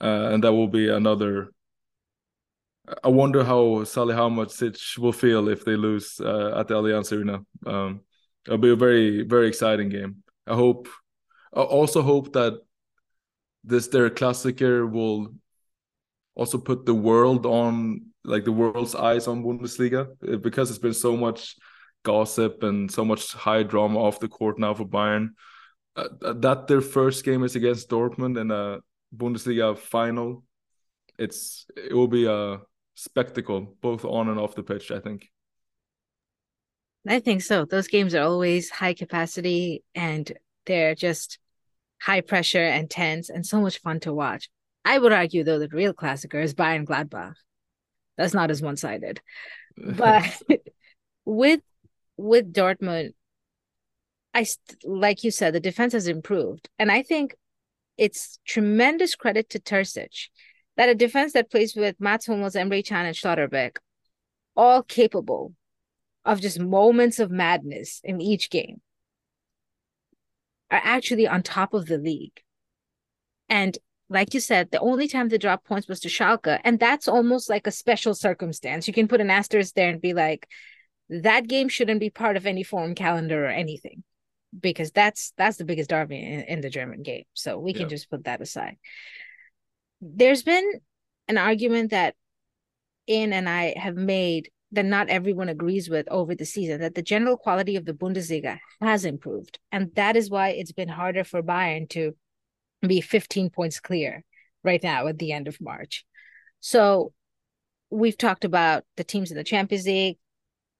uh, 0.00 0.30
and 0.32 0.42
that 0.42 0.52
will 0.52 0.68
be 0.68 0.88
another. 0.88 1.52
I 3.02 3.08
wonder 3.08 3.42
how 3.44 3.82
Salihamidzic 3.84 4.96
will 4.98 5.12
feel 5.12 5.48
if 5.48 5.64
they 5.64 5.76
lose 5.76 6.20
uh, 6.20 6.54
at 6.56 6.68
the 6.68 6.74
Allianz 6.74 7.12
Arena. 7.12 7.44
Um, 7.66 8.00
it'll 8.46 8.58
be 8.58 8.70
a 8.70 8.76
very 8.76 9.22
very 9.22 9.48
exciting 9.48 9.88
game. 9.90 10.22
I 10.46 10.54
hope. 10.54 10.88
I 11.54 11.60
also 11.60 12.02
hope 12.02 12.32
that 12.34 12.60
this 13.64 13.88
their 13.88 14.08
Klassiker 14.08 14.90
will 14.90 15.34
also 16.36 16.58
put 16.58 16.86
the 16.86 16.94
world 16.94 17.46
on 17.46 18.02
like 18.24 18.44
the 18.44 18.52
world's 18.52 18.94
eyes 18.94 19.26
on 19.26 19.42
Bundesliga 19.42 20.08
uh, 20.28 20.36
because 20.36 20.70
it's 20.70 20.78
been 20.78 20.94
so 20.94 21.16
much 21.16 21.56
gossip 22.04 22.62
and 22.62 22.90
so 22.90 23.04
much 23.04 23.32
high 23.32 23.62
drama 23.62 23.98
off 23.98 24.20
the 24.20 24.28
court 24.28 24.58
now 24.58 24.74
for 24.74 24.84
Bayern. 24.84 25.30
Uh, 25.96 26.08
uh, 26.22 26.32
that 26.34 26.66
their 26.66 26.82
first 26.82 27.24
game 27.24 27.42
is 27.42 27.56
against 27.56 27.88
Dortmund 27.88 28.38
in 28.38 28.50
a 28.50 28.78
Bundesliga 29.16 29.76
final. 29.78 30.44
It's 31.18 31.66
it 31.74 31.94
will 31.94 32.08
be 32.08 32.26
a 32.26 32.60
spectacle 32.94 33.76
both 33.80 34.04
on 34.04 34.28
and 34.28 34.38
off 34.38 34.54
the 34.54 34.62
pitch. 34.62 34.90
I 34.90 35.00
think. 35.00 35.30
I 37.08 37.20
think 37.20 37.42
so. 37.42 37.64
Those 37.64 37.88
games 37.88 38.14
are 38.14 38.24
always 38.24 38.68
high 38.68 38.94
capacity 38.94 39.84
and 39.94 40.30
they're 40.66 40.96
just 40.96 41.38
high 42.00 42.20
pressure 42.20 42.64
and 42.64 42.90
tense 42.90 43.30
and 43.30 43.46
so 43.46 43.60
much 43.60 43.78
fun 43.78 44.00
to 44.00 44.12
watch. 44.12 44.50
I 44.86 44.98
would 44.98 45.12
argue 45.12 45.42
though 45.42 45.58
the 45.58 45.68
real 45.68 45.92
Klassiker 45.92 46.40
is 46.40 46.54
Bayern 46.54 46.86
Gladbach. 46.86 47.34
That's 48.16 48.32
not 48.32 48.52
as 48.52 48.62
one 48.62 48.76
sided. 48.76 49.20
But 49.76 50.24
with 51.24 51.60
with 52.16 52.52
Dortmund, 52.52 53.12
I 54.32 54.46
like 54.84 55.24
you 55.24 55.32
said, 55.32 55.52
the 55.52 55.60
defense 55.60 55.92
has 55.92 56.06
improved, 56.06 56.70
and 56.78 56.90
I 56.90 57.02
think 57.02 57.34
it's 57.98 58.38
tremendous 58.46 59.16
credit 59.16 59.50
to 59.50 59.58
Terzic 59.58 60.28
that 60.76 60.88
a 60.88 60.94
defense 60.94 61.32
that 61.32 61.50
plays 61.50 61.74
with 61.74 61.96
Mats 61.98 62.26
Hummels, 62.26 62.54
Emre 62.54 62.86
Can, 62.86 63.06
and 63.06 63.16
Schlotterbeck, 63.16 63.78
all 64.54 64.82
capable 64.82 65.54
of 66.24 66.40
just 66.40 66.60
moments 66.60 67.18
of 67.18 67.30
madness 67.30 68.00
in 68.04 68.20
each 68.20 68.50
game, 68.50 68.80
are 70.70 70.80
actually 70.84 71.26
on 71.26 71.42
top 71.42 71.74
of 71.74 71.86
the 71.86 71.98
league. 71.98 72.40
And 73.48 73.76
like 74.08 74.34
you 74.34 74.40
said, 74.40 74.70
the 74.70 74.78
only 74.80 75.08
time 75.08 75.28
they 75.28 75.38
dropped 75.38 75.66
points 75.66 75.88
was 75.88 76.00
to 76.00 76.08
Schalke, 76.08 76.60
and 76.64 76.78
that's 76.78 77.08
almost 77.08 77.50
like 77.50 77.66
a 77.66 77.72
special 77.72 78.14
circumstance. 78.14 78.86
You 78.86 78.94
can 78.94 79.08
put 79.08 79.20
an 79.20 79.30
asterisk 79.30 79.74
there 79.74 79.88
and 79.88 80.00
be 80.00 80.14
like, 80.14 80.48
that 81.08 81.48
game 81.48 81.68
shouldn't 81.68 82.00
be 82.00 82.10
part 82.10 82.36
of 82.36 82.46
any 82.46 82.62
form 82.62 82.94
calendar 82.94 83.44
or 83.44 83.48
anything, 83.48 84.04
because 84.58 84.92
that's 84.92 85.32
that's 85.36 85.56
the 85.56 85.64
biggest 85.64 85.90
derby 85.90 86.18
in, 86.18 86.42
in 86.42 86.60
the 86.60 86.70
German 86.70 87.02
game. 87.02 87.24
So 87.34 87.58
we 87.58 87.72
can 87.72 87.82
yeah. 87.82 87.88
just 87.88 88.10
put 88.10 88.24
that 88.24 88.40
aside. 88.40 88.76
There's 90.00 90.42
been 90.42 90.68
an 91.28 91.38
argument 91.38 91.90
that 91.90 92.14
in 93.06 93.32
and 93.32 93.48
I 93.48 93.74
have 93.76 93.96
made 93.96 94.50
that 94.72 94.84
not 94.84 95.08
everyone 95.08 95.48
agrees 95.48 95.88
with 95.88 96.08
over 96.10 96.34
the 96.34 96.44
season 96.44 96.80
that 96.80 96.94
the 96.94 97.02
general 97.02 97.36
quality 97.36 97.76
of 97.76 97.84
the 97.84 97.92
Bundesliga 97.92 98.58
has 98.80 99.04
improved, 99.04 99.58
and 99.72 99.92
that 99.94 100.16
is 100.16 100.30
why 100.30 100.50
it's 100.50 100.72
been 100.72 100.88
harder 100.88 101.24
for 101.24 101.42
Bayern 101.42 101.88
to 101.90 102.16
be 102.88 103.00
15 103.00 103.50
points 103.50 103.80
clear 103.80 104.24
right 104.62 104.82
now 104.82 105.06
at 105.06 105.18
the 105.18 105.32
end 105.32 105.48
of 105.48 105.60
March. 105.60 106.04
So 106.60 107.12
we've 107.90 108.18
talked 108.18 108.44
about 108.44 108.84
the 108.96 109.04
teams 109.04 109.30
in 109.30 109.36
the 109.36 109.44
Champions 109.44 109.86
League 109.86 110.18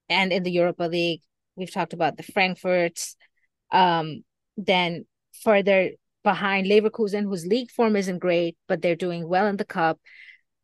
and 0.09 0.33
in 0.33 0.43
the 0.43 0.51
Europa 0.51 0.85
League. 0.85 1.23
We've 1.55 1.73
talked 1.73 1.93
about 1.93 2.17
the 2.17 2.23
Frankfurts. 2.23 3.17
Um, 3.71 4.25
then 4.57 5.07
further 5.43 5.91
behind 6.23 6.67
Leverkusen, 6.67 7.25
whose 7.25 7.47
league 7.47 7.71
form 7.71 7.95
isn't 7.97 8.19
great, 8.19 8.57
but 8.67 8.83
they're 8.83 8.97
doing 8.97 9.29
well 9.29 9.47
in 9.47 9.57
the 9.57 9.65
cup. 9.65 10.01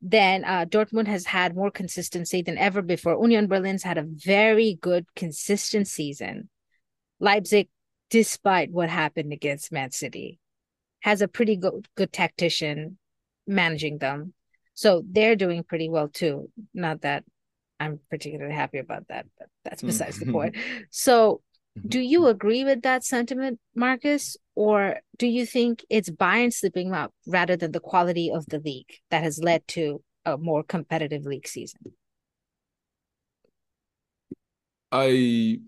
Then 0.01 0.45
uh, 0.45 0.65
Dortmund 0.65 1.07
has 1.07 1.25
had 1.25 1.55
more 1.55 1.71
consistency 1.71 2.43
than 2.43 2.59
ever 2.59 2.83
before. 2.83 3.21
Union 3.21 3.47
Berlin's 3.47 3.85
had 3.85 3.99
a 3.99 4.03
very 4.05 4.77
good, 4.81 5.07
consistent 5.15 5.87
season. 5.87 6.49
Leipzig, 7.21 7.69
despite 8.11 8.73
what 8.73 8.91
happened 8.91 9.33
against 9.33 9.71
Man 9.71 9.93
City, 9.93 10.41
has 11.03 11.21
a 11.21 11.29
pretty 11.29 11.57
good 11.57 11.87
good 11.97 12.13
tactician 12.13 12.99
managing 13.47 13.99
them. 13.99 14.33
So 14.75 15.03
they're 15.09 15.37
doing 15.37 15.63
pretty 15.65 15.89
well 15.89 16.09
too. 16.09 16.51
Not 16.73 17.03
that 17.03 17.25
I'm 17.79 18.01
particularly 18.11 18.55
happy 18.55 18.79
about 18.79 19.09
that, 19.09 19.27
but 19.39 19.49
that's 19.65 19.83
besides 19.83 20.19
the 20.19 20.33
point. 20.33 20.55
Mm-hmm. 20.55 20.83
So 20.91 21.43
mm-hmm. 21.79 21.89
do 21.89 22.01
you 22.01 22.27
agree 22.29 22.65
with 22.65 22.83
that 22.83 23.05
sentiment, 23.05 23.59
Marcus? 23.75 24.37
Or 24.55 25.01
do 25.19 25.27
you 25.27 25.45
think 25.47 25.85
it's 25.91 26.11
Bayern 26.11 26.53
slipping 26.53 26.93
up 26.93 27.13
rather 27.27 27.57
than 27.57 27.73
the 27.73 27.81
quality 27.81 28.31
of 28.31 28.47
the 28.47 28.61
league 28.61 28.93
that 29.11 29.23
has 29.23 29.43
led 29.43 29.67
to 29.69 30.03
a 30.25 30.37
more 30.37 30.63
competitive 30.63 31.25
league 31.25 31.49
season? 31.49 31.95
I 34.93 35.59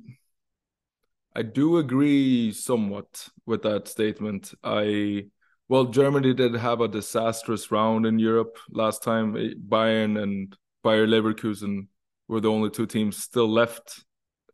I 1.35 1.43
do 1.43 1.79
agree 1.79 2.53
somewhat 2.53 3.29
with 3.45 3.63
that 3.63 3.89
statement. 3.89 4.55
I 4.63 5.27
well, 5.69 5.87
Germany 5.87 6.35
did 6.35 6.55
have 6.55 6.81
a 6.81 6.89
disastrous 6.89 7.71
round 7.71 8.05
in 8.05 8.19
Europe 8.19 8.59
last 8.71 9.03
time. 9.03 9.35
Bayern 9.35 10.23
and 10.23 10.55
Bayer 10.83 11.07
Leverkusen 11.07 11.89
were 12.29 12.41
the 12.41 12.51
only 12.51 12.71
two 12.71 12.87
teams 12.87 13.17
still 13.17 13.49
left 13.49 14.05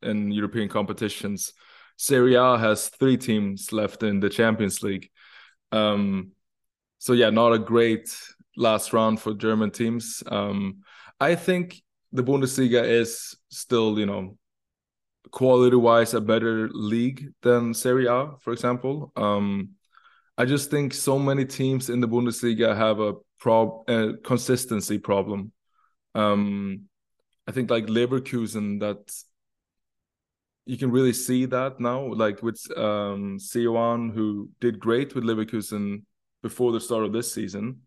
in 0.03 0.31
European 0.31 0.69
competitions. 0.69 1.53
Serie 1.97 2.37
A 2.37 2.57
has 2.57 2.89
three 2.89 3.17
teams 3.17 3.73
left 3.73 4.03
in 4.03 4.21
the 4.21 4.31
Champions 4.31 4.83
League. 4.83 5.11
Um, 5.73 6.31
so 6.99 7.13
yeah, 7.13 7.31
not 7.31 7.53
a 7.53 7.59
great 7.59 8.17
last 8.57 8.93
round 8.93 9.21
for 9.21 9.35
German 9.35 9.71
teams. 9.71 10.23
Um, 10.27 10.83
I 11.19 11.35
think 11.35 11.83
the 12.13 12.23
Bundesliga 12.23 12.83
is 12.85 13.37
still, 13.51 13.99
you 13.99 14.07
know, 14.07 14.39
quality 15.31 15.77
wise 15.77 16.15
a 16.15 16.21
better 16.21 16.69
league 16.71 17.33
than 17.43 17.75
Serie 17.75 18.07
A, 18.07 18.33
for 18.41 18.53
example. 18.53 19.13
Um, 19.17 19.71
I 20.37 20.45
just 20.45 20.71
think 20.71 20.95
so 20.95 21.19
many 21.19 21.45
teams 21.45 21.91
in 21.91 22.01
the 22.01 22.09
Bundesliga 22.09 22.77
have 22.77 23.01
a 23.01 23.15
prob 23.39 23.89
a 23.89 24.15
consistency 24.25 24.99
problem. 24.99 25.53
Um, 26.15 26.89
I 27.47 27.53
think 27.53 27.71
like 27.71 27.87
Leverkusen 27.87 28.81
that 28.81 29.13
you 30.67 30.77
can 30.77 30.91
really 30.91 31.13
see 31.13 31.47
that 31.47 31.81
now, 31.81 32.15
like 32.15 32.43
with 32.43 32.61
um 32.77 33.39
who 34.15 34.51
did 34.61 34.79
great 34.79 35.15
with 35.15 35.25
Leverkusen 35.25 36.03
before 36.43 36.73
the 36.73 36.81
start 36.81 37.05
of 37.05 37.13
this 37.13 37.33
season. 37.33 37.81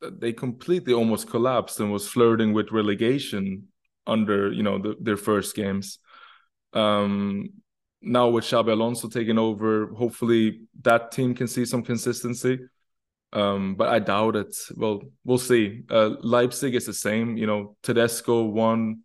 They 0.00 0.32
completely 0.32 0.92
almost 0.92 1.30
collapsed 1.30 1.78
and 1.78 1.92
was 1.92 2.08
flirting 2.08 2.52
with 2.52 2.72
relegation 2.72 3.68
under 4.06 4.52
you 4.52 4.62
know 4.62 4.78
the, 4.78 4.96
their 5.00 5.16
first 5.16 5.54
games. 5.54 5.98
Um, 6.72 7.50
now 8.00 8.28
with 8.28 8.44
Xabi 8.44 8.72
Alonso 8.72 9.08
taking 9.08 9.38
over, 9.38 9.88
hopefully 9.94 10.62
that 10.82 11.12
team 11.12 11.34
can 11.34 11.46
see 11.46 11.64
some 11.64 11.82
consistency. 11.82 12.58
Um, 13.32 13.76
but 13.76 13.88
I 13.88 13.98
doubt 13.98 14.36
it. 14.36 14.54
Well, 14.76 15.02
we'll 15.24 15.38
see. 15.38 15.82
Uh, 15.88 16.16
Leipzig 16.20 16.74
is 16.74 16.86
the 16.86 16.92
same. 16.92 17.36
You 17.36 17.46
know, 17.46 17.76
Tedesco 17.82 18.42
won. 18.42 19.02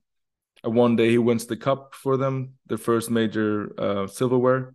Uh, 0.66 0.70
one 0.70 0.96
day 0.96 1.10
he 1.10 1.18
wins 1.18 1.46
the 1.46 1.56
cup 1.56 1.94
for 1.94 2.18
them, 2.18 2.54
their 2.66 2.78
first 2.78 3.10
major 3.10 3.72
uh, 3.80 4.08
silverware. 4.08 4.74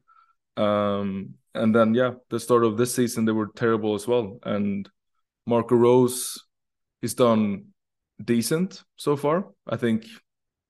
Um, 0.57 1.35
and 1.55 1.75
then 1.75 1.95
yeah, 1.95 2.13
the 2.31 2.41
start 2.41 2.65
of 2.65 2.77
this 2.77 2.95
season 2.95 3.25
they 3.25 3.33
were 3.33 3.51
terrible 3.55 3.95
as 3.95 4.07
well. 4.07 4.39
And 4.43 4.89
Marco 5.47 5.75
Rose, 5.75 6.43
he's 7.01 7.15
done 7.15 7.67
decent 8.25 8.83
so 8.97 9.17
far. 9.17 9.47
I 9.67 9.77
think 9.77 10.07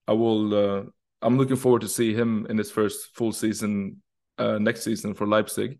I 0.08 0.12
will 0.12 0.54
uh, 0.54 0.82
I'm 1.22 1.38
looking 1.38 1.56
forward 1.56 1.82
to 1.82 1.88
see 1.88 2.14
him 2.14 2.46
in 2.50 2.58
his 2.58 2.70
first 2.70 3.14
full 3.14 3.32
season 3.32 4.02
uh, 4.38 4.58
next 4.58 4.82
season 4.82 5.14
for 5.14 5.26
Leipzig. 5.26 5.78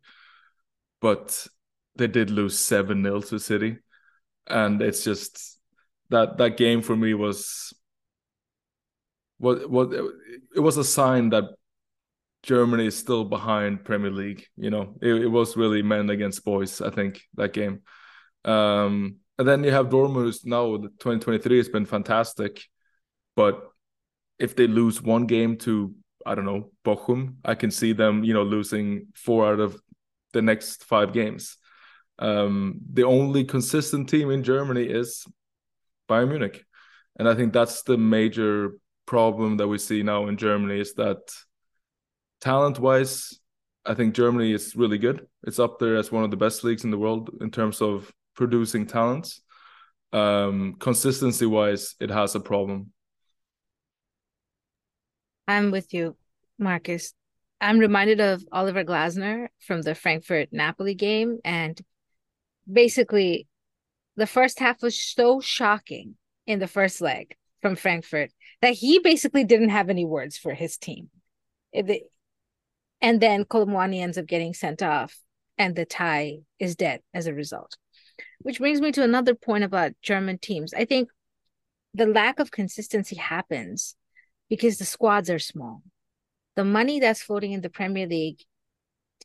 But 1.01 1.47
they 1.97 2.07
did 2.07 2.31
lose 2.31 2.59
seven 2.59 3.03
0 3.03 3.21
to 3.23 3.39
City, 3.39 3.79
and 4.47 4.81
it's 4.81 5.05
just 5.05 5.59
that 6.11 6.39
that 6.39 6.57
game 6.57 6.83
for 6.83 6.97
me 6.97 7.15
was 7.15 7.75
what 9.39 9.69
what 9.69 9.93
it 10.55 10.61
was 10.61 10.77
a 10.77 10.85
sign 10.85 11.31
that 11.31 11.45
Germany 12.43 12.87
is 12.87 12.97
still 12.97 13.25
behind 13.25 13.85
Premier 13.85 14.11
League. 14.11 14.47
You 14.57 14.71
know, 14.71 14.95
it, 15.03 15.13
it 15.13 15.29
was 15.29 15.57
really 15.57 15.83
men 15.83 16.11
against 16.11 16.45
boys. 16.45 16.81
I 16.81 16.91
think 16.91 17.23
that 17.35 17.53
game. 17.53 17.83
Um, 18.45 19.17
and 19.39 19.49
then 19.49 19.65
you 19.65 19.73
have 19.73 19.89
Dortmund 19.89 20.45
now. 20.45 20.77
2023 20.77 21.57
has 21.57 21.69
been 21.69 21.87
fantastic, 21.87 22.63
but 23.35 23.72
if 24.43 24.57
they 24.57 24.67
lose 24.67 25.01
one 25.01 25.27
game 25.27 25.57
to 25.57 25.95
I 26.27 26.35
don't 26.35 26.45
know 26.45 26.71
Bochum, 26.85 27.37
I 27.45 27.55
can 27.55 27.71
see 27.71 27.93
them 27.93 28.25
you 28.25 28.35
know 28.35 28.43
losing 28.43 29.07
four 29.15 29.51
out 29.51 29.61
of 29.61 29.81
the 30.33 30.43
next 30.43 30.85
five 30.85 31.13
games. 31.13 31.57
Um, 32.19 32.81
the 32.93 33.05
only 33.05 33.45
consistent 33.45 34.09
team 34.09 34.31
in 34.31 34.43
Germany 34.43 34.85
is 34.85 35.25
Bayern 36.09 36.29
Munich, 36.29 36.65
and 37.19 37.29
I 37.29 37.35
think 37.35 37.53
that's 37.53 37.83
the 37.83 37.97
major 37.97 38.73
problem 39.07 39.57
that 39.57 39.69
we 39.69 39.79
see 39.79 40.03
now 40.03 40.27
in 40.29 40.37
Germany 40.37 40.81
is 40.81 40.95
that 40.95 41.21
talent 42.41 42.79
wise, 42.79 43.39
I 43.85 43.95
think 43.95 44.15
Germany 44.15 44.53
is 44.53 44.77
really 44.77 44.99
good. 44.99 45.27
It's 45.45 45.59
up 45.59 45.79
there 45.79 45.97
as 45.97 46.13
one 46.13 46.25
of 46.25 46.31
the 46.31 46.37
best 46.37 46.65
leagues 46.65 46.85
in 46.85 46.91
the 46.91 46.99
world 46.99 47.31
in 47.41 47.51
terms 47.51 47.81
of 47.81 48.13
producing 48.35 48.87
talents. 48.87 49.41
Um, 50.13 50.77
consistency 50.79 51.47
wise, 51.47 51.95
it 52.01 52.11
has 52.11 52.35
a 52.35 52.41
problem. 52.41 52.93
I'm 55.49 55.71
with 55.71 55.93
you, 55.93 56.17
Marcus. 56.59 57.15
I'm 57.61 57.79
reminded 57.79 58.21
of 58.21 58.45
Oliver 58.51 58.85
Glasner 58.85 59.49
from 59.61 59.83
the 59.83 59.95
Frankfurt 59.95 60.49
Napoli 60.53 60.95
game. 60.95 61.39
And 61.45 61.81
basically, 62.71 63.47
the 64.17 64.27
first 64.27 64.59
half 64.59 64.83
was 64.83 64.99
so 64.99 65.41
shocking 65.41 66.17
in 66.47 66.59
the 66.59 66.67
first 66.67 67.01
leg 67.01 67.37
from 67.61 67.77
Frankfurt 67.77 68.31
that 68.61 68.75
he 68.75 68.99
basically 68.99 69.45
didn't 69.45 69.71
have 69.71 69.91
any 69.91 70.05
words 70.05 70.37
for 70.37 70.55
his 70.55 70.77
team. 70.77 71.11
And 71.73 73.21
then 73.21 73.45
Kolo 73.45 73.67
Muani 73.67 74.01
ends 74.01 74.19
up 74.19 74.27
getting 74.27 74.55
sent 74.55 74.83
off, 74.83 75.19
and 75.59 75.75
the 75.75 75.85
tie 75.85 76.39
is 76.59 76.77
dead 76.77 77.01
as 77.15 77.27
a 77.27 77.35
result. 77.35 77.77
Which 78.41 78.59
brings 78.59 78.81
me 78.81 78.93
to 78.93 79.03
another 79.03 79.35
point 79.35 79.65
about 79.65 79.93
German 80.03 80.39
teams. 80.39 80.75
I 80.75 80.85
think 80.85 81.09
the 81.95 82.07
lack 82.07 82.39
of 82.39 82.51
consistency 82.51 83.17
happens 83.17 83.97
because 84.53 84.77
the 84.77 84.85
squads 84.85 85.31
are 85.31 85.39
small. 85.39 85.81
The 86.57 86.65
money 86.65 87.01
that's 87.01 87.23
floating 87.23 87.53
in 87.53 87.63
the 87.63 87.71
Premier 87.71 88.07
League 88.07 88.41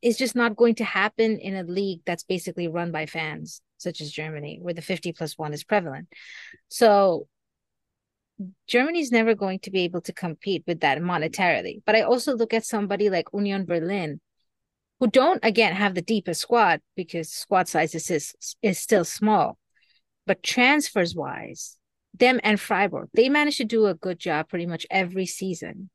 is 0.01 0.17
just 0.17 0.37
not 0.37 0.55
going 0.55 0.75
to 0.75 0.85
happen 0.85 1.37
in 1.39 1.53
a 1.53 1.63
league 1.63 1.99
that's 2.05 2.23
basically 2.23 2.69
run 2.69 2.93
by 2.93 3.07
fans, 3.07 3.61
such 3.77 3.99
as 3.99 4.09
Germany, 4.09 4.59
where 4.61 4.73
the 4.73 4.81
50 4.81 5.11
plus 5.11 5.37
one 5.37 5.51
is 5.51 5.65
prevalent. 5.65 6.07
So 6.69 7.27
Germany's 8.69 9.11
never 9.11 9.35
going 9.35 9.59
to 9.63 9.69
be 9.69 9.81
able 9.81 9.99
to 10.03 10.13
compete 10.13 10.63
with 10.65 10.79
that 10.79 10.99
monetarily. 10.99 11.81
But 11.85 11.97
I 11.97 12.03
also 12.03 12.33
look 12.33 12.53
at 12.53 12.63
somebody 12.63 13.09
like 13.09 13.27
Union 13.33 13.65
Berlin, 13.65 14.21
who 15.01 15.07
don't 15.07 15.43
again 15.43 15.75
have 15.75 15.93
the 15.93 16.01
deepest 16.01 16.39
squad 16.39 16.79
because 16.95 17.29
squad 17.29 17.67
size 17.67 17.93
is, 17.93 18.55
is 18.61 18.79
still 18.79 19.03
small. 19.03 19.57
But 20.25 20.41
transfers 20.41 21.13
wise, 21.13 21.77
them 22.19 22.39
and 22.43 22.59
Freiburg, 22.59 23.09
they 23.13 23.29
managed 23.29 23.57
to 23.57 23.65
do 23.65 23.87
a 23.87 23.93
good 23.93 24.19
job 24.19 24.49
pretty 24.49 24.65
much 24.65 24.85
every 24.89 25.25
season 25.25 25.89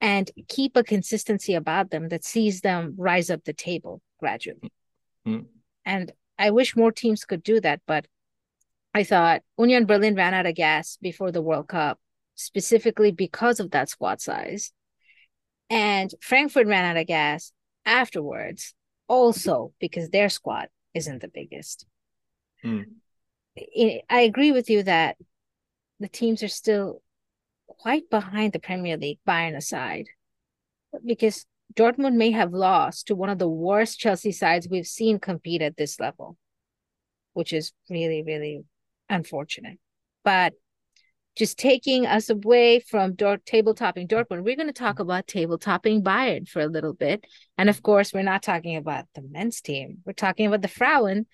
and 0.00 0.30
keep 0.48 0.76
a 0.76 0.82
consistency 0.82 1.54
about 1.54 1.90
them 1.90 2.08
that 2.08 2.24
sees 2.24 2.60
them 2.60 2.94
rise 2.96 3.30
up 3.30 3.44
the 3.44 3.52
table 3.52 4.00
gradually. 4.18 4.72
Mm-hmm. 5.26 5.46
And 5.84 6.12
I 6.38 6.50
wish 6.50 6.76
more 6.76 6.92
teams 6.92 7.24
could 7.24 7.42
do 7.42 7.60
that, 7.60 7.80
but 7.86 8.06
I 8.94 9.04
thought 9.04 9.42
Union 9.58 9.86
Berlin 9.86 10.14
ran 10.14 10.34
out 10.34 10.46
of 10.46 10.54
gas 10.54 10.98
before 11.00 11.30
the 11.30 11.42
World 11.42 11.68
Cup, 11.68 11.98
specifically 12.34 13.12
because 13.12 13.60
of 13.60 13.70
that 13.72 13.88
squad 13.88 14.20
size. 14.20 14.72
And 15.68 16.12
Frankfurt 16.20 16.66
ran 16.66 16.84
out 16.84 17.00
of 17.00 17.06
gas 17.06 17.52
afterwards, 17.84 18.74
also 19.06 19.72
because 19.80 20.08
their 20.08 20.28
squad 20.28 20.68
isn't 20.94 21.20
the 21.20 21.28
biggest. 21.28 21.86
Mm. 22.64 22.84
I 24.08 24.20
agree 24.20 24.52
with 24.52 24.70
you 24.70 24.82
that 24.84 25.16
the 25.98 26.08
teams 26.08 26.42
are 26.42 26.48
still 26.48 27.02
quite 27.66 28.10
behind 28.10 28.52
the 28.52 28.58
Premier 28.58 28.96
League, 28.96 29.18
Bayern 29.26 29.56
aside, 29.56 30.06
because 31.04 31.46
Dortmund 31.74 32.14
may 32.14 32.30
have 32.32 32.52
lost 32.52 33.06
to 33.06 33.14
one 33.14 33.30
of 33.30 33.38
the 33.38 33.48
worst 33.48 33.98
Chelsea 33.98 34.32
sides 34.32 34.68
we've 34.68 34.86
seen 34.86 35.18
compete 35.18 35.62
at 35.62 35.76
this 35.76 36.00
level, 36.00 36.36
which 37.32 37.52
is 37.52 37.72
really, 37.88 38.22
really 38.22 38.64
unfortunate. 39.08 39.78
But 40.24 40.54
just 41.36 41.58
taking 41.58 42.06
us 42.06 42.28
away 42.28 42.80
from 42.80 43.14
Dort- 43.14 43.46
table 43.46 43.74
topping 43.74 44.08
Dortmund, 44.08 44.42
we're 44.42 44.56
going 44.56 44.66
to 44.66 44.72
talk 44.72 44.98
about 44.98 45.26
table 45.26 45.58
topping 45.58 46.02
Bayern 46.02 46.48
for 46.48 46.60
a 46.60 46.66
little 46.66 46.92
bit. 46.92 47.24
And 47.56 47.70
of 47.70 47.82
course, 47.82 48.12
we're 48.12 48.22
not 48.22 48.42
talking 48.42 48.76
about 48.76 49.04
the 49.14 49.22
men's 49.22 49.60
team. 49.60 49.98
We're 50.04 50.12
talking 50.12 50.46
about 50.46 50.62
the 50.62 50.68
Frauen, 50.68 51.26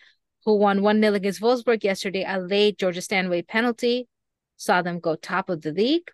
who 0.46 0.54
won 0.54 0.80
1 0.80 1.02
0 1.02 1.14
against 1.14 1.42
Wolfsburg 1.42 1.82
yesterday. 1.84 2.24
A 2.26 2.38
late 2.38 2.78
Georgia 2.78 3.02
Stanway 3.02 3.42
penalty 3.42 4.08
saw 4.56 4.80
them 4.80 5.00
go 5.00 5.16
top 5.16 5.50
of 5.50 5.60
the 5.60 5.72
league. 5.72 6.08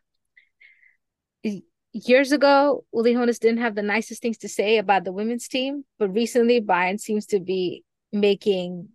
Years 1.93 2.33
ago, 2.33 2.87
Uli 2.95 3.13
Hoeneß 3.13 3.39
didn't 3.39 3.61
have 3.61 3.75
the 3.75 3.83
nicest 3.83 4.23
things 4.23 4.39
to 4.39 4.49
say 4.49 4.79
about 4.79 5.05
the 5.05 5.13
women's 5.13 5.47
team, 5.47 5.85
but 5.99 6.09
recently 6.15 6.63
Bayern 6.63 6.99
seems 6.99 7.27
to 7.27 7.41
be 7.41 7.85
making 8.11 8.89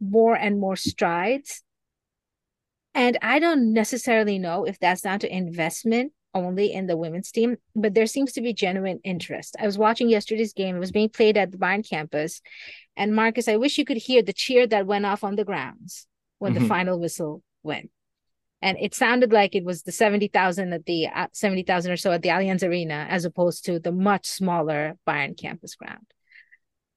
more 0.00 0.36
and 0.36 0.60
more 0.60 0.76
strides. 0.76 1.64
And 2.94 3.18
I 3.22 3.40
don't 3.40 3.72
necessarily 3.72 4.38
know 4.38 4.64
if 4.64 4.78
that's 4.78 5.02
down 5.02 5.18
to 5.20 5.36
investment 5.36 6.12
only 6.34 6.72
in 6.72 6.86
the 6.86 6.96
women's 6.96 7.32
team, 7.32 7.56
but 7.74 7.94
there 7.94 8.06
seems 8.06 8.32
to 8.34 8.42
be 8.42 8.52
genuine 8.52 9.00
interest. 9.02 9.56
I 9.58 9.66
was 9.66 9.78
watching 9.78 10.08
yesterday's 10.08 10.52
game. 10.52 10.76
It 10.76 10.80
was 10.80 10.92
being 10.92 11.08
played 11.08 11.36
at 11.36 11.50
the 11.50 11.58
Bayern 11.58 11.88
campus. 11.88 12.40
And 12.96 13.14
Marcus, 13.14 13.48
I 13.48 13.56
wish 13.56 13.78
you 13.78 13.84
could 13.84 13.98
hear 13.98 14.22
the 14.22 14.32
cheer 14.32 14.66
that 14.68 14.86
went 14.86 15.06
off 15.06 15.22
on 15.22 15.36
the 15.36 15.44
grounds 15.44 16.06
when 16.38 16.54
mm-hmm. 16.54 16.62
the 16.62 16.68
final 16.68 16.98
whistle 16.98 17.42
went. 17.62 17.90
And 18.62 18.78
it 18.80 18.94
sounded 18.94 19.32
like 19.32 19.54
it 19.54 19.64
was 19.64 19.82
the 19.82 19.92
70,000 19.92 20.72
at 20.72 20.86
the 20.86 21.08
uh, 21.08 21.26
70,000 21.32 21.92
or 21.92 21.96
so 21.96 22.12
at 22.12 22.22
the 22.22 22.30
Allianz 22.30 22.66
Arena, 22.66 23.06
as 23.08 23.24
opposed 23.24 23.66
to 23.66 23.78
the 23.78 23.92
much 23.92 24.26
smaller 24.26 24.96
Bayern 25.06 25.38
campus 25.38 25.74
ground. 25.74 26.06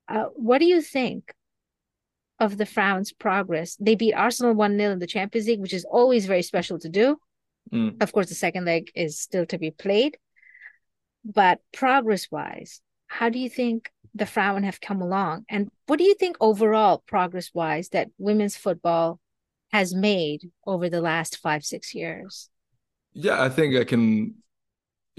Uh, 0.08 0.26
what 0.36 0.60
do 0.60 0.66
you 0.66 0.82
think 0.82 1.34
of 2.40 2.58
the 2.58 2.64
Frauens' 2.64 3.12
progress? 3.18 3.76
They 3.76 3.96
beat 3.96 4.14
Arsenal 4.14 4.54
1 4.54 4.78
0 4.78 4.94
in 4.94 5.00
the 5.00 5.06
Champions 5.06 5.48
League, 5.48 5.60
which 5.60 5.74
is 5.74 5.86
always 5.86 6.26
very 6.26 6.44
special 6.44 6.80
to 6.80 6.90
do. 6.90 7.18
Mm. 7.74 8.02
Of 8.02 8.14
course, 8.14 8.30
the 8.30 8.36
second 8.36 8.66
leg 8.66 8.90
is 8.96 9.20
still 9.20 9.46
to 9.48 9.58
be 9.58 9.70
played. 9.70 10.18
But 11.26 11.60
progress 11.74 12.32
wise, 12.32 12.82
how 13.08 13.30
do 13.30 13.38
you 13.38 13.50
think 13.50 13.92
the 14.20 14.26
Frauen 14.26 14.64
have 14.64 14.82
come 14.82 15.02
along? 15.02 15.46
And 15.50 15.70
what 15.88 15.98
do 15.98 16.04
you 16.04 16.16
think 16.16 16.38
overall, 16.40 17.04
progress 17.08 17.52
wise, 17.54 17.90
that 17.90 18.10
women's 18.18 18.56
football 18.56 19.20
has 19.72 19.94
made 19.94 20.52
over 20.66 20.90
the 20.90 21.02
last 21.02 21.38
five, 21.38 21.64
six 21.64 21.94
years? 21.96 22.50
Yeah, 23.14 23.42
I 23.42 23.50
think 23.50 23.76
I 23.76 23.84
can 23.84 24.36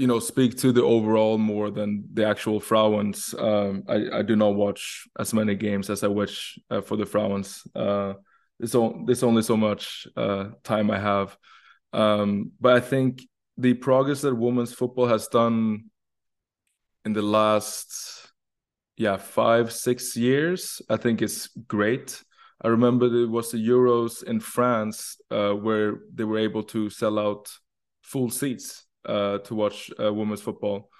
you 0.01 0.07
know 0.07 0.19
speak 0.19 0.57
to 0.57 0.73
the 0.73 0.83
overall 0.83 1.37
more 1.37 1.71
than 1.71 2.05
the 2.15 2.27
actual 2.27 2.59
Frauens. 2.59 3.35
Um, 3.39 3.85
I 3.87 4.21
I 4.21 4.23
do 4.23 4.35
not 4.35 4.55
watch 4.55 5.07
as 5.19 5.35
many 5.35 5.55
games 5.55 5.91
as 5.91 6.03
I 6.03 6.09
wish 6.09 6.59
uh, 6.71 6.81
for 6.81 6.97
the 6.97 7.05
Frauens. 7.05 7.67
Uh, 7.75 8.15
there's, 8.59 8.73
there's 9.07 9.23
only 9.23 9.43
so 9.43 9.57
much 9.57 10.07
uh, 10.17 10.51
time 10.65 10.91
I 10.91 10.99
have, 10.99 11.37
um, 11.93 12.53
but 12.61 12.77
I 12.77 12.81
think 12.81 13.23
the 13.59 13.75
progress 13.75 14.23
that 14.23 14.35
women's 14.35 14.73
football 14.73 15.07
has 15.07 15.29
done 15.29 15.91
in 17.05 17.13
the 17.13 17.23
last 17.23 18.30
yeah 19.01 19.17
five 19.17 19.73
six 19.73 20.15
years, 20.15 20.83
I 20.91 20.99
think 20.99 21.23
it's 21.23 21.49
great. 21.67 22.23
I 22.63 22.69
remember 22.69 23.09
there 23.09 23.29
was 23.29 23.51
the 23.51 23.57
Euros 23.57 24.23
in 24.23 24.41
France 24.41 25.17
uh, 25.31 25.53
where 25.53 26.01
they 26.15 26.25
were 26.25 26.39
able 26.39 26.63
to 26.65 26.91
sell 26.91 27.19
out 27.19 27.51
full 28.03 28.29
seats 28.29 28.85
uh, 29.07 29.39
to 29.39 29.55
watch 29.55 29.91
uh, 29.99 30.13
women's 30.13 30.43
football. 30.43 30.91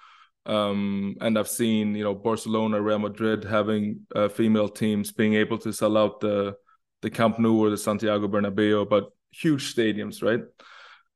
Um, 0.47 1.15
and 1.21 1.37
I've 1.37 1.47
seen, 1.47 1.93
you 1.93 2.03
know, 2.03 2.15
Barcelona, 2.15 2.81
Real 2.81 2.97
Madrid 2.97 3.43
having 3.43 3.99
uh, 4.15 4.29
female 4.29 4.69
teams 4.69 5.11
being 5.11 5.35
able 5.35 5.59
to 5.59 5.71
sell 5.71 5.95
out 5.95 6.21
the 6.21 6.55
the 7.03 7.11
Camp 7.11 7.37
Nou 7.37 7.63
or 7.63 7.69
the 7.69 7.77
Santiago 7.77 8.27
Bernabeu, 8.27 8.89
but 8.89 9.11
huge 9.29 9.75
stadiums, 9.75 10.23
right? 10.23 10.41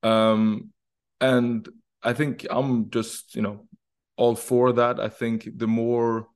Um, 0.04 0.70
and 1.20 1.68
I 2.04 2.14
think 2.14 2.46
I'm 2.52 2.92
just, 2.92 3.36
you 3.36 3.42
know, 3.42 3.68
all 4.18 4.36
for 4.36 4.74
that. 4.74 5.00
I 5.00 5.10
think 5.10 5.50
the 5.58 5.68
more 5.68 6.28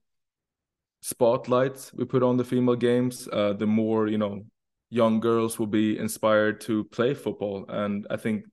spotlight 1.01 1.91
we 1.93 2.05
put 2.05 2.23
on 2.23 2.37
the 2.37 2.43
female 2.43 2.75
games, 2.75 3.27
uh, 3.31 3.53
the 3.53 3.67
more, 3.67 4.07
you 4.07 4.17
know, 4.17 4.45
young 4.89 5.19
girls 5.19 5.59
will 5.59 5.67
be 5.67 5.97
inspired 5.97 6.61
to 6.61 6.83
play 6.85 7.13
football. 7.13 7.65
And 7.69 8.07
I 8.09 8.17
think 8.17 8.45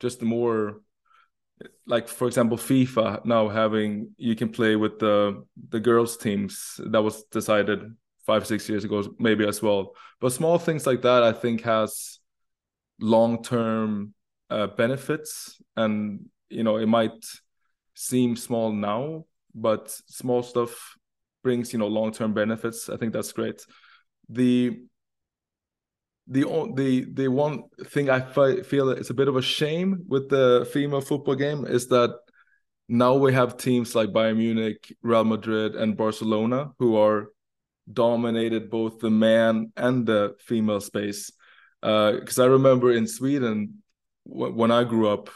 just 0.00 0.20
the 0.20 0.26
more 0.26 0.80
like 1.86 2.08
for 2.08 2.26
example 2.26 2.56
FIFA 2.56 3.24
now 3.24 3.48
having 3.48 4.10
you 4.16 4.34
can 4.34 4.48
play 4.48 4.76
with 4.76 4.98
the 4.98 5.44
the 5.68 5.80
girls 5.80 6.16
teams 6.16 6.80
that 6.90 7.02
was 7.02 7.24
decided 7.24 7.80
five 8.26 8.46
six 8.46 8.68
years 8.68 8.84
ago 8.84 9.04
maybe 9.18 9.46
as 9.46 9.62
well 9.62 9.94
but 10.20 10.32
small 10.32 10.58
things 10.58 10.86
like 10.86 11.02
that 11.02 11.22
I 11.22 11.32
think 11.32 11.62
has 11.62 12.18
long 13.00 13.42
term 13.42 14.14
uh, 14.50 14.68
benefits 14.68 15.60
and 15.76 16.26
you 16.48 16.62
know 16.62 16.76
it 16.76 16.86
might 16.86 17.24
seem 17.94 18.36
small 18.36 18.72
now 18.72 19.24
but 19.54 19.90
small 19.90 20.42
stuff 20.42 20.96
brings 21.42 21.72
you 21.72 21.78
know 21.78 21.88
long 21.88 22.12
term 22.12 22.32
benefits 22.34 22.88
I 22.88 22.96
think 22.96 23.12
that's 23.12 23.32
great 23.32 23.64
the 24.28 24.82
the 26.28 26.44
the 26.74 27.06
the 27.12 27.28
one 27.28 27.64
thing 27.86 28.08
I 28.08 28.20
feel 28.20 28.90
it's 28.90 29.10
a 29.10 29.14
bit 29.14 29.28
of 29.28 29.36
a 29.36 29.42
shame 29.42 30.04
with 30.08 30.28
the 30.28 30.68
female 30.72 31.00
football 31.00 31.34
game 31.34 31.66
is 31.66 31.88
that 31.88 32.16
now 32.88 33.14
we 33.14 33.32
have 33.32 33.56
teams 33.56 33.94
like 33.94 34.10
Bayern 34.10 34.36
Munich, 34.36 34.94
Real 35.02 35.24
Madrid, 35.24 35.74
and 35.74 35.96
Barcelona 35.96 36.72
who 36.78 36.96
are 36.96 37.28
dominated 37.90 38.70
both 38.70 38.98
the 38.98 39.10
man 39.10 39.72
and 39.76 40.06
the 40.06 40.34
female 40.40 40.80
space. 40.80 41.32
Because 41.80 42.38
uh, 42.38 42.44
I 42.44 42.46
remember 42.46 42.92
in 42.92 43.06
Sweden 43.06 43.82
when 44.24 44.70
I 44.70 44.84
grew 44.84 45.08
up, 45.08 45.30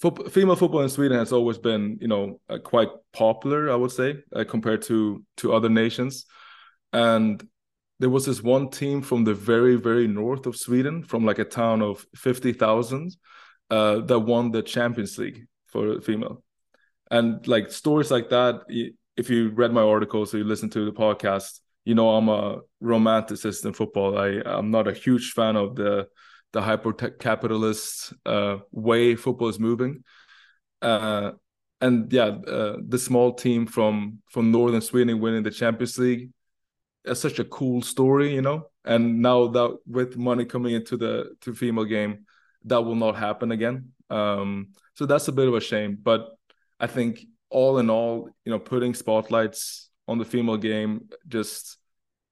female 0.00 0.56
football 0.56 0.82
in 0.82 0.88
Sweden 0.88 1.18
has 1.18 1.32
always 1.32 1.58
been, 1.58 1.98
you 2.00 2.08
know, 2.08 2.40
uh, 2.48 2.58
quite 2.58 2.88
popular. 3.12 3.70
I 3.70 3.74
would 3.74 3.90
say 3.90 4.18
uh, 4.34 4.44
compared 4.44 4.82
to 4.82 5.24
to 5.38 5.52
other 5.52 5.68
nations, 5.68 6.26
and 6.92 7.42
there 7.98 8.10
was 8.10 8.24
this 8.24 8.42
one 8.42 8.70
team 8.70 9.02
from 9.02 9.24
the 9.24 9.34
very 9.34 9.76
very 9.76 10.06
north 10.06 10.46
of 10.46 10.56
Sweden, 10.56 11.02
from 11.02 11.24
like 11.24 11.40
a 11.40 11.44
town 11.44 11.82
of 11.82 12.06
fifty 12.14 12.52
thousand, 12.52 13.16
uh, 13.70 14.00
that 14.00 14.20
won 14.20 14.52
the 14.52 14.62
Champions 14.62 15.18
League 15.18 15.46
for 15.66 16.00
female, 16.00 16.44
and 17.10 17.46
like 17.48 17.72
stories 17.72 18.10
like 18.10 18.30
that. 18.30 18.62
If 19.16 19.30
you 19.30 19.50
read 19.50 19.72
my 19.72 19.82
articles 19.82 20.32
or 20.32 20.38
you 20.38 20.44
listen 20.44 20.70
to 20.70 20.84
the 20.84 20.92
podcast, 20.92 21.58
you 21.84 21.96
know 21.96 22.10
I'm 22.10 22.28
a 22.28 22.60
romanticist 22.80 23.66
in 23.66 23.72
football. 23.72 24.16
I 24.16 24.42
I'm 24.44 24.70
not 24.70 24.86
a 24.86 24.92
huge 24.92 25.32
fan 25.32 25.56
of 25.56 25.74
the 25.74 26.06
the 26.52 26.62
hyper 26.62 26.92
capitalist 26.92 28.12
uh, 28.26 28.58
way 28.70 29.14
football 29.14 29.48
is 29.48 29.58
moving. 29.58 30.04
Uh, 30.80 31.32
and 31.80 32.12
yeah, 32.12 32.26
uh, 32.26 32.76
the 32.86 32.98
small 32.98 33.34
team 33.34 33.66
from 33.66 34.20
from 34.30 34.50
northern 34.50 34.80
Sweden 34.80 35.20
winning 35.20 35.42
the 35.42 35.50
Champions 35.50 35.98
League 35.98 36.30
it's 37.08 37.20
such 37.20 37.38
a 37.38 37.44
cool 37.44 37.82
story, 37.82 38.34
you 38.34 38.42
know. 38.42 38.68
And 38.84 39.20
now 39.20 39.48
that 39.48 39.78
with 39.86 40.16
money 40.16 40.44
coming 40.44 40.74
into 40.74 40.96
the 40.96 41.36
to 41.42 41.54
female 41.54 41.84
game, 41.84 42.26
that 42.64 42.82
will 42.82 42.94
not 42.94 43.16
happen 43.16 43.52
again. 43.52 43.92
Um, 44.10 44.68
so 44.94 45.06
that's 45.06 45.28
a 45.28 45.32
bit 45.32 45.48
of 45.48 45.54
a 45.54 45.60
shame. 45.60 45.98
But 46.00 46.28
I 46.80 46.86
think 46.86 47.24
all 47.50 47.78
in 47.78 47.90
all, 47.90 48.30
you 48.44 48.52
know, 48.52 48.58
putting 48.58 48.94
spotlights 48.94 49.90
on 50.06 50.18
the 50.18 50.24
female 50.24 50.56
game 50.56 51.08
just 51.26 51.76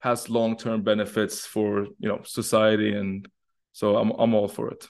has 0.01 0.31
long 0.31 0.57
term 0.57 0.83
benefits 0.83 1.47
for 1.47 1.85
you 1.99 2.09
know 2.09 2.21
society, 2.25 2.95
and 2.95 3.29
so 3.77 3.99
I'm 3.99 4.11
I'm 4.12 4.35
all 4.35 4.49
for 4.49 4.70
it. 4.70 4.89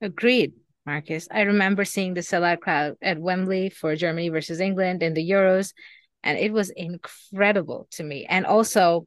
Agreed. 0.00 0.54
Marcus. 0.86 1.28
I 1.30 1.42
remember 1.42 1.84
seeing 1.84 2.14
the 2.14 2.22
sellout 2.22 2.60
crowd 2.60 2.96
at 3.02 3.18
Wembley 3.18 3.68
for 3.68 3.94
Germany 3.94 4.30
versus 4.30 4.58
England 4.58 5.02
in 5.02 5.12
the 5.12 5.30
Euros, 5.30 5.74
and 6.22 6.38
it 6.38 6.50
was 6.50 6.70
incredible 6.70 7.86
to 7.90 8.02
me. 8.02 8.24
And 8.26 8.46
also, 8.46 9.06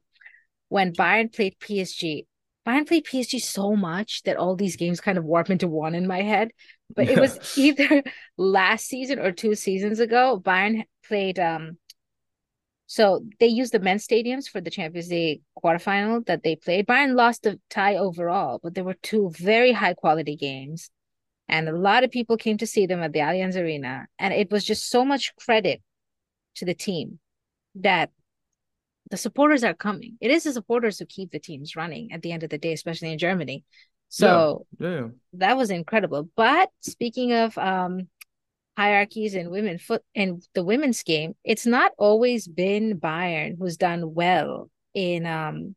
when 0.68 0.92
Bayern 0.92 1.34
played 1.34 1.58
PSG, 1.58 2.26
Bayern 2.64 2.86
played 2.86 3.06
PSG 3.06 3.40
so 3.42 3.74
much 3.74 4.22
that 4.22 4.36
all 4.36 4.54
these 4.54 4.76
games 4.76 5.00
kind 5.00 5.18
of 5.18 5.24
warp 5.24 5.50
into 5.50 5.66
one 5.66 5.96
in 5.96 6.06
my 6.06 6.22
head. 6.22 6.52
But 6.94 7.10
it 7.10 7.18
was 7.18 7.36
either 7.58 8.04
last 8.36 8.86
season 8.86 9.18
or 9.18 9.32
two 9.32 9.56
seasons 9.56 9.98
ago. 9.98 10.40
Bayern 10.40 10.84
played 11.08 11.40
um 11.40 11.78
so 12.92 13.24
they 13.40 13.46
used 13.46 13.72
the 13.72 13.80
men's 13.80 14.06
stadiums 14.06 14.46
for 14.46 14.60
the 14.60 14.68
Champions 14.68 15.08
League 15.08 15.40
quarterfinal 15.56 16.26
that 16.26 16.42
they 16.42 16.56
played. 16.56 16.86
Bayern 16.86 17.14
lost 17.14 17.44
the 17.44 17.58
tie 17.70 17.96
overall, 17.96 18.60
but 18.62 18.74
there 18.74 18.84
were 18.84 18.98
two 19.02 19.30
very 19.30 19.72
high 19.72 19.94
quality 19.94 20.36
games. 20.36 20.90
And 21.48 21.70
a 21.70 21.72
lot 21.72 22.04
of 22.04 22.10
people 22.10 22.36
came 22.36 22.58
to 22.58 22.66
see 22.66 22.84
them 22.84 23.02
at 23.02 23.14
the 23.14 23.20
Allianz 23.20 23.56
Arena. 23.56 24.08
And 24.18 24.34
it 24.34 24.50
was 24.50 24.62
just 24.62 24.90
so 24.90 25.06
much 25.06 25.34
credit 25.36 25.80
to 26.56 26.66
the 26.66 26.74
team 26.74 27.18
that 27.76 28.10
the 29.10 29.16
supporters 29.16 29.64
are 29.64 29.72
coming. 29.72 30.18
It 30.20 30.30
is 30.30 30.44
the 30.44 30.52
supporters 30.52 30.98
who 30.98 31.06
keep 31.06 31.30
the 31.30 31.38
teams 31.38 31.74
running 31.74 32.12
at 32.12 32.20
the 32.20 32.30
end 32.30 32.42
of 32.42 32.50
the 32.50 32.58
day, 32.58 32.74
especially 32.74 33.10
in 33.10 33.16
Germany. 33.16 33.64
So 34.10 34.66
yeah, 34.78 34.90
yeah. 34.90 35.08
that 35.32 35.56
was 35.56 35.70
incredible. 35.70 36.28
But 36.36 36.68
speaking 36.80 37.32
of 37.32 37.56
um, 37.56 38.08
hierarchies 38.76 39.34
in 39.34 39.50
women 39.50 39.78
foot 39.78 40.02
in 40.14 40.40
the 40.54 40.64
women's 40.64 41.02
game, 41.02 41.34
it's 41.44 41.66
not 41.66 41.92
always 41.98 42.48
been 42.48 42.98
Bayern 42.98 43.56
who's 43.58 43.76
done 43.76 44.14
well 44.14 44.70
in 44.94 45.26
um 45.26 45.74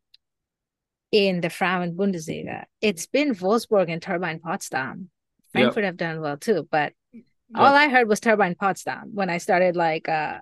in 1.12 1.42
the 1.42 1.50
Frauen 1.50 1.96
Bundesliga. 1.96 2.66
It's 2.82 3.08
been 3.08 3.36
Wolfsburg 3.36 3.92
and 3.92 4.02
Turbine 4.02 4.40
Potsdam. 4.40 5.10
Frankfurt 5.52 5.84
yeah. 5.84 5.88
have 5.88 5.98
done 5.98 6.22
well 6.22 6.38
too, 6.38 6.68
but 6.70 6.94
all 7.54 7.74
I 7.74 7.88
heard 7.88 8.10
was 8.10 8.20
Turbine 8.20 8.56
Potsdam 8.56 9.12
when 9.14 9.30
I 9.30 9.38
started 9.38 9.76
like 9.76 10.10
uh 10.10 10.40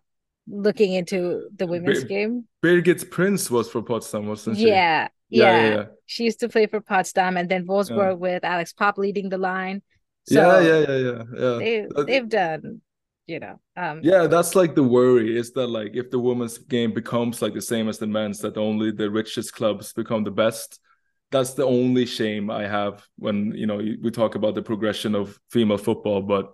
looking 0.48 0.94
into 0.94 1.50
the 1.56 1.68
women's 1.68 2.02
Bir- 2.02 2.08
game. 2.08 2.48
Birgit 2.64 3.10
Prinz 3.10 3.50
was 3.50 3.70
for 3.70 3.82
Potsdam, 3.82 4.28
wasn't 4.28 4.58
she? 4.58 4.68
Yeah, 4.68 5.08
yeah, 5.30 5.46
yeah. 5.46 5.76
yeah. 5.76 5.86
She 6.06 6.26
used 6.26 6.40
to 6.42 6.50
play 6.50 6.68
for 6.68 6.82
Potsdam 6.82 7.38
and 7.38 7.50
then 7.50 7.66
Wolfsburg 7.66 8.12
yeah. 8.12 8.14
with 8.14 8.44
Alex 8.44 8.74
Popp 8.74 8.98
leading 8.98 9.30
the 9.30 9.38
line. 9.38 9.82
So 10.26 10.36
yeah, 10.36 10.60
yeah, 10.60 10.86
yeah, 10.88 10.98
yeah, 10.98 11.24
yeah. 11.38 11.58
They, 11.60 11.88
they've 12.06 12.30
done, 12.30 12.82
you 13.28 13.40
know. 13.40 13.60
Um, 13.76 14.00
yeah, 14.04 14.28
that's 14.28 14.56
like 14.56 14.74
the 14.76 14.84
worry 14.84 15.38
is 15.38 15.52
that 15.54 15.68
like 15.68 15.92
if 15.96 16.12
the 16.12 16.20
women's 16.20 16.58
game 16.58 16.94
becomes 16.94 17.42
like 17.42 17.54
the 17.54 17.62
same 17.62 17.90
as 17.90 17.98
the 17.98 18.08
men's, 18.08 18.40
that 18.40 18.58
only 18.58 18.92
the 18.92 19.10
richest 19.10 19.54
clubs 19.54 19.94
become 19.94 20.24
the 20.24 20.32
best. 20.32 20.80
That's 21.32 21.56
the 21.56 21.66
only 21.66 22.06
shame 22.06 22.50
I 22.50 22.68
have 22.68 23.06
when 23.18 23.54
you 23.54 23.66
know 23.66 23.78
we 23.78 24.12
talk 24.12 24.36
about 24.36 24.56
the 24.56 24.62
progression 24.62 25.16
of 25.16 25.38
female 25.50 25.78
football, 25.78 26.22
but 26.22 26.52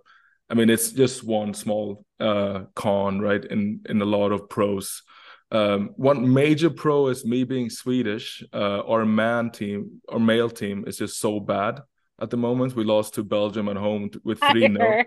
I 0.50 0.56
mean, 0.56 0.70
it's 0.70 0.92
just 0.92 1.24
one 1.24 1.54
small 1.54 2.06
uh, 2.20 2.64
con, 2.76 3.20
right? 3.20 3.44
In 3.44 3.82
in 3.88 4.02
a 4.02 4.06
lot 4.06 4.32
of 4.32 4.50
pros. 4.50 5.04
Um, 5.52 5.92
one 5.96 6.32
major 6.32 6.70
pro 6.70 7.08
is 7.08 7.26
me 7.26 7.44
being 7.44 7.70
Swedish. 7.70 8.44
Uh, 8.54 8.82
our 8.82 9.06
man 9.06 9.52
team, 9.52 10.02
our 10.10 10.20
male 10.20 10.50
team, 10.50 10.86
is 10.88 10.98
just 10.98 11.20
so 11.20 11.40
bad 11.40 11.82
at 12.22 12.30
the 12.30 12.38
moment. 12.38 12.76
We 12.76 12.84
lost 12.84 13.16
to 13.16 13.24
Belgium 13.24 13.70
at 13.70 13.78
home 13.78 14.10
with 14.24 14.40
three 14.52 14.68
0 14.68 15.06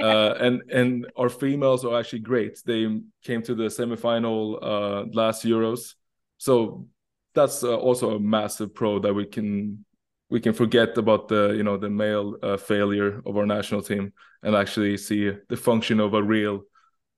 uh, 0.00 0.34
and 0.38 0.62
and 0.70 1.06
our 1.16 1.28
females 1.28 1.84
are 1.84 1.98
actually 1.98 2.20
great. 2.20 2.60
They 2.64 3.00
came 3.24 3.42
to 3.42 3.54
the 3.54 3.64
semifinal 3.64 4.58
uh, 4.62 5.04
last 5.12 5.44
Euros, 5.44 5.94
so 6.36 6.86
that's 7.34 7.64
uh, 7.64 7.76
also 7.76 8.16
a 8.16 8.20
massive 8.20 8.74
pro 8.74 8.98
that 9.00 9.12
we 9.12 9.26
can 9.26 9.84
we 10.30 10.40
can 10.40 10.52
forget 10.52 10.96
about 10.98 11.28
the 11.28 11.54
you 11.56 11.62
know 11.62 11.76
the 11.76 11.90
male 11.90 12.36
uh, 12.42 12.56
failure 12.56 13.22
of 13.26 13.36
our 13.36 13.46
national 13.46 13.82
team 13.82 14.12
and 14.42 14.54
actually 14.54 14.96
see 14.96 15.32
the 15.48 15.56
function 15.56 15.98
of 16.00 16.14
a 16.14 16.22
real 16.22 16.62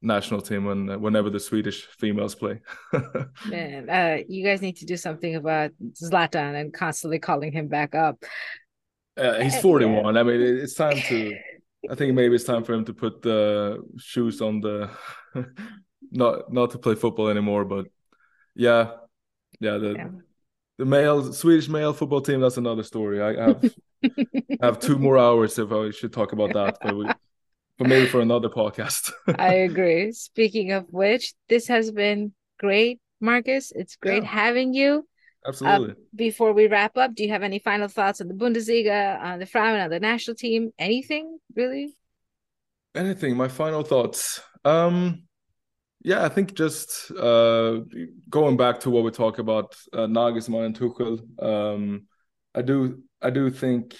national 0.02 0.40
team 0.40 0.64
when 0.64 1.00
whenever 1.00 1.28
the 1.28 1.40
Swedish 1.40 1.84
females 1.98 2.34
play. 2.34 2.60
Man, 3.46 3.90
uh, 3.90 4.18
you 4.28 4.44
guys 4.44 4.62
need 4.62 4.76
to 4.76 4.86
do 4.86 4.96
something 4.96 5.36
about 5.36 5.72
Zlatan 5.92 6.58
and 6.58 6.72
constantly 6.72 7.18
calling 7.18 7.52
him 7.52 7.68
back 7.68 7.94
up. 7.94 8.24
Uh, 9.20 9.40
he's 9.40 9.60
41. 9.60 10.16
I 10.16 10.22
mean, 10.22 10.40
it's 10.40 10.74
time 10.74 10.96
to 10.96 11.36
I 11.88 11.94
think 11.94 12.14
maybe 12.14 12.34
it's 12.34 12.44
time 12.44 12.64
for 12.64 12.74
him 12.74 12.84
to 12.84 12.92
put 12.92 13.22
the 13.22 13.82
shoes 13.98 14.42
on 14.42 14.60
the 14.60 14.90
not 16.10 16.52
not 16.52 16.70
to 16.72 16.78
play 16.78 16.94
football 16.94 17.28
anymore. 17.28 17.64
But 17.64 17.86
yeah, 18.54 18.92
yeah, 19.60 19.78
the 19.78 19.94
yeah. 19.96 20.08
the 20.78 20.84
male 20.84 21.32
Swedish 21.32 21.68
male 21.68 21.92
football 21.94 22.20
team. 22.20 22.40
That's 22.40 22.58
another 22.58 22.82
story. 22.82 23.22
I 23.22 23.46
have 23.46 23.74
I 24.04 24.66
have 24.66 24.78
two 24.78 24.98
more 24.98 25.16
hours 25.16 25.58
if 25.58 25.72
I 25.72 25.90
should 25.90 26.12
talk 26.12 26.32
about 26.32 26.52
that, 26.52 26.76
but 26.82 26.96
we, 26.96 27.06
but 27.78 27.88
maybe 27.88 28.06
for 28.06 28.20
another 28.20 28.50
podcast. 28.50 29.12
I 29.38 29.54
agree. 29.54 30.12
Speaking 30.12 30.72
of 30.72 30.86
which, 30.90 31.32
this 31.48 31.68
has 31.68 31.90
been 31.90 32.34
great, 32.58 33.00
Marcus. 33.20 33.72
It's 33.74 33.96
great 33.96 34.22
yeah. 34.22 34.28
having 34.28 34.74
you. 34.74 35.06
Absolutely. 35.46 35.92
Uh, 35.92 35.94
before 36.14 36.52
we 36.52 36.66
wrap 36.66 36.96
up, 36.96 37.14
do 37.14 37.22
you 37.22 37.30
have 37.30 37.42
any 37.42 37.58
final 37.58 37.88
thoughts 37.88 38.20
on 38.20 38.28
the 38.28 38.34
Bundesliga, 38.34 39.18
on 39.20 39.38
the 39.38 39.46
Frauen, 39.46 39.80
on 39.80 39.90
the 39.90 40.00
national 40.00 40.36
team? 40.36 40.70
Anything 40.78 41.38
really? 41.54 41.94
Anything. 42.94 43.36
My 43.36 43.48
final 43.48 43.82
thoughts. 43.82 44.40
Um, 44.64 45.22
yeah, 46.02 46.24
I 46.24 46.28
think 46.28 46.54
just 46.54 47.10
uh, 47.12 47.80
going 48.28 48.56
back 48.56 48.80
to 48.80 48.90
what 48.90 49.04
we 49.04 49.10
talk 49.10 49.38
about 49.38 49.76
uh, 49.92 50.06
Nagelsmann 50.06 50.66
and 50.66 50.78
Tuchel. 50.78 51.42
Um, 51.42 52.06
I 52.54 52.62
do, 52.62 53.02
I 53.22 53.30
do 53.30 53.50
think 53.50 53.96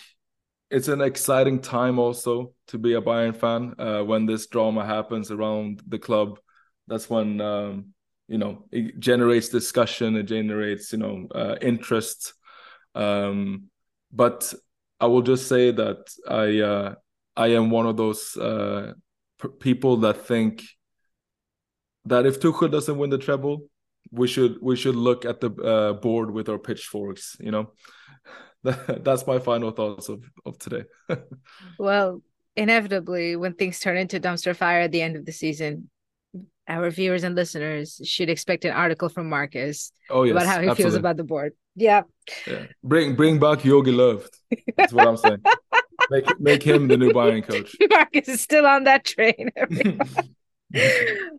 it's 0.71 0.89
an 0.89 1.01
exciting 1.01 1.61
time 1.61 1.99
also 1.99 2.55
to 2.69 2.79
be 2.79 2.95
a 2.95 3.03
Bayern 3.03 3.37
fan 3.37 3.75
uh, 3.79 4.03
when 4.03 4.27
this 4.27 4.47
drama 4.47 4.85
happens 4.85 5.31
around 5.31 5.83
the 5.87 5.99
club. 5.99 6.39
That's 6.87 7.09
when 7.09 7.41
um, 7.41 7.95
you 8.31 8.39
know 8.39 8.65
it 8.71 8.99
generates 9.01 9.49
discussion 9.49 10.17
it 10.17 10.23
generates 10.23 10.93
you 10.93 10.99
know 10.99 11.27
uh, 11.35 11.57
interest. 11.61 12.33
Um, 12.95 13.65
but 14.13 14.53
i 14.99 15.07
will 15.07 15.23
just 15.23 15.47
say 15.47 15.71
that 15.71 15.99
i 16.29 16.61
uh, 16.61 16.95
i 17.37 17.49
am 17.49 17.71
one 17.71 17.87
of 17.87 17.97
those 17.97 18.37
uh, 18.37 18.93
people 19.61 19.99
that 19.99 20.27
think 20.27 20.65
that 22.07 22.27
if 22.27 22.41
Tuchel 22.41 22.71
doesn't 22.71 22.99
win 22.99 23.11
the 23.11 23.19
treble 23.19 23.67
we 24.11 24.27
should 24.27 24.57
we 24.61 24.75
should 24.75 24.97
look 24.97 25.25
at 25.25 25.41
the 25.41 25.51
uh, 25.51 25.93
board 25.93 26.31
with 26.31 26.49
our 26.49 26.59
pitchforks 26.59 27.37
you 27.41 27.51
know? 27.51 27.73
That's 28.63 29.27
my 29.27 29.39
final 29.39 29.71
thoughts 29.71 30.09
of 30.09 30.25
of 30.45 30.59
today. 30.59 30.85
Well 31.79 32.23
inevitably 32.57 33.37
when 33.37 33.55
things 33.55 33.79
turn 33.79 33.97
into 33.97 34.21
dumpster 34.21 34.55
fire 34.57 34.81
at 34.81 34.93
the 34.93 35.03
end 35.03 35.17
of 35.17 35.25
the 35.25 35.33
season 35.33 35.89
our 36.71 36.91
viewers 36.91 37.25
and 37.25 37.35
listeners 37.35 38.01
should 38.05 38.31
expect 38.31 38.65
an 38.65 38.73
article 38.73 39.09
from 39.09 39.29
Marcus 39.29 39.93
oh, 40.09 40.23
yes, 40.23 40.33
about 40.33 40.47
how 40.47 40.61
he 40.61 40.69
absolutely. 40.69 40.83
feels 40.83 40.95
about 40.95 41.17
the 41.17 41.25
board. 41.25 41.53
Yeah. 41.75 42.03
yeah. 42.47 42.67
Bring 42.85 43.17
bring 43.17 43.39
back 43.39 43.61
Jogi 43.61 43.93
Löw. 43.93 44.27
That's 44.77 44.93
what 44.93 45.09
I'm 45.09 45.17
saying. 45.17 45.43
make 46.11 46.41
make 46.41 46.63
him 46.63 46.89
the 46.89 46.97
new 46.97 47.11
Bayern 47.11 47.43
coach. 47.43 47.75
Marcus 47.91 48.29
is 48.29 48.41
still 48.41 48.67
on 48.67 48.85
that 48.85 49.05
train. 49.05 49.51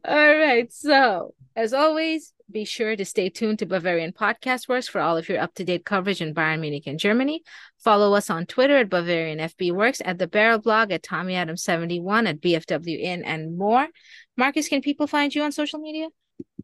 All 0.05 0.35
right. 0.37 0.71
So 0.73 1.33
as 1.55 1.73
always, 1.73 2.33
be 2.51 2.65
sure 2.65 2.95
to 2.95 3.05
stay 3.05 3.29
tuned 3.29 3.59
to 3.59 3.65
Bavarian 3.65 4.11
Podcast 4.11 4.67
Works 4.67 4.87
for 4.87 4.99
all 4.99 5.17
of 5.17 5.27
your 5.29 5.39
up-to-date 5.39 5.85
coverage 5.85 6.21
in 6.21 6.33
Bayern 6.33 6.59
Munich 6.59 6.87
and 6.87 6.99
Germany. 6.99 7.43
Follow 7.79 8.13
us 8.13 8.29
on 8.29 8.45
Twitter 8.45 8.77
at 8.77 8.89
Bavarian 8.89 9.39
FB 9.39 9.73
Works, 9.73 10.01
at 10.03 10.17
the 10.17 10.27
Barrel 10.27 10.59
Blog, 10.59 10.91
at 10.91 11.03
Tommy 11.03 11.35
Adams 11.35 11.63
71, 11.63 12.27
at 12.27 12.41
BFW 12.41 12.99
In, 12.99 13.23
and 13.23 13.57
more. 13.57 13.87
Marcus, 14.37 14.67
can 14.67 14.81
people 14.81 15.07
find 15.07 15.33
you 15.33 15.43
on 15.43 15.51
social 15.51 15.79
media? 15.79 16.07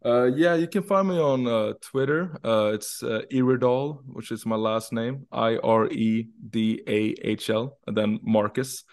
Uh, 0.06 0.26
yeah, 0.26 0.56
you 0.56 0.68
can 0.68 0.84
find 0.84 1.08
me 1.08 1.20
on 1.20 1.48
uh, 1.48 1.74
Twitter. 1.82 2.38
Uh, 2.44 2.72
it's 2.74 3.04
uh, 3.04 3.22
Iredahl, 3.32 4.02
which 4.06 4.32
is 4.32 4.46
my 4.46 4.56
last 4.56 4.94
name, 4.94 5.26
I 5.32 5.58
R 5.58 5.88
E 5.88 6.28
D 6.50 6.82
A 6.88 7.16
H 7.22 7.50
L, 7.50 7.78
and 7.88 7.98
then 7.98 8.20
Marcus. 8.24 8.84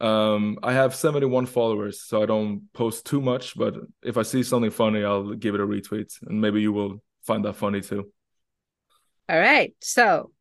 Um, 0.00 0.58
I 0.62 0.72
have 0.72 0.94
71 0.94 1.46
followers, 1.46 2.02
so 2.02 2.22
I 2.22 2.26
don't 2.26 2.70
post 2.74 3.06
too 3.06 3.20
much, 3.20 3.56
but 3.56 3.76
if 4.02 4.16
I 4.16 4.22
see 4.22 4.42
something 4.42 4.70
funny, 4.70 5.04
I'll 5.04 5.32
give 5.32 5.54
it 5.54 5.60
a 5.60 5.66
retweet, 5.66 6.12
and 6.22 6.40
maybe 6.40 6.60
you 6.60 6.72
will 6.72 7.02
find 7.22 7.44
that 7.44 7.54
funny 7.54 7.80
too. 7.80 8.12
All 9.28 9.38
right. 9.38 9.74
So, 9.80 10.32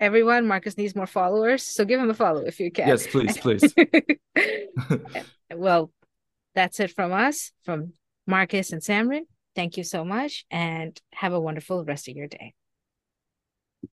everyone, 0.00 0.46
Marcus 0.46 0.76
needs 0.76 0.96
more 0.96 1.06
followers, 1.06 1.62
so 1.62 1.84
give 1.84 2.00
him 2.00 2.10
a 2.10 2.14
follow 2.14 2.40
if 2.40 2.58
you 2.58 2.70
can. 2.70 2.88
Yes, 2.88 3.06
please, 3.06 3.38
please. 3.38 3.72
well, 5.54 5.92
that's 6.54 6.80
it 6.80 6.90
from 6.90 7.12
us, 7.12 7.52
from 7.64 7.92
Marcus 8.26 8.72
and 8.72 8.82
Samrin. 8.82 9.22
Thank 9.54 9.76
you 9.76 9.84
so 9.84 10.04
much, 10.04 10.44
and 10.50 11.00
have 11.12 11.32
a 11.32 11.40
wonderful 11.40 11.84
rest 11.84 12.08
of 12.08 12.16
your 12.16 12.26
day. 12.26 12.54